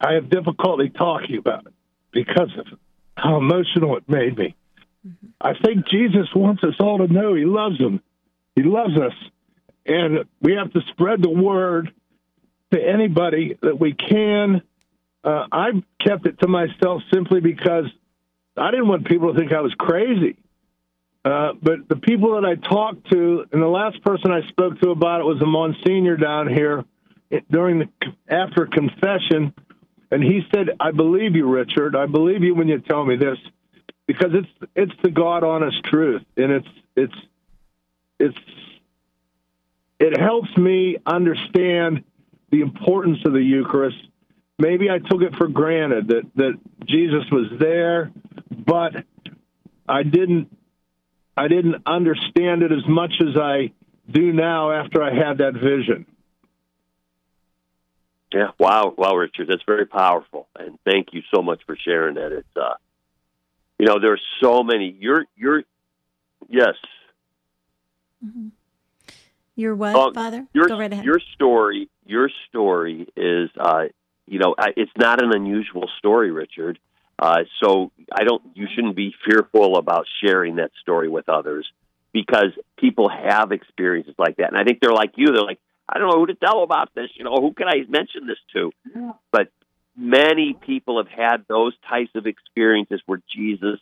I 0.00 0.14
have 0.14 0.30
difficulty 0.30 0.88
talking 0.88 1.36
about 1.36 1.66
it 1.66 1.74
because 2.10 2.50
of 2.58 2.78
how 3.16 3.36
emotional 3.36 3.98
it 3.98 4.08
made 4.08 4.38
me. 4.38 4.54
Mm-hmm. 5.06 5.26
I 5.42 5.52
think 5.62 5.86
Jesus 5.88 6.28
wants 6.34 6.64
us 6.64 6.74
all 6.80 6.98
to 6.98 7.12
know 7.12 7.34
He 7.34 7.44
loves 7.44 7.76
them. 7.76 8.00
He 8.56 8.62
loves 8.62 8.96
us, 8.96 9.12
and 9.84 10.24
we 10.40 10.54
have 10.54 10.72
to 10.72 10.80
spread 10.90 11.22
the 11.22 11.28
word 11.28 11.92
to 12.72 12.80
anybody 12.80 13.58
that 13.62 13.78
we 13.78 13.92
can. 13.94 14.62
Uh, 15.24 15.46
I've 15.50 15.82
kept 16.04 16.26
it 16.26 16.40
to 16.40 16.48
myself 16.48 17.02
simply 17.12 17.40
because 17.40 17.86
I 18.56 18.70
didn't 18.70 18.88
want 18.88 19.06
people 19.06 19.32
to 19.32 19.38
think 19.38 19.52
I 19.52 19.60
was 19.60 19.74
crazy. 19.78 20.36
Uh, 21.24 21.52
but 21.60 21.88
the 21.88 21.96
people 21.96 22.40
that 22.40 22.46
I 22.46 22.54
talked 22.54 23.10
to, 23.10 23.44
and 23.52 23.60
the 23.60 23.66
last 23.66 24.02
person 24.02 24.30
I 24.30 24.46
spoke 24.48 24.80
to 24.80 24.90
about 24.90 25.20
it 25.20 25.24
was 25.24 25.40
a 25.42 25.46
Monsignor 25.46 26.16
down 26.16 26.48
here 26.48 26.84
during 27.50 27.80
the 27.80 27.88
after 28.28 28.66
confession, 28.66 29.52
and 30.10 30.22
he 30.22 30.42
said, 30.54 30.70
"I 30.80 30.92
believe 30.92 31.36
you, 31.36 31.46
Richard. 31.46 31.96
I 31.96 32.06
believe 32.06 32.42
you 32.42 32.54
when 32.54 32.68
you 32.68 32.78
tell 32.80 33.04
me 33.04 33.16
this, 33.16 33.36
because 34.06 34.32
it's 34.32 34.70
it's 34.74 35.02
the 35.02 35.10
God 35.10 35.44
honest 35.44 35.82
truth, 35.84 36.22
and 36.36 36.52
it's 36.52 36.68
it's 36.96 37.14
it's 38.18 38.38
it 39.98 40.18
helps 40.18 40.56
me 40.56 40.96
understand 41.04 42.04
the 42.50 42.60
importance 42.60 43.18
of 43.24 43.32
the 43.32 43.42
Eucharist. 43.42 43.96
Maybe 44.58 44.90
I 44.90 44.98
took 44.98 45.22
it 45.22 45.36
for 45.36 45.48
granted 45.48 46.08
that, 46.08 46.22
that 46.36 46.58
Jesus 46.84 47.24
was 47.30 47.46
there, 47.58 48.10
but 48.50 49.04
I 49.88 50.02
didn't 50.02 50.54
I 51.36 51.46
didn't 51.46 51.82
understand 51.86 52.62
it 52.62 52.72
as 52.72 52.86
much 52.88 53.12
as 53.20 53.36
I 53.40 53.70
do 54.10 54.32
now 54.32 54.72
after 54.72 55.00
I 55.02 55.14
had 55.14 55.38
that 55.38 55.54
vision. 55.54 56.04
Yeah, 58.34 58.48
wow, 58.58 58.92
wow, 58.96 59.14
Richard, 59.14 59.46
that's 59.48 59.62
very 59.64 59.86
powerful, 59.86 60.48
and 60.58 60.78
thank 60.84 61.12
you 61.12 61.22
so 61.32 61.40
much 61.40 61.60
for 61.64 61.76
sharing 61.76 62.16
that. 62.16 62.32
It's, 62.32 62.56
uh, 62.56 62.74
you 63.78 63.86
know, 63.86 64.00
there's 64.00 64.20
so 64.42 64.62
many. 64.62 64.94
You're, 64.98 65.26
you're, 65.36 65.62
yes. 66.48 66.74
Mm-hmm. 68.24 68.48
Your 69.58 69.74
what, 69.74 69.96
uh, 69.96 70.12
Father? 70.12 70.46
Your, 70.54 70.68
Go 70.68 70.78
right 70.78 70.92
ahead. 70.92 71.04
Your 71.04 71.20
story 71.34 71.90
your 72.08 72.30
story 72.48 73.06
is, 73.16 73.50
uh, 73.60 73.84
you 74.26 74.38
know, 74.38 74.56
it's 74.76 74.90
not 74.96 75.22
an 75.22 75.30
unusual 75.32 75.88
story, 75.98 76.32
Richard. 76.32 76.78
Uh, 77.18 77.44
so 77.62 77.92
I 78.12 78.24
don't. 78.24 78.42
You 78.54 78.66
shouldn't 78.74 78.96
be 78.96 79.12
fearful 79.28 79.76
about 79.76 80.06
sharing 80.24 80.56
that 80.56 80.70
story 80.80 81.08
with 81.08 81.28
others 81.28 81.68
because 82.12 82.52
people 82.78 83.08
have 83.08 83.52
experiences 83.52 84.14
like 84.18 84.36
that, 84.36 84.48
and 84.48 84.56
I 84.56 84.64
think 84.64 84.78
they're 84.80 84.92
like 84.92 85.12
you. 85.16 85.26
They're 85.26 85.42
like, 85.42 85.58
I 85.88 85.98
don't 85.98 86.08
know 86.08 86.20
who 86.20 86.26
to 86.26 86.34
tell 86.34 86.62
about 86.62 86.94
this. 86.94 87.10
You 87.16 87.24
know, 87.24 87.34
who 87.34 87.52
can 87.52 87.66
I 87.66 87.84
mention 87.88 88.26
this 88.26 88.38
to? 88.54 88.70
But 89.32 89.48
many 89.96 90.54
people 90.54 91.02
have 91.02 91.08
had 91.08 91.44
those 91.48 91.74
types 91.88 92.10
of 92.14 92.26
experiences 92.26 93.00
where 93.06 93.20
Jesus 93.34 93.80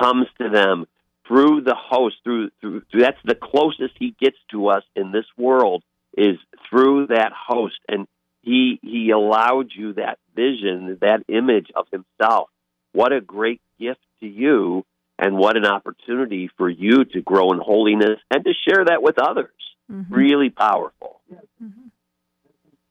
comes 0.00 0.26
to 0.40 0.48
them 0.48 0.86
through 1.28 1.60
the 1.60 1.76
host, 1.76 2.16
through, 2.24 2.50
through, 2.60 2.82
through 2.90 3.00
that's 3.02 3.18
the 3.24 3.34
closest 3.34 3.94
he 3.98 4.16
gets 4.18 4.36
to 4.50 4.68
us 4.68 4.82
in 4.96 5.12
this 5.12 5.26
world 5.36 5.84
is 6.16 6.36
through 6.68 7.08
that 7.08 7.32
host. 7.32 7.78
And 7.86 8.08
he 8.42 8.80
he 8.82 9.10
allowed 9.10 9.70
you 9.74 9.92
that 9.94 10.18
vision 10.34 10.98
that 11.02 11.22
image 11.28 11.68
of 11.76 11.86
himself. 11.92 12.48
What 12.92 13.12
a 13.12 13.20
great 13.20 13.60
gift 13.78 14.00
to 14.20 14.26
you 14.26 14.84
and 15.18 15.36
what 15.36 15.56
an 15.56 15.66
opportunity 15.66 16.50
for 16.56 16.68
you 16.68 17.04
to 17.04 17.20
grow 17.20 17.52
in 17.52 17.58
holiness 17.58 18.18
and 18.30 18.44
to 18.44 18.52
share 18.66 18.84
that 18.86 19.02
with 19.02 19.18
others. 19.20 19.52
Mm-hmm. 19.90 20.14
really 20.14 20.50
powerful. 20.50 21.22
Mm-hmm. 21.62 21.88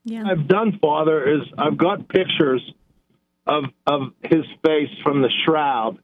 yeah. 0.04 0.24
I've 0.26 0.48
done 0.48 0.78
father 0.80 1.32
is 1.32 1.42
i've 1.56 1.78
got 1.78 2.08
pictures 2.08 2.60
of 3.46 3.64
of 3.86 4.12
his 4.22 4.44
face 4.64 4.90
from 5.02 5.22
the 5.22 5.30
shroud. 5.44 5.98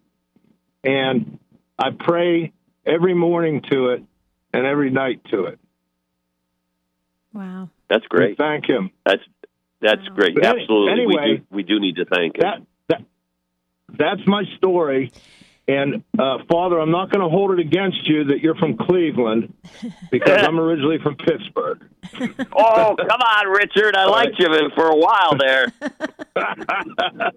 And 0.84 1.38
i 1.78 1.90
pray 1.90 2.52
every 2.86 3.14
morning 3.14 3.62
to 3.70 3.90
it 3.90 4.02
and 4.52 4.66
every 4.66 4.90
night 4.90 5.20
to 5.30 5.44
it 5.44 5.58
Wow. 7.34 7.68
That's 7.90 8.06
great. 8.06 8.38
thank 8.38 8.66
him. 8.66 8.90
That's 9.04 9.22
that's 9.80 10.08
wow. 10.08 10.14
great. 10.14 10.34
But 10.36 10.44
Absolutely. 10.46 10.92
Anyway, 10.92 11.12
we 11.30 11.36
do, 11.36 11.44
we 11.50 11.62
do 11.64 11.80
need 11.80 11.96
to 11.96 12.04
thank 12.06 12.36
him. 12.36 12.42
That, 12.42 12.62
that, 12.88 13.02
that's 13.98 14.26
my 14.26 14.44
story. 14.56 15.12
And 15.66 16.04
uh, 16.18 16.38
Father, 16.48 16.78
I'm 16.78 16.90
not 16.90 17.10
going 17.10 17.22
to 17.22 17.28
hold 17.28 17.50
it 17.52 17.58
against 17.58 18.06
you 18.06 18.24
that 18.24 18.40
you're 18.40 18.54
from 18.54 18.76
Cleveland 18.76 19.54
because 20.10 20.42
I'm 20.46 20.60
originally 20.60 20.98
from 21.02 21.16
Pittsburgh. 21.16 21.82
oh, 22.54 22.96
come 22.96 23.20
on, 23.20 23.48
Richard! 23.48 23.96
I 23.96 24.04
liked 24.04 24.38
you 24.38 24.46
for 24.74 24.88
a 24.88 24.96
while 24.96 25.36
there. 25.38 25.72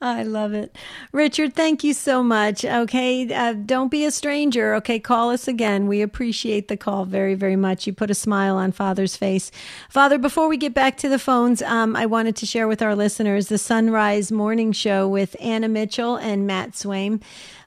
I 0.00 0.22
love 0.22 0.52
it. 0.52 0.76
Richard, 1.10 1.54
thank 1.54 1.82
you 1.82 1.92
so 1.92 2.22
much. 2.22 2.64
Okay. 2.64 3.32
Uh, 3.34 3.54
don't 3.54 3.90
be 3.90 4.04
a 4.04 4.12
stranger. 4.12 4.76
Okay. 4.76 5.00
Call 5.00 5.30
us 5.30 5.48
again. 5.48 5.88
We 5.88 6.02
appreciate 6.02 6.68
the 6.68 6.76
call 6.76 7.04
very, 7.04 7.34
very 7.34 7.56
much. 7.56 7.84
You 7.84 7.92
put 7.92 8.08
a 8.08 8.14
smile 8.14 8.56
on 8.56 8.70
Father's 8.70 9.16
face. 9.16 9.50
Father, 9.90 10.16
before 10.16 10.46
we 10.46 10.56
get 10.56 10.72
back 10.72 10.98
to 10.98 11.08
the 11.08 11.18
phones, 11.18 11.62
um, 11.62 11.96
I 11.96 12.06
wanted 12.06 12.36
to 12.36 12.46
share 12.46 12.68
with 12.68 12.80
our 12.80 12.94
listeners 12.94 13.48
the 13.48 13.58
Sunrise 13.58 14.30
Morning 14.30 14.70
Show 14.70 15.08
with 15.08 15.34
Anna 15.40 15.66
Mitchell 15.66 16.14
and 16.14 16.46
Matt 16.46 16.72
Swaim. 16.72 17.20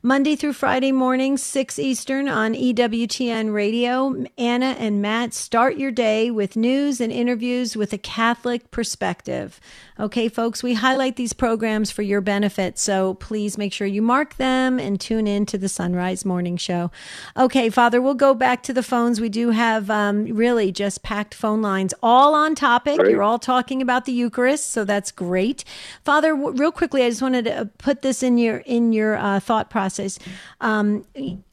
Monday 0.04 0.36
through 0.36 0.54
Friday 0.54 0.92
mornings, 0.92 1.44
6 1.44 1.78
Eastern 1.78 2.28
on 2.28 2.56
EWTN 2.56 3.54
Radio. 3.54 4.26
Anna 4.36 4.76
and 4.80 5.00
Matt 5.00 5.32
start 5.32 5.78
your 5.78 5.92
day 5.92 6.32
with 6.32 6.56
news 6.56 7.00
and 7.00 7.12
interviews 7.12 7.78
with 7.78 7.94
a 7.94 8.00
Catholic 8.00 8.72
perspective. 8.72 9.60
Okay, 10.02 10.30
folks, 10.30 10.64
we 10.64 10.74
highlight 10.74 11.16
these 11.16 11.32
programs 11.32 11.92
for 11.92 12.02
your 12.02 12.22
benefit, 12.22 12.80
so 12.80 13.14
please 13.14 13.56
make 13.56 13.72
sure 13.72 13.86
you 13.86 14.02
mark 14.02 14.38
them 14.38 14.80
and 14.80 15.00
tune 15.00 15.28
in 15.28 15.46
to 15.46 15.60
the 15.60 15.70
Sunrise 15.70 16.26
Morning 16.26 16.58
Show. 16.58 16.90
Okay, 17.38 17.70
Father, 17.70 18.02
we'll 18.02 18.16
go 18.16 18.34
back 18.34 18.64
to 18.64 18.74
the 18.74 18.82
phones. 18.82 19.22
We 19.22 19.30
do 19.30 19.52
have 19.52 19.92
um, 19.92 20.26
really 20.26 20.72
just 20.72 21.04
packed 21.04 21.36
phone 21.36 21.62
lines, 21.62 21.94
all 22.02 22.34
on 22.34 22.56
topic. 22.56 22.98
Great. 22.98 23.12
You're 23.12 23.22
all 23.22 23.38
talking 23.38 23.80
about 23.80 24.06
the 24.06 24.12
Eucharist, 24.12 24.72
so 24.72 24.86
that's 24.86 25.12
great. 25.12 25.64
Father, 26.04 26.36
w- 26.36 26.58
real 26.58 26.72
quickly, 26.72 27.04
I 27.04 27.10
just 27.12 27.22
wanted 27.22 27.46
to 27.46 27.70
put 27.78 28.02
this 28.02 28.24
in 28.24 28.40
your 28.40 28.58
in 28.58 28.94
your 28.94 29.18
uh, 29.18 29.40
thought 29.40 29.70
process. 29.70 30.18
Um, 30.62 31.06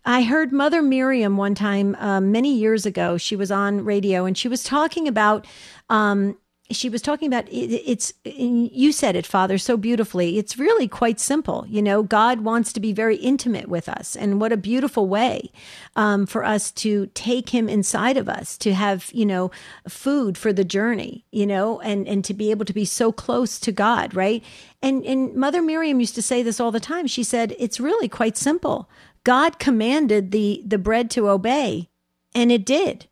I 0.06 0.22
heard 0.22 0.54
Mother 0.54 0.80
Miriam 0.80 1.36
one 1.36 1.54
time 1.54 1.94
um, 1.98 2.32
many 2.32 2.56
years 2.56 2.86
ago. 2.86 3.18
She 3.18 3.36
was 3.36 3.50
on 3.50 3.84
radio 3.84 4.24
and 4.24 4.38
she 4.38 4.48
was 4.48 4.64
talking 4.64 5.06
about 5.06 5.46
um, 5.90 6.38
she 6.70 6.88
was 6.88 7.00
talking 7.00 7.28
about 7.28 7.48
it, 7.48 7.72
it's 7.86 8.12
you 8.24 8.92
said 8.92 9.16
it 9.16 9.26
father 9.26 9.56
so 9.58 9.76
beautifully 9.76 10.38
it's 10.38 10.58
really 10.58 10.86
quite 10.86 11.18
simple 11.18 11.64
you 11.68 11.80
know 11.80 12.02
god 12.02 12.40
wants 12.40 12.72
to 12.72 12.80
be 12.80 12.92
very 12.92 13.16
intimate 13.16 13.68
with 13.68 13.88
us 13.88 14.14
and 14.16 14.40
what 14.40 14.52
a 14.52 14.56
beautiful 14.56 15.08
way 15.08 15.50
um, 15.96 16.26
for 16.26 16.44
us 16.44 16.70
to 16.70 17.06
take 17.14 17.50
him 17.50 17.68
inside 17.68 18.16
of 18.16 18.28
us 18.28 18.58
to 18.58 18.74
have 18.74 19.10
you 19.12 19.24
know 19.24 19.50
food 19.88 20.36
for 20.36 20.52
the 20.52 20.64
journey 20.64 21.24
you 21.32 21.46
know 21.46 21.80
and 21.80 22.06
and 22.06 22.24
to 22.24 22.34
be 22.34 22.50
able 22.50 22.64
to 22.64 22.74
be 22.74 22.84
so 22.84 23.10
close 23.12 23.58
to 23.58 23.72
god 23.72 24.14
right 24.14 24.44
and 24.82 25.04
and 25.04 25.34
mother 25.34 25.62
miriam 25.62 26.00
used 26.00 26.14
to 26.14 26.22
say 26.22 26.42
this 26.42 26.60
all 26.60 26.70
the 26.70 26.80
time 26.80 27.06
she 27.06 27.24
said 27.24 27.54
it's 27.58 27.80
really 27.80 28.08
quite 28.08 28.36
simple 28.36 28.88
God 29.24 29.58
commanded 29.58 30.30
the 30.30 30.62
the 30.64 30.78
bread 30.78 31.10
to 31.10 31.28
obey, 31.28 31.90
and 32.34 32.50
it 32.50 32.64
did. 32.64 33.08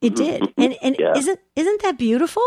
It 0.00 0.14
did. 0.14 0.54
And 0.56 0.74
and 0.80 0.96
Yeah. 0.98 1.12
isn't 1.14 1.40
isn't 1.54 1.82
that 1.82 1.98
beautiful? 1.98 2.42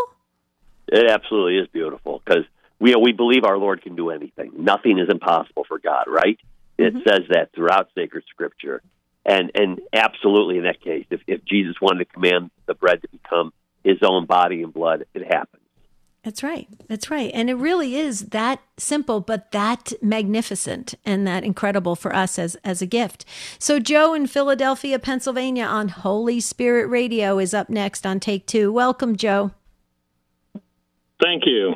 It 0.91 1.09
absolutely 1.09 1.57
is 1.57 1.67
beautiful 1.67 2.21
because 2.23 2.45
we 2.79 2.95
we 2.95 3.11
believe 3.11 3.43
our 3.43 3.57
Lord 3.57 3.81
can 3.81 3.95
do 3.95 4.09
anything. 4.09 4.51
Nothing 4.57 4.99
is 4.99 5.09
impossible 5.09 5.65
for 5.67 5.79
God, 5.79 6.05
right? 6.07 6.39
It 6.77 6.93
mm-hmm. 6.93 7.07
says 7.07 7.21
that 7.29 7.51
throughout 7.53 7.89
sacred 7.95 8.23
scripture, 8.29 8.81
and 9.25 9.51
and 9.53 9.81
absolutely 9.93 10.57
in 10.57 10.63
that 10.63 10.81
case, 10.81 11.05
if 11.09 11.21
if 11.27 11.43
Jesus 11.45 11.75
wanted 11.81 12.05
to 12.05 12.13
command 12.13 12.51
the 12.65 12.73
bread 12.73 13.01
to 13.01 13.07
become 13.09 13.53
His 13.83 13.97
own 14.01 14.25
body 14.25 14.63
and 14.63 14.73
blood, 14.73 15.05
it 15.13 15.25
happens. 15.25 15.63
That's 16.23 16.43
right. 16.43 16.67
That's 16.89 17.09
right. 17.09 17.31
And 17.33 17.49
it 17.49 17.55
really 17.55 17.95
is 17.95 18.27
that 18.27 18.61
simple, 18.77 19.21
but 19.21 19.51
that 19.51 19.93
magnificent 20.01 20.93
and 21.05 21.25
that 21.25 21.45
incredible 21.45 21.95
for 21.95 22.13
us 22.13 22.37
as, 22.37 22.55
as 22.55 22.81
a 22.81 22.85
gift. 22.85 23.23
So, 23.57 23.79
Joe 23.79 24.13
in 24.13 24.27
Philadelphia, 24.27 24.99
Pennsylvania 24.99 25.63
on 25.63 25.87
Holy 25.87 26.41
Spirit 26.41 26.87
Radio 26.87 27.39
is 27.39 27.53
up 27.53 27.69
next 27.69 28.05
on 28.05 28.19
Take 28.19 28.45
Two. 28.45 28.71
Welcome, 28.71 29.15
Joe. 29.15 29.51
Thank 31.20 31.45
you. 31.45 31.76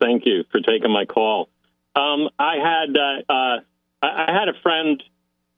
Thank 0.00 0.26
you 0.26 0.44
for 0.50 0.60
taking 0.60 0.90
my 0.90 1.04
call. 1.04 1.48
Um, 1.94 2.28
I 2.38 2.56
had 2.56 2.96
uh, 2.96 3.32
uh, 3.32 3.56
I 4.02 4.32
had 4.32 4.48
a 4.48 4.60
friend 4.62 5.02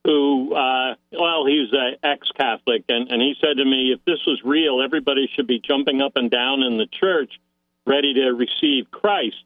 who, 0.04 0.54
uh, 0.54 0.94
well, 1.12 1.44
he's 1.44 1.68
an 1.72 1.96
ex-Catholic, 2.02 2.84
and, 2.88 3.10
and 3.10 3.20
he 3.20 3.34
said 3.40 3.56
to 3.58 3.64
me, 3.64 3.92
if 3.92 4.02
this 4.04 4.20
was 4.26 4.40
real, 4.44 4.80
everybody 4.80 5.28
should 5.34 5.46
be 5.46 5.58
jumping 5.58 6.00
up 6.00 6.12
and 6.14 6.30
down 6.30 6.62
in 6.62 6.78
the 6.78 6.86
church, 6.86 7.32
ready 7.84 8.14
to 8.14 8.30
receive 8.30 8.90
Christ. 8.90 9.36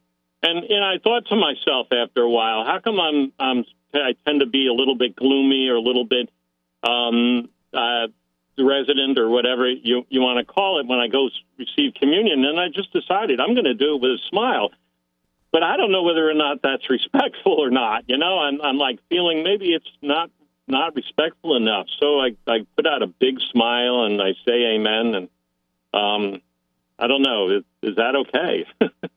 And 0.43 0.65
and 0.65 0.85
I 0.85 0.99
thought 0.99 1.27
to 1.29 1.37
myself 1.37 1.89
after 1.93 2.23
a 2.23 2.31
while, 2.31 2.65
how 2.65 2.81
come 2.81 3.01
I'm 3.01 3.33
I'm 3.39 3.65
I 3.95 4.15
tend 4.25 4.41
to 4.41 4.47
be 4.47 4.67
a 4.67 4.73
little 4.73 4.97
bit 4.97 5.17
gloomy 5.17 5.69
or 5.69 5.77
a 5.77 5.81
little 5.81 6.05
bit 6.05 6.31
um, 6.83 7.49
uh, 7.73 8.09
resident 8.59 9.19
or 9.19 9.29
whatever 9.29 9.69
you 9.69 10.05
you 10.09 10.21
want 10.21 10.47
to 10.47 10.53
call 10.53 10.81
it 10.81 10.87
when 10.87 10.99
I 10.99 11.09
go 11.09 11.29
receive 11.59 11.95
communion. 11.95 12.45
And 12.45 12.61
I 12.61 12.69
just 12.69 12.93
decided 12.93 13.41
I'm 13.41 13.55
going 13.55 13.65
to 13.65 13.75
do 13.75 13.97
it 13.97 14.03
with 14.03 14.11
a 14.13 14.19
smile. 14.29 14.71
But 15.51 15.63
I 15.63 15.77
don't 15.77 15.93
know 15.93 16.03
whether 16.03 16.29
or 16.29 16.35
not 16.35 16.63
that's 16.63 16.89
respectful 16.91 17.55
or 17.55 17.71
not. 17.71 18.05
You 18.09 18.19
know, 18.19 18.39
I'm 18.39 18.61
I'm 18.61 18.79
like 18.79 18.99
feeling 19.09 19.43
maybe 19.43 19.73
it's 19.73 19.91
not 20.01 20.31
not 20.69 20.95
respectful 20.95 21.57
enough. 21.57 21.87
So 22.01 22.21
I 22.21 22.37
I 22.47 22.67
put 22.77 22.87
out 22.87 23.03
a 23.03 23.07
big 23.07 23.41
smile 23.51 24.05
and 24.05 24.21
I 24.21 24.33
say 24.47 24.77
amen 24.77 25.15
and 25.15 25.29
um 25.95 26.43
I 26.99 27.07
don't 27.07 27.23
know 27.23 27.51
is, 27.51 27.65
is 27.83 27.97
that 27.97 28.15
okay? 28.17 28.67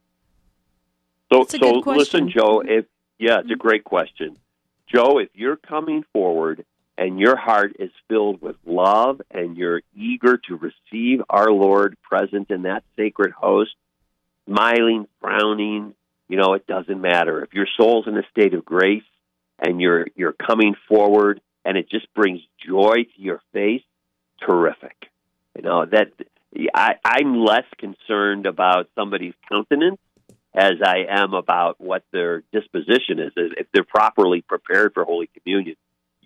So, 1.31 1.39
That's 1.39 1.55
a 1.55 1.57
so 1.57 1.73
good 1.73 1.83
question. 1.83 2.25
listen, 2.25 2.29
Joe. 2.29 2.61
If 2.65 2.85
yeah, 3.17 3.39
it's 3.39 3.51
a 3.51 3.55
great 3.55 3.83
question, 3.83 4.37
Joe. 4.87 5.19
If 5.19 5.29
you're 5.33 5.55
coming 5.55 6.05
forward 6.13 6.65
and 6.97 7.19
your 7.19 7.35
heart 7.35 7.75
is 7.79 7.91
filled 8.07 8.41
with 8.41 8.55
love 8.65 9.21
and 9.31 9.57
you're 9.57 9.81
eager 9.95 10.37
to 10.37 10.55
receive 10.55 11.21
our 11.29 11.51
Lord 11.51 11.97
present 12.01 12.49
in 12.49 12.63
that 12.63 12.83
sacred 12.95 13.31
host, 13.31 13.75
smiling, 14.47 15.07
frowning, 15.19 15.93
you 16.27 16.37
know, 16.37 16.53
it 16.53 16.65
doesn't 16.65 16.99
matter. 16.99 17.43
If 17.43 17.53
your 17.53 17.67
soul's 17.77 18.07
in 18.07 18.17
a 18.17 18.23
state 18.31 18.53
of 18.53 18.65
grace 18.65 19.03
and 19.59 19.79
you're 19.79 20.07
you're 20.15 20.33
coming 20.33 20.75
forward 20.87 21.41
and 21.63 21.77
it 21.77 21.89
just 21.89 22.11
brings 22.13 22.41
joy 22.65 23.03
to 23.03 23.21
your 23.21 23.41
face, 23.53 23.83
terrific. 24.45 24.95
You 25.55 25.63
know 25.63 25.85
that 25.85 26.07
I, 26.73 26.95
I'm 27.03 27.43
less 27.43 27.65
concerned 27.77 28.45
about 28.45 28.89
somebody's 28.95 29.33
countenance 29.49 29.99
as 30.53 30.75
I 30.83 31.05
am 31.09 31.33
about 31.33 31.79
what 31.81 32.03
their 32.11 32.43
disposition 32.53 33.19
is. 33.19 33.33
If 33.35 33.67
they're 33.73 33.83
properly 33.83 34.41
prepared 34.41 34.93
for 34.93 35.03
Holy 35.03 35.29
Communion, 35.37 35.75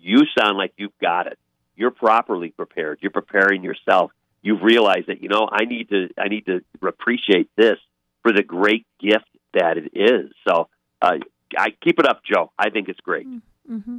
you 0.00 0.18
sound 0.38 0.56
like 0.56 0.72
you've 0.76 0.96
got 1.00 1.26
it. 1.26 1.38
You're 1.76 1.90
properly 1.90 2.50
prepared. 2.50 2.98
You're 3.00 3.10
preparing 3.10 3.62
yourself. 3.62 4.10
You've 4.42 4.62
realized 4.62 5.06
that 5.08 5.22
you 5.22 5.28
know 5.28 5.48
I 5.50 5.64
need 5.64 5.88
to 5.90 6.08
I 6.18 6.28
need 6.28 6.46
to 6.46 6.60
appreciate 6.86 7.50
this 7.56 7.78
for 8.22 8.32
the 8.32 8.42
great 8.42 8.86
gift 8.98 9.28
that 9.54 9.76
it 9.78 9.90
is. 9.94 10.30
So 10.48 10.68
uh, 11.02 11.18
I 11.56 11.68
keep 11.82 11.98
it 11.98 12.06
up, 12.06 12.22
Joe. 12.24 12.52
I 12.58 12.70
think 12.70 12.88
it's 12.88 13.00
great. 13.00 13.26
Mm-hmm. 13.70 13.98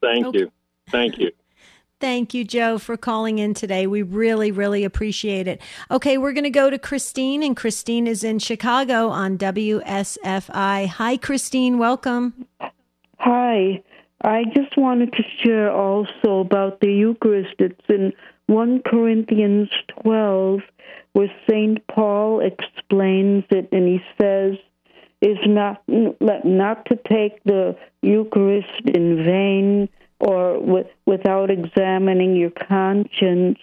Thank 0.00 0.26
Okay. 0.26 0.38
you. 0.38 0.52
Thank 0.90 1.18
you. 1.18 1.30
Thank 2.00 2.34
you, 2.34 2.44
Joe, 2.44 2.76
for 2.78 2.96
calling 2.98 3.38
in 3.38 3.54
today. 3.54 3.86
We 3.86 4.02
really, 4.02 4.50
really 4.50 4.84
appreciate 4.84 5.48
it. 5.48 5.60
Okay, 5.90 6.18
we're 6.18 6.32
going 6.32 6.44
to 6.44 6.50
go 6.50 6.68
to 6.68 6.78
Christine, 6.78 7.42
and 7.42 7.56
Christine 7.56 8.06
is 8.06 8.22
in 8.22 8.40
Chicago 8.40 9.08
on 9.08 9.38
WSFI. 9.38 10.86
Hi, 10.86 11.16
Christine. 11.16 11.78
Welcome. 11.78 12.46
Hi. 13.20 13.82
I 14.24 14.44
just 14.56 14.74
wanted 14.78 15.12
to 15.12 15.22
share 15.42 15.70
also 15.70 16.40
about 16.40 16.80
the 16.80 16.90
Eucharist. 16.90 17.56
It's 17.58 17.84
in 17.90 18.14
1 18.46 18.80
Corinthians 18.86 19.68
12, 20.02 20.60
where 21.12 21.32
St. 21.48 21.86
Paul 21.88 22.40
explains 22.40 23.44
it, 23.50 23.68
and 23.70 23.86
he 23.86 24.00
says, 24.18 24.56
is 25.20 25.38
not 25.46 25.82
not 25.88 26.84
to 26.86 26.96
take 27.08 27.42
the 27.44 27.76
Eucharist 28.02 28.82
in 28.86 29.24
vain 29.24 29.88
or 30.20 30.60
with, 30.60 30.86
without 31.06 31.50
examining 31.50 32.36
your 32.36 32.50
conscience, 32.50 33.58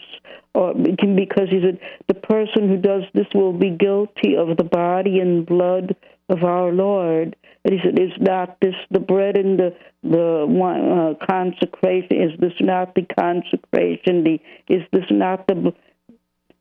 or 0.53 0.73
because 0.73 1.49
he 1.49 1.61
said 1.61 1.79
the 2.07 2.13
person 2.13 2.67
who 2.67 2.77
does 2.77 3.03
this 3.13 3.27
will 3.33 3.53
be 3.53 3.69
guilty 3.69 4.35
of 4.35 4.57
the 4.57 4.63
body 4.63 5.19
and 5.19 5.45
blood 5.45 5.95
of 6.31 6.43
our 6.43 6.71
Lord. 6.71 7.35
He 7.69 7.77
said, 7.83 7.99
"Is 7.99 8.17
not 8.19 8.59
this 8.61 8.75
the 8.89 8.99
bread 8.99 9.37
and 9.37 9.59
the 9.59 9.75
the 10.01 10.45
wine, 10.47 10.89
uh, 10.89 11.13
consecration? 11.25 12.15
Is 12.27 12.39
this 12.39 12.59
not 12.59 12.95
the 12.95 13.03
consecration? 13.03 14.23
The 14.23 14.39
is 14.67 14.83
this 14.91 15.05
not 15.11 15.45
the 15.47 15.73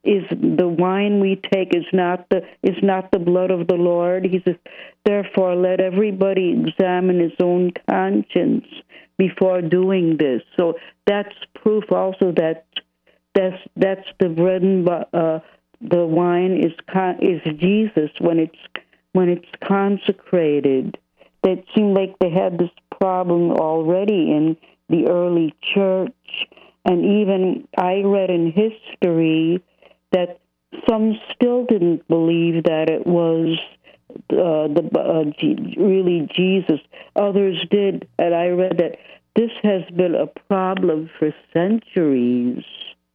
is 0.02 0.24
the 0.30 0.68
wine 0.68 1.20
we 1.20 1.36
take 1.52 1.74
is 1.74 1.86
not 1.92 2.28
the 2.30 2.42
is 2.62 2.76
not 2.82 3.10
the 3.12 3.18
blood 3.18 3.50
of 3.50 3.66
the 3.66 3.76
Lord?" 3.76 4.26
He 4.26 4.42
says, 4.46 4.56
"Therefore, 5.04 5.54
let 5.54 5.80
everybody 5.80 6.50
examine 6.50 7.20
his 7.20 7.38
own 7.40 7.72
conscience 7.88 8.66
before 9.16 9.62
doing 9.62 10.16
this." 10.18 10.42
So 10.56 10.76
that's 11.06 11.34
proof 11.54 11.90
also 11.92 12.32
that 12.32 12.66
that's 13.34 13.62
that's 13.76 14.08
the 14.18 14.28
bread 14.28 14.62
and 14.62 14.86
uh, 14.88 15.40
the 15.80 16.04
wine 16.04 16.62
is 16.62 16.72
is 17.20 17.40
Jesus 17.58 18.10
when 18.20 18.38
it's 18.38 18.58
when 19.12 19.28
it's 19.28 19.48
consecrated. 19.66 20.98
It 21.42 21.64
seemed 21.74 21.96
like 21.96 22.18
they 22.18 22.30
had 22.30 22.58
this 22.58 22.70
problem 23.00 23.52
already 23.52 24.30
in 24.32 24.56
the 24.88 25.08
early 25.08 25.54
church, 25.74 26.46
and 26.84 27.04
even 27.04 27.66
I 27.76 28.02
read 28.04 28.30
in 28.30 28.52
history 28.52 29.62
that 30.12 30.40
some 30.88 31.18
still 31.34 31.64
didn't 31.64 32.06
believe 32.08 32.64
that 32.64 32.90
it 32.90 33.06
was 33.06 33.58
uh, 34.30 34.68
the 34.68 34.88
uh, 34.98 35.24
G- 35.38 35.76
really 35.78 36.28
Jesus. 36.34 36.80
Others 37.16 37.64
did, 37.70 38.08
and 38.18 38.34
I 38.34 38.48
read 38.48 38.78
that 38.78 38.96
this 39.36 39.50
has 39.62 39.82
been 39.96 40.14
a 40.14 40.26
problem 40.26 41.10
for 41.18 41.32
centuries. 41.52 42.64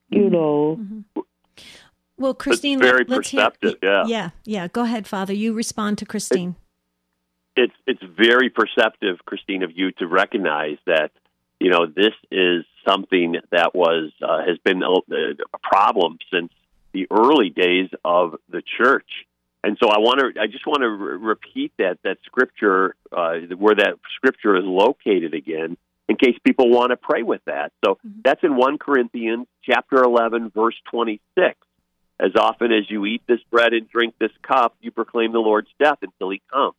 You 0.09 0.29
know. 0.29 0.79
Well, 2.17 2.33
Christine, 2.33 2.79
very 2.79 3.03
let, 3.07 3.11
us 3.11 3.17
perceptive, 3.17 3.75
Hear, 3.81 3.91
yeah. 3.91 4.05
yeah, 4.07 4.29
yeah. 4.45 4.67
Go 4.67 4.83
ahead, 4.83 5.05
Father. 5.05 5.33
You 5.33 5.53
respond 5.53 5.97
to 5.97 6.05
Christine. 6.05 6.55
it's 7.55 7.73
it's 7.85 8.03
very 8.03 8.49
perceptive, 8.49 9.17
Christine, 9.25 9.63
of 9.63 9.71
you 9.75 9.91
to 9.93 10.07
recognize 10.07 10.77
that 10.85 11.11
you 11.59 11.69
know 11.71 11.85
this 11.85 12.13
is 12.31 12.65
something 12.87 13.35
that 13.51 13.75
was 13.75 14.11
uh, 14.21 14.45
has 14.45 14.57
been 14.59 14.83
a, 14.83 14.91
a 14.91 15.57
problem 15.61 16.17
since 16.31 16.51
the 16.93 17.07
early 17.11 17.49
days 17.49 17.89
of 18.03 18.35
the 18.49 18.61
church, 18.77 19.09
and 19.63 19.77
so 19.81 19.89
I 19.89 19.99
want 19.99 20.19
to 20.19 20.41
I 20.41 20.47
just 20.47 20.65
want 20.65 20.81
to 20.81 20.89
re- 20.89 21.17
repeat 21.17 21.73
that 21.77 21.97
that 22.03 22.17
scripture 22.25 22.95
uh, 23.11 23.35
where 23.57 23.75
that 23.75 23.95
scripture 24.15 24.55
is 24.55 24.65
located 24.65 25.33
again. 25.33 25.77
In 26.07 26.17
case 26.17 26.37
people 26.43 26.69
want 26.69 26.91
to 26.91 26.97
pray 26.97 27.23
with 27.23 27.41
that, 27.45 27.71
so 27.83 27.97
that's 28.23 28.43
in 28.43 28.55
one 28.55 28.77
Corinthians 28.77 29.47
chapter 29.63 30.03
eleven, 30.03 30.49
verse 30.49 30.75
twenty 30.89 31.19
six. 31.37 31.57
As 32.19 32.31
often 32.35 32.71
as 32.71 32.89
you 32.89 33.05
eat 33.05 33.21
this 33.27 33.41
bread 33.51 33.73
and 33.73 33.89
drink 33.89 34.15
this 34.19 34.31
cup, 34.41 34.75
you 34.81 34.91
proclaim 34.91 35.33
the 35.33 35.39
Lord's 35.39 35.69
death 35.79 35.97
until 36.01 36.29
He 36.29 36.41
comes. 36.51 36.75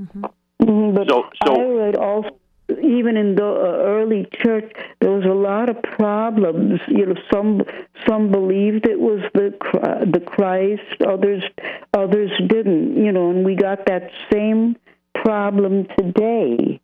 Mhm, 0.00 0.94
But 0.94 1.08
So- 1.08 1.30
so- 1.44 1.60
I 1.60 1.64
read 1.64 1.96
also, 1.96 2.30
even 2.82 3.16
in 3.16 3.34
the 3.34 3.46
uh, 3.46 3.82
early 3.82 4.26
church, 4.42 4.72
there 5.00 5.10
was 5.10 5.24
a 5.24 5.34
lot 5.34 5.70
of 5.70 5.80
problems. 5.82 6.80
You 6.86 7.06
know, 7.06 7.14
some 7.32 7.62
some 8.06 8.30
believed 8.30 8.86
it 8.86 9.00
was 9.00 9.20
the 9.34 9.54
the 10.06 10.20
Christ, 10.20 11.02
others 11.06 11.42
others 11.94 12.30
didn't. 12.46 13.02
You 13.02 13.12
know, 13.12 13.30
and 13.30 13.44
we 13.44 13.54
got 13.54 13.86
that 13.86 14.10
same 14.32 14.76
problem 15.14 15.86
today. 15.96 16.80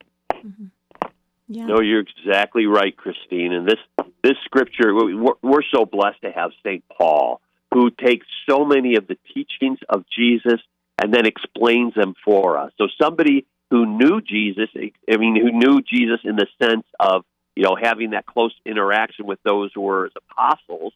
Yeah. 1.49 1.67
No, 1.67 1.81
you're 1.81 2.01
exactly 2.01 2.67
right, 2.67 2.97
Christine. 2.97 3.53
And 3.53 3.67
this 3.67 4.07
this 4.23 4.37
scripture, 4.45 4.95
we're, 4.95 5.35
we're 5.43 5.63
so 5.75 5.85
blessed 5.85 6.23
to 6.23 6.31
have 6.33 6.53
Saint 6.63 6.85
Paul, 6.89 7.41
who 7.73 7.91
takes 7.91 8.27
so 8.49 8.65
many 8.65 8.97
of 8.97 9.07
the 9.07 9.19
teachings 9.35 9.79
of 9.89 10.05
Jesus 10.09 10.61
and 11.01 11.13
then 11.13 11.27
explains 11.27 11.95
them 11.95 12.15
for 12.25 12.57
us. 12.59 12.73
So 12.79 12.89
somebody 12.99 13.45
who 13.45 13.55
who 13.75 13.87
knew 13.87 14.21
Jesus. 14.21 14.69
I 14.77 15.17
mean, 15.17 15.37
who 15.37 15.51
knew 15.51 15.83
Jesus 15.83 16.21
in 16.25 16.37
the 16.37 16.47
sense 16.63 16.87
of 17.01 17.25
you 17.57 17.65
know 17.65 17.77
having 17.81 18.11
that 18.11 18.25
close 18.27 18.55
interaction 18.65 19.27
with 19.27 19.41
those 19.43 19.71
who 19.75 19.81
were 19.81 20.05
his 20.05 20.13
apostles, 20.17 20.93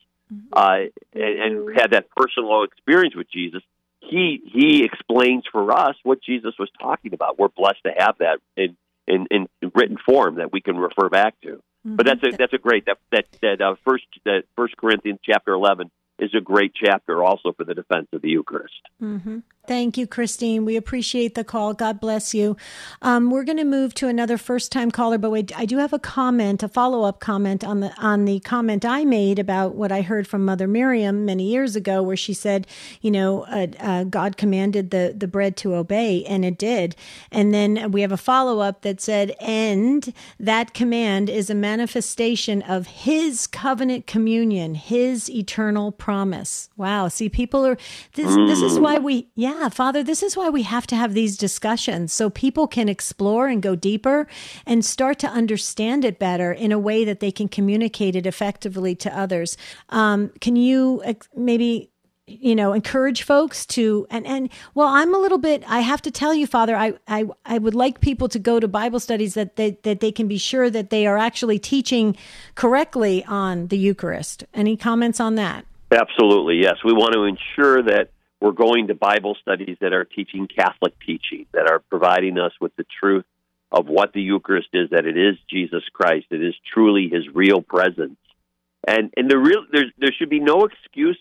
uh, 0.53 0.76
and, 1.12 1.22
and 1.22 1.76
had 1.78 1.92
that 1.92 2.07
personal 2.16 2.62
experience 2.62 3.16
with 3.16 3.30
Jesus. 3.30 3.62
He 4.01 4.40
he 4.53 4.84
explains 4.84 5.44
for 5.51 5.72
us 5.72 5.96
what 6.05 6.22
Jesus 6.22 6.55
was 6.59 6.70
talking 6.80 7.14
about. 7.14 7.38
We're 7.38 7.49
blessed 7.49 7.82
to 7.84 7.92
have 7.99 8.18
that 8.18 8.38
in 8.57 8.76
in, 9.09 9.26
in 9.30 9.70
written 9.74 9.96
form 10.04 10.36
that 10.36 10.52
we 10.52 10.61
can 10.61 10.76
refer 10.76 11.09
back 11.09 11.34
to. 11.42 11.62
But 11.84 12.06
that's 12.06 12.22
a 12.22 12.36
that's 12.36 12.52
a 12.52 12.59
great 12.59 12.86
that 12.86 12.98
that 13.12 13.26
that 13.40 13.61
uh, 13.61 13.76
first 13.86 14.04
that 14.24 14.42
First 14.56 14.76
Corinthians 14.76 15.20
chapter 15.24 15.52
eleven 15.52 15.90
is 16.18 16.34
a 16.36 16.40
great 16.40 16.72
chapter 16.74 17.22
also 17.22 17.52
for 17.52 17.64
the 17.64 17.74
defense 17.74 18.09
of 18.12 18.20
the 18.20 18.28
Eucharist. 18.28 18.82
Mm-hmm. 19.00 19.38
Thank 19.68 19.98
you, 19.98 20.06
Christine. 20.06 20.64
We 20.64 20.76
appreciate 20.76 21.34
the 21.34 21.44
call. 21.44 21.74
God 21.74 22.00
bless 22.00 22.32
you. 22.32 22.56
Um, 23.02 23.30
we're 23.30 23.44
going 23.44 23.58
to 23.58 23.64
move 23.64 23.92
to 23.94 24.08
another 24.08 24.38
first-time 24.38 24.90
caller, 24.90 25.18
but 25.18 25.30
wait, 25.30 25.52
I 25.54 25.66
do 25.66 25.76
have 25.76 25.92
a 25.92 25.98
comment, 25.98 26.62
a 26.62 26.68
follow-up 26.68 27.20
comment 27.20 27.62
on 27.62 27.80
the 27.80 27.92
on 27.98 28.24
the 28.24 28.40
comment 28.40 28.86
I 28.86 29.04
made 29.04 29.38
about 29.38 29.74
what 29.74 29.92
I 29.92 30.00
heard 30.00 30.26
from 30.26 30.46
Mother 30.46 30.66
Miriam 30.66 31.26
many 31.26 31.44
years 31.44 31.76
ago, 31.76 32.02
where 32.02 32.16
she 32.16 32.32
said, 32.32 32.66
you 33.02 33.10
know, 33.10 33.42
uh, 33.42 33.66
uh, 33.78 34.04
God 34.04 34.38
commanded 34.38 34.90
the 34.90 35.14
the 35.14 35.28
bread 35.28 35.54
to 35.58 35.74
obey, 35.74 36.24
and 36.24 36.46
it 36.46 36.56
did. 36.56 36.96
And 37.30 37.52
then 37.52 37.90
we 37.92 38.00
have 38.00 38.12
a 38.12 38.16
follow-up 38.16 38.80
that 38.82 39.02
said, 39.02 39.36
and 39.38 40.14
that 40.40 40.72
command 40.72 41.28
is 41.28 41.50
a 41.50 41.54
manifestation 41.54 42.62
of 42.62 42.86
His 42.86 43.46
covenant 43.46 44.06
communion, 44.06 44.76
His 44.76 45.28
eternal 45.28 45.92
promise. 45.92 46.70
Wow. 46.78 47.08
See, 47.08 47.28
people 47.28 47.66
are 47.66 47.76
this. 48.14 48.34
This 48.34 48.62
is 48.62 48.78
why 48.78 48.96
we, 48.96 49.28
yeah. 49.34 49.57
Yeah, 49.59 49.70
Father, 49.70 50.04
this 50.04 50.22
is 50.22 50.36
why 50.36 50.50
we 50.50 50.62
have 50.62 50.86
to 50.86 50.94
have 50.94 51.14
these 51.14 51.36
discussions 51.36 52.12
so 52.12 52.30
people 52.30 52.68
can 52.68 52.88
explore 52.88 53.48
and 53.48 53.61
go 53.61 53.74
deeper 53.74 54.28
and 54.64 54.84
start 54.84 55.18
to 55.18 55.26
understand 55.26 56.04
it 56.04 56.20
better 56.20 56.52
in 56.52 56.70
a 56.70 56.78
way 56.78 57.04
that 57.04 57.18
they 57.18 57.32
can 57.32 57.48
communicate 57.48 58.14
it 58.14 58.24
effectively 58.24 58.94
to 58.94 59.18
others. 59.18 59.56
Um, 59.88 60.30
can 60.40 60.54
you 60.54 61.02
ex- 61.04 61.28
maybe 61.34 61.90
you 62.28 62.54
know 62.54 62.72
encourage 62.72 63.22
folks 63.22 63.64
to 63.64 64.06
and 64.11 64.26
and 64.26 64.50
well 64.74 64.88
i'm 64.88 65.14
a 65.14 65.18
little 65.18 65.38
bit 65.38 65.64
i 65.66 65.80
have 65.80 66.02
to 66.02 66.11
tell 66.11 66.34
you 66.34 66.46
father 66.46 66.76
i 66.76 66.92
i, 67.09 67.24
I 67.46 67.56
would 67.56 67.74
like 67.74 68.02
people 68.02 68.28
to 68.28 68.38
go 68.38 68.61
to 68.61 68.68
bible 68.68 69.00
studies 69.00 69.32
that 69.32 69.56
they, 69.56 69.78
that 69.82 70.00
they 70.00 70.12
can 70.12 70.28
be 70.28 70.36
sure 70.36 70.68
that 70.68 70.90
they 70.90 71.06
are 71.06 71.16
actually 71.16 71.59
teaching 71.59 72.18
correctly 72.54 73.24
on 73.24 73.68
the 73.68 73.78
eucharist. 73.78 74.44
Any 74.52 74.76
comments 74.76 75.20
on 75.20 75.36
that? 75.36 75.64
Absolutely 75.90 76.56
yes. 76.56 76.76
We 76.84 76.92
want 76.92 77.14
to 77.14 77.22
ensure 77.24 77.82
that 77.84 78.11
we're 78.41 78.53
going 78.53 78.89
to 78.89 78.95
Bible 78.95 79.36
studies 79.41 79.76
that 79.80 79.93
are 79.93 80.05
teaching 80.05 80.47
Catholic 80.47 80.95
teaching, 81.05 81.47
that 81.53 81.70
are 81.70 81.80
providing 81.80 82.39
us 82.39 82.53
with 82.61 82.74
the 82.76 82.84
truth 83.01 83.24
of 83.70 83.86
what 83.86 84.12
the 84.12 84.22
Eucharist 84.22 84.68
is, 84.72 84.91
that 84.91 85.07
it 85.07 85.16
is 85.18 85.36
Jesus 85.51 85.82
Christ, 85.93 86.26
it 86.30 86.43
is 86.43 86.55
truly 86.72 87.09
His 87.12 87.26
real 87.34 87.61
presence, 87.61 88.16
and 88.86 89.12
and 89.16 89.30
the 89.30 89.39
real 89.39 89.64
there's 89.70 89.93
there 89.99 90.12
should 90.18 90.30
be 90.30 90.41
no 90.41 90.64
excuse 90.64 91.18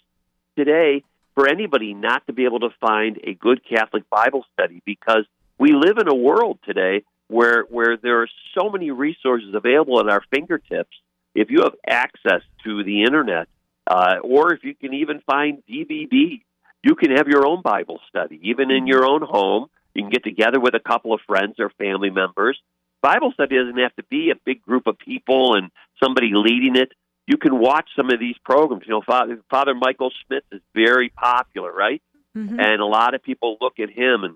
today 0.55 1.03
for 1.35 1.47
anybody 1.47 1.93
not 1.93 2.25
to 2.27 2.33
be 2.33 2.45
able 2.45 2.61
to 2.61 2.69
find 2.79 3.19
a 3.23 3.33
good 3.33 3.61
Catholic 3.67 4.09
Bible 4.09 4.45
study 4.53 4.81
because 4.85 5.25
we 5.59 5.73
live 5.73 5.97
in 5.97 6.07
a 6.07 6.15
world 6.15 6.59
today 6.65 7.03
where 7.27 7.63
where 7.69 7.97
there 7.97 8.21
are 8.21 8.29
so 8.57 8.69
many 8.69 8.91
resources 8.91 9.53
available 9.53 9.99
at 9.99 10.07
our 10.07 10.21
fingertips. 10.31 10.95
If 11.35 11.51
you 11.51 11.61
have 11.63 11.75
access 11.85 12.41
to 12.63 12.83
the 12.83 13.03
internet, 13.03 13.47
uh, 13.85 14.15
or 14.23 14.53
if 14.53 14.63
you 14.63 14.73
can 14.73 14.93
even 14.93 15.21
find 15.27 15.61
DVDs 15.69 16.41
you 16.87 16.95
can 16.95 17.11
have 17.17 17.27
your 17.27 17.45
own 17.45 17.61
Bible 17.61 17.99
study, 18.07 18.39
even 18.43 18.71
in 18.71 18.87
your 18.87 19.05
own 19.05 19.21
home. 19.21 19.67
You 19.93 20.03
can 20.03 20.09
get 20.09 20.23
together 20.23 20.59
with 20.59 20.73
a 20.73 20.79
couple 20.79 21.13
of 21.13 21.19
friends 21.27 21.55
or 21.59 21.69
family 21.71 22.09
members. 22.09 22.57
Bible 23.01 23.31
study 23.33 23.57
doesn't 23.57 23.77
have 23.77 23.95
to 23.97 24.03
be 24.03 24.31
a 24.31 24.35
big 24.45 24.61
group 24.61 24.87
of 24.87 24.97
people 24.97 25.55
and 25.55 25.69
somebody 26.01 26.29
leading 26.33 26.77
it. 26.77 26.93
You 27.25 27.37
can 27.37 27.59
watch 27.59 27.89
some 27.95 28.09
of 28.09 28.19
these 28.19 28.37
programs. 28.45 28.83
You 28.87 28.93
know, 28.93 29.01
Father, 29.05 29.39
Father 29.49 29.75
Michael 29.75 30.11
Schmitz 30.11 30.45
is 30.51 30.61
very 30.73 31.09
popular, 31.09 31.73
right? 31.73 32.01
Mm-hmm. 32.37 32.57
And 32.57 32.81
a 32.81 32.85
lot 32.85 33.13
of 33.15 33.21
people 33.21 33.57
look 33.59 33.79
at 33.79 33.89
him 33.89 34.23
and 34.23 34.35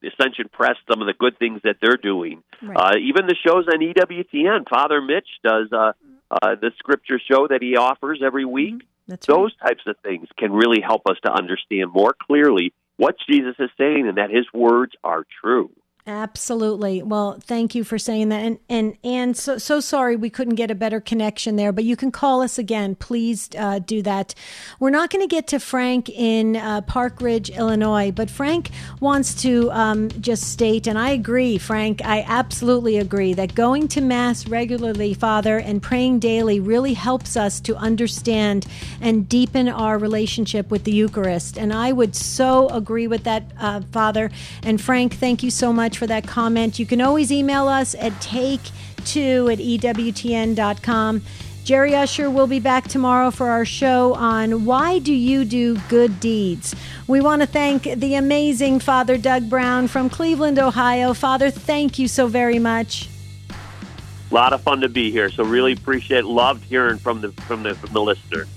the 0.00 0.08
Ascension 0.08 0.48
Press, 0.50 0.76
some 0.90 1.02
of 1.02 1.06
the 1.06 1.12
good 1.12 1.38
things 1.38 1.60
that 1.64 1.76
they're 1.82 1.98
doing. 1.98 2.42
Right. 2.62 2.76
Uh, 2.76 2.98
even 2.98 3.26
the 3.26 3.36
shows 3.46 3.66
on 3.68 3.80
EWTN, 3.80 4.66
Father 4.70 5.02
Mitch 5.02 5.28
does 5.44 5.70
uh, 5.70 5.92
uh, 6.30 6.54
the 6.54 6.70
scripture 6.78 7.20
show 7.30 7.48
that 7.48 7.60
he 7.60 7.76
offers 7.76 8.22
every 8.24 8.46
week. 8.46 8.76
Mm-hmm. 8.76 8.84
That's 9.10 9.26
Those 9.26 9.52
right. 9.60 9.70
types 9.70 9.82
of 9.86 9.96
things 10.02 10.28
can 10.38 10.52
really 10.52 10.80
help 10.80 11.02
us 11.06 11.16
to 11.24 11.32
understand 11.32 11.90
more 11.92 12.14
clearly 12.26 12.72
what 12.96 13.16
Jesus 13.28 13.56
is 13.58 13.70
saying 13.76 14.06
and 14.06 14.18
that 14.18 14.30
his 14.30 14.46
words 14.54 14.92
are 15.02 15.24
true. 15.42 15.70
Absolutely. 16.06 17.02
Well, 17.02 17.38
thank 17.42 17.74
you 17.74 17.84
for 17.84 17.98
saying 17.98 18.30
that. 18.30 18.40
And 18.40 18.58
and 18.70 18.96
and 19.04 19.36
so 19.36 19.58
so 19.58 19.80
sorry 19.80 20.16
we 20.16 20.30
couldn't 20.30 20.54
get 20.54 20.70
a 20.70 20.74
better 20.74 20.98
connection 20.98 21.56
there, 21.56 21.72
but 21.72 21.84
you 21.84 21.94
can 21.94 22.10
call 22.10 22.40
us 22.40 22.58
again. 22.58 22.94
Please 22.94 23.50
uh, 23.56 23.80
do 23.80 24.00
that. 24.02 24.34
We're 24.78 24.90
not 24.90 25.10
going 25.10 25.22
to 25.22 25.30
get 25.30 25.46
to 25.48 25.60
Frank 25.60 26.08
in 26.08 26.56
uh, 26.56 26.80
Park 26.82 27.20
Ridge, 27.20 27.50
Illinois, 27.50 28.12
but 28.12 28.30
Frank 28.30 28.70
wants 29.00 29.34
to 29.42 29.70
um, 29.72 30.08
just 30.20 30.50
state, 30.50 30.86
and 30.86 30.98
I 30.98 31.10
agree, 31.10 31.58
Frank. 31.58 32.00
I 32.02 32.24
absolutely 32.26 32.96
agree 32.96 33.34
that 33.34 33.54
going 33.54 33.86
to 33.88 34.00
mass 34.00 34.48
regularly, 34.48 35.12
Father, 35.12 35.58
and 35.58 35.82
praying 35.82 36.20
daily 36.20 36.60
really 36.60 36.94
helps 36.94 37.36
us 37.36 37.60
to 37.60 37.76
understand 37.76 38.66
and 39.02 39.28
deepen 39.28 39.68
our 39.68 39.98
relationship 39.98 40.70
with 40.70 40.84
the 40.84 40.92
Eucharist. 40.92 41.58
And 41.58 41.74
I 41.74 41.92
would 41.92 42.16
so 42.16 42.68
agree 42.70 43.06
with 43.06 43.24
that, 43.24 43.44
uh, 43.58 43.82
Father. 43.92 44.30
And 44.62 44.80
Frank, 44.80 45.14
thank 45.14 45.42
you 45.42 45.50
so 45.50 45.72
much 45.74 45.89
for 45.96 46.06
that 46.06 46.26
comment. 46.26 46.78
You 46.78 46.86
can 46.86 47.00
always 47.00 47.30
email 47.30 47.68
us 47.68 47.94
at 47.94 48.12
take2 48.14 49.52
at 49.52 49.58
EWTN.com. 49.58 51.22
Jerry 51.64 51.94
Usher 51.94 52.30
will 52.30 52.46
be 52.46 52.58
back 52.58 52.88
tomorrow 52.88 53.30
for 53.30 53.48
our 53.48 53.64
show 53.64 54.14
on 54.14 54.64
Why 54.64 54.98
Do 54.98 55.12
You 55.12 55.44
Do 55.44 55.76
Good 55.88 56.18
Deeds? 56.18 56.74
We 57.06 57.20
want 57.20 57.42
to 57.42 57.46
thank 57.46 57.84
the 57.84 58.14
amazing 58.14 58.80
Father 58.80 59.18
Doug 59.18 59.48
Brown 59.48 59.86
from 59.86 60.10
Cleveland, 60.10 60.58
Ohio. 60.58 61.14
Father, 61.14 61.50
thank 61.50 61.98
you 61.98 62.08
so 62.08 62.26
very 62.26 62.58
much. 62.58 63.08
A 63.50 64.34
lot 64.34 64.52
of 64.52 64.62
fun 64.62 64.80
to 64.80 64.88
be 64.88 65.10
here, 65.10 65.30
so 65.30 65.44
really 65.44 65.72
appreciate, 65.72 66.24
loved 66.24 66.64
hearing 66.64 66.98
from 66.98 67.20
the 67.20 67.32
from 67.42 67.62
the 67.62 67.74
from 67.74 67.92
the 67.92 68.00
listeners. 68.00 68.48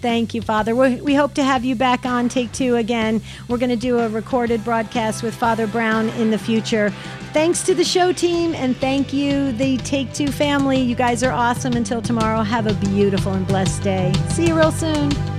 Thank 0.00 0.32
you, 0.32 0.42
Father. 0.42 0.76
We 0.76 1.14
hope 1.14 1.34
to 1.34 1.42
have 1.42 1.64
you 1.64 1.74
back 1.74 2.06
on 2.06 2.28
Take 2.28 2.52
Two 2.52 2.76
again. 2.76 3.20
We're 3.48 3.58
going 3.58 3.70
to 3.70 3.76
do 3.76 3.98
a 3.98 4.08
recorded 4.08 4.64
broadcast 4.64 5.24
with 5.24 5.34
Father 5.34 5.66
Brown 5.66 6.08
in 6.10 6.30
the 6.30 6.38
future. 6.38 6.90
Thanks 7.32 7.62
to 7.64 7.74
the 7.74 7.84
show 7.84 8.12
team 8.12 8.54
and 8.54 8.76
thank 8.76 9.12
you, 9.12 9.52
the 9.52 9.76
Take 9.78 10.12
Two 10.12 10.28
family. 10.28 10.80
You 10.80 10.94
guys 10.94 11.22
are 11.24 11.32
awesome. 11.32 11.72
Until 11.72 12.00
tomorrow, 12.00 12.42
have 12.42 12.66
a 12.66 12.74
beautiful 12.74 13.32
and 13.32 13.46
blessed 13.46 13.82
day. 13.82 14.12
See 14.30 14.46
you 14.46 14.56
real 14.56 14.72
soon. 14.72 15.37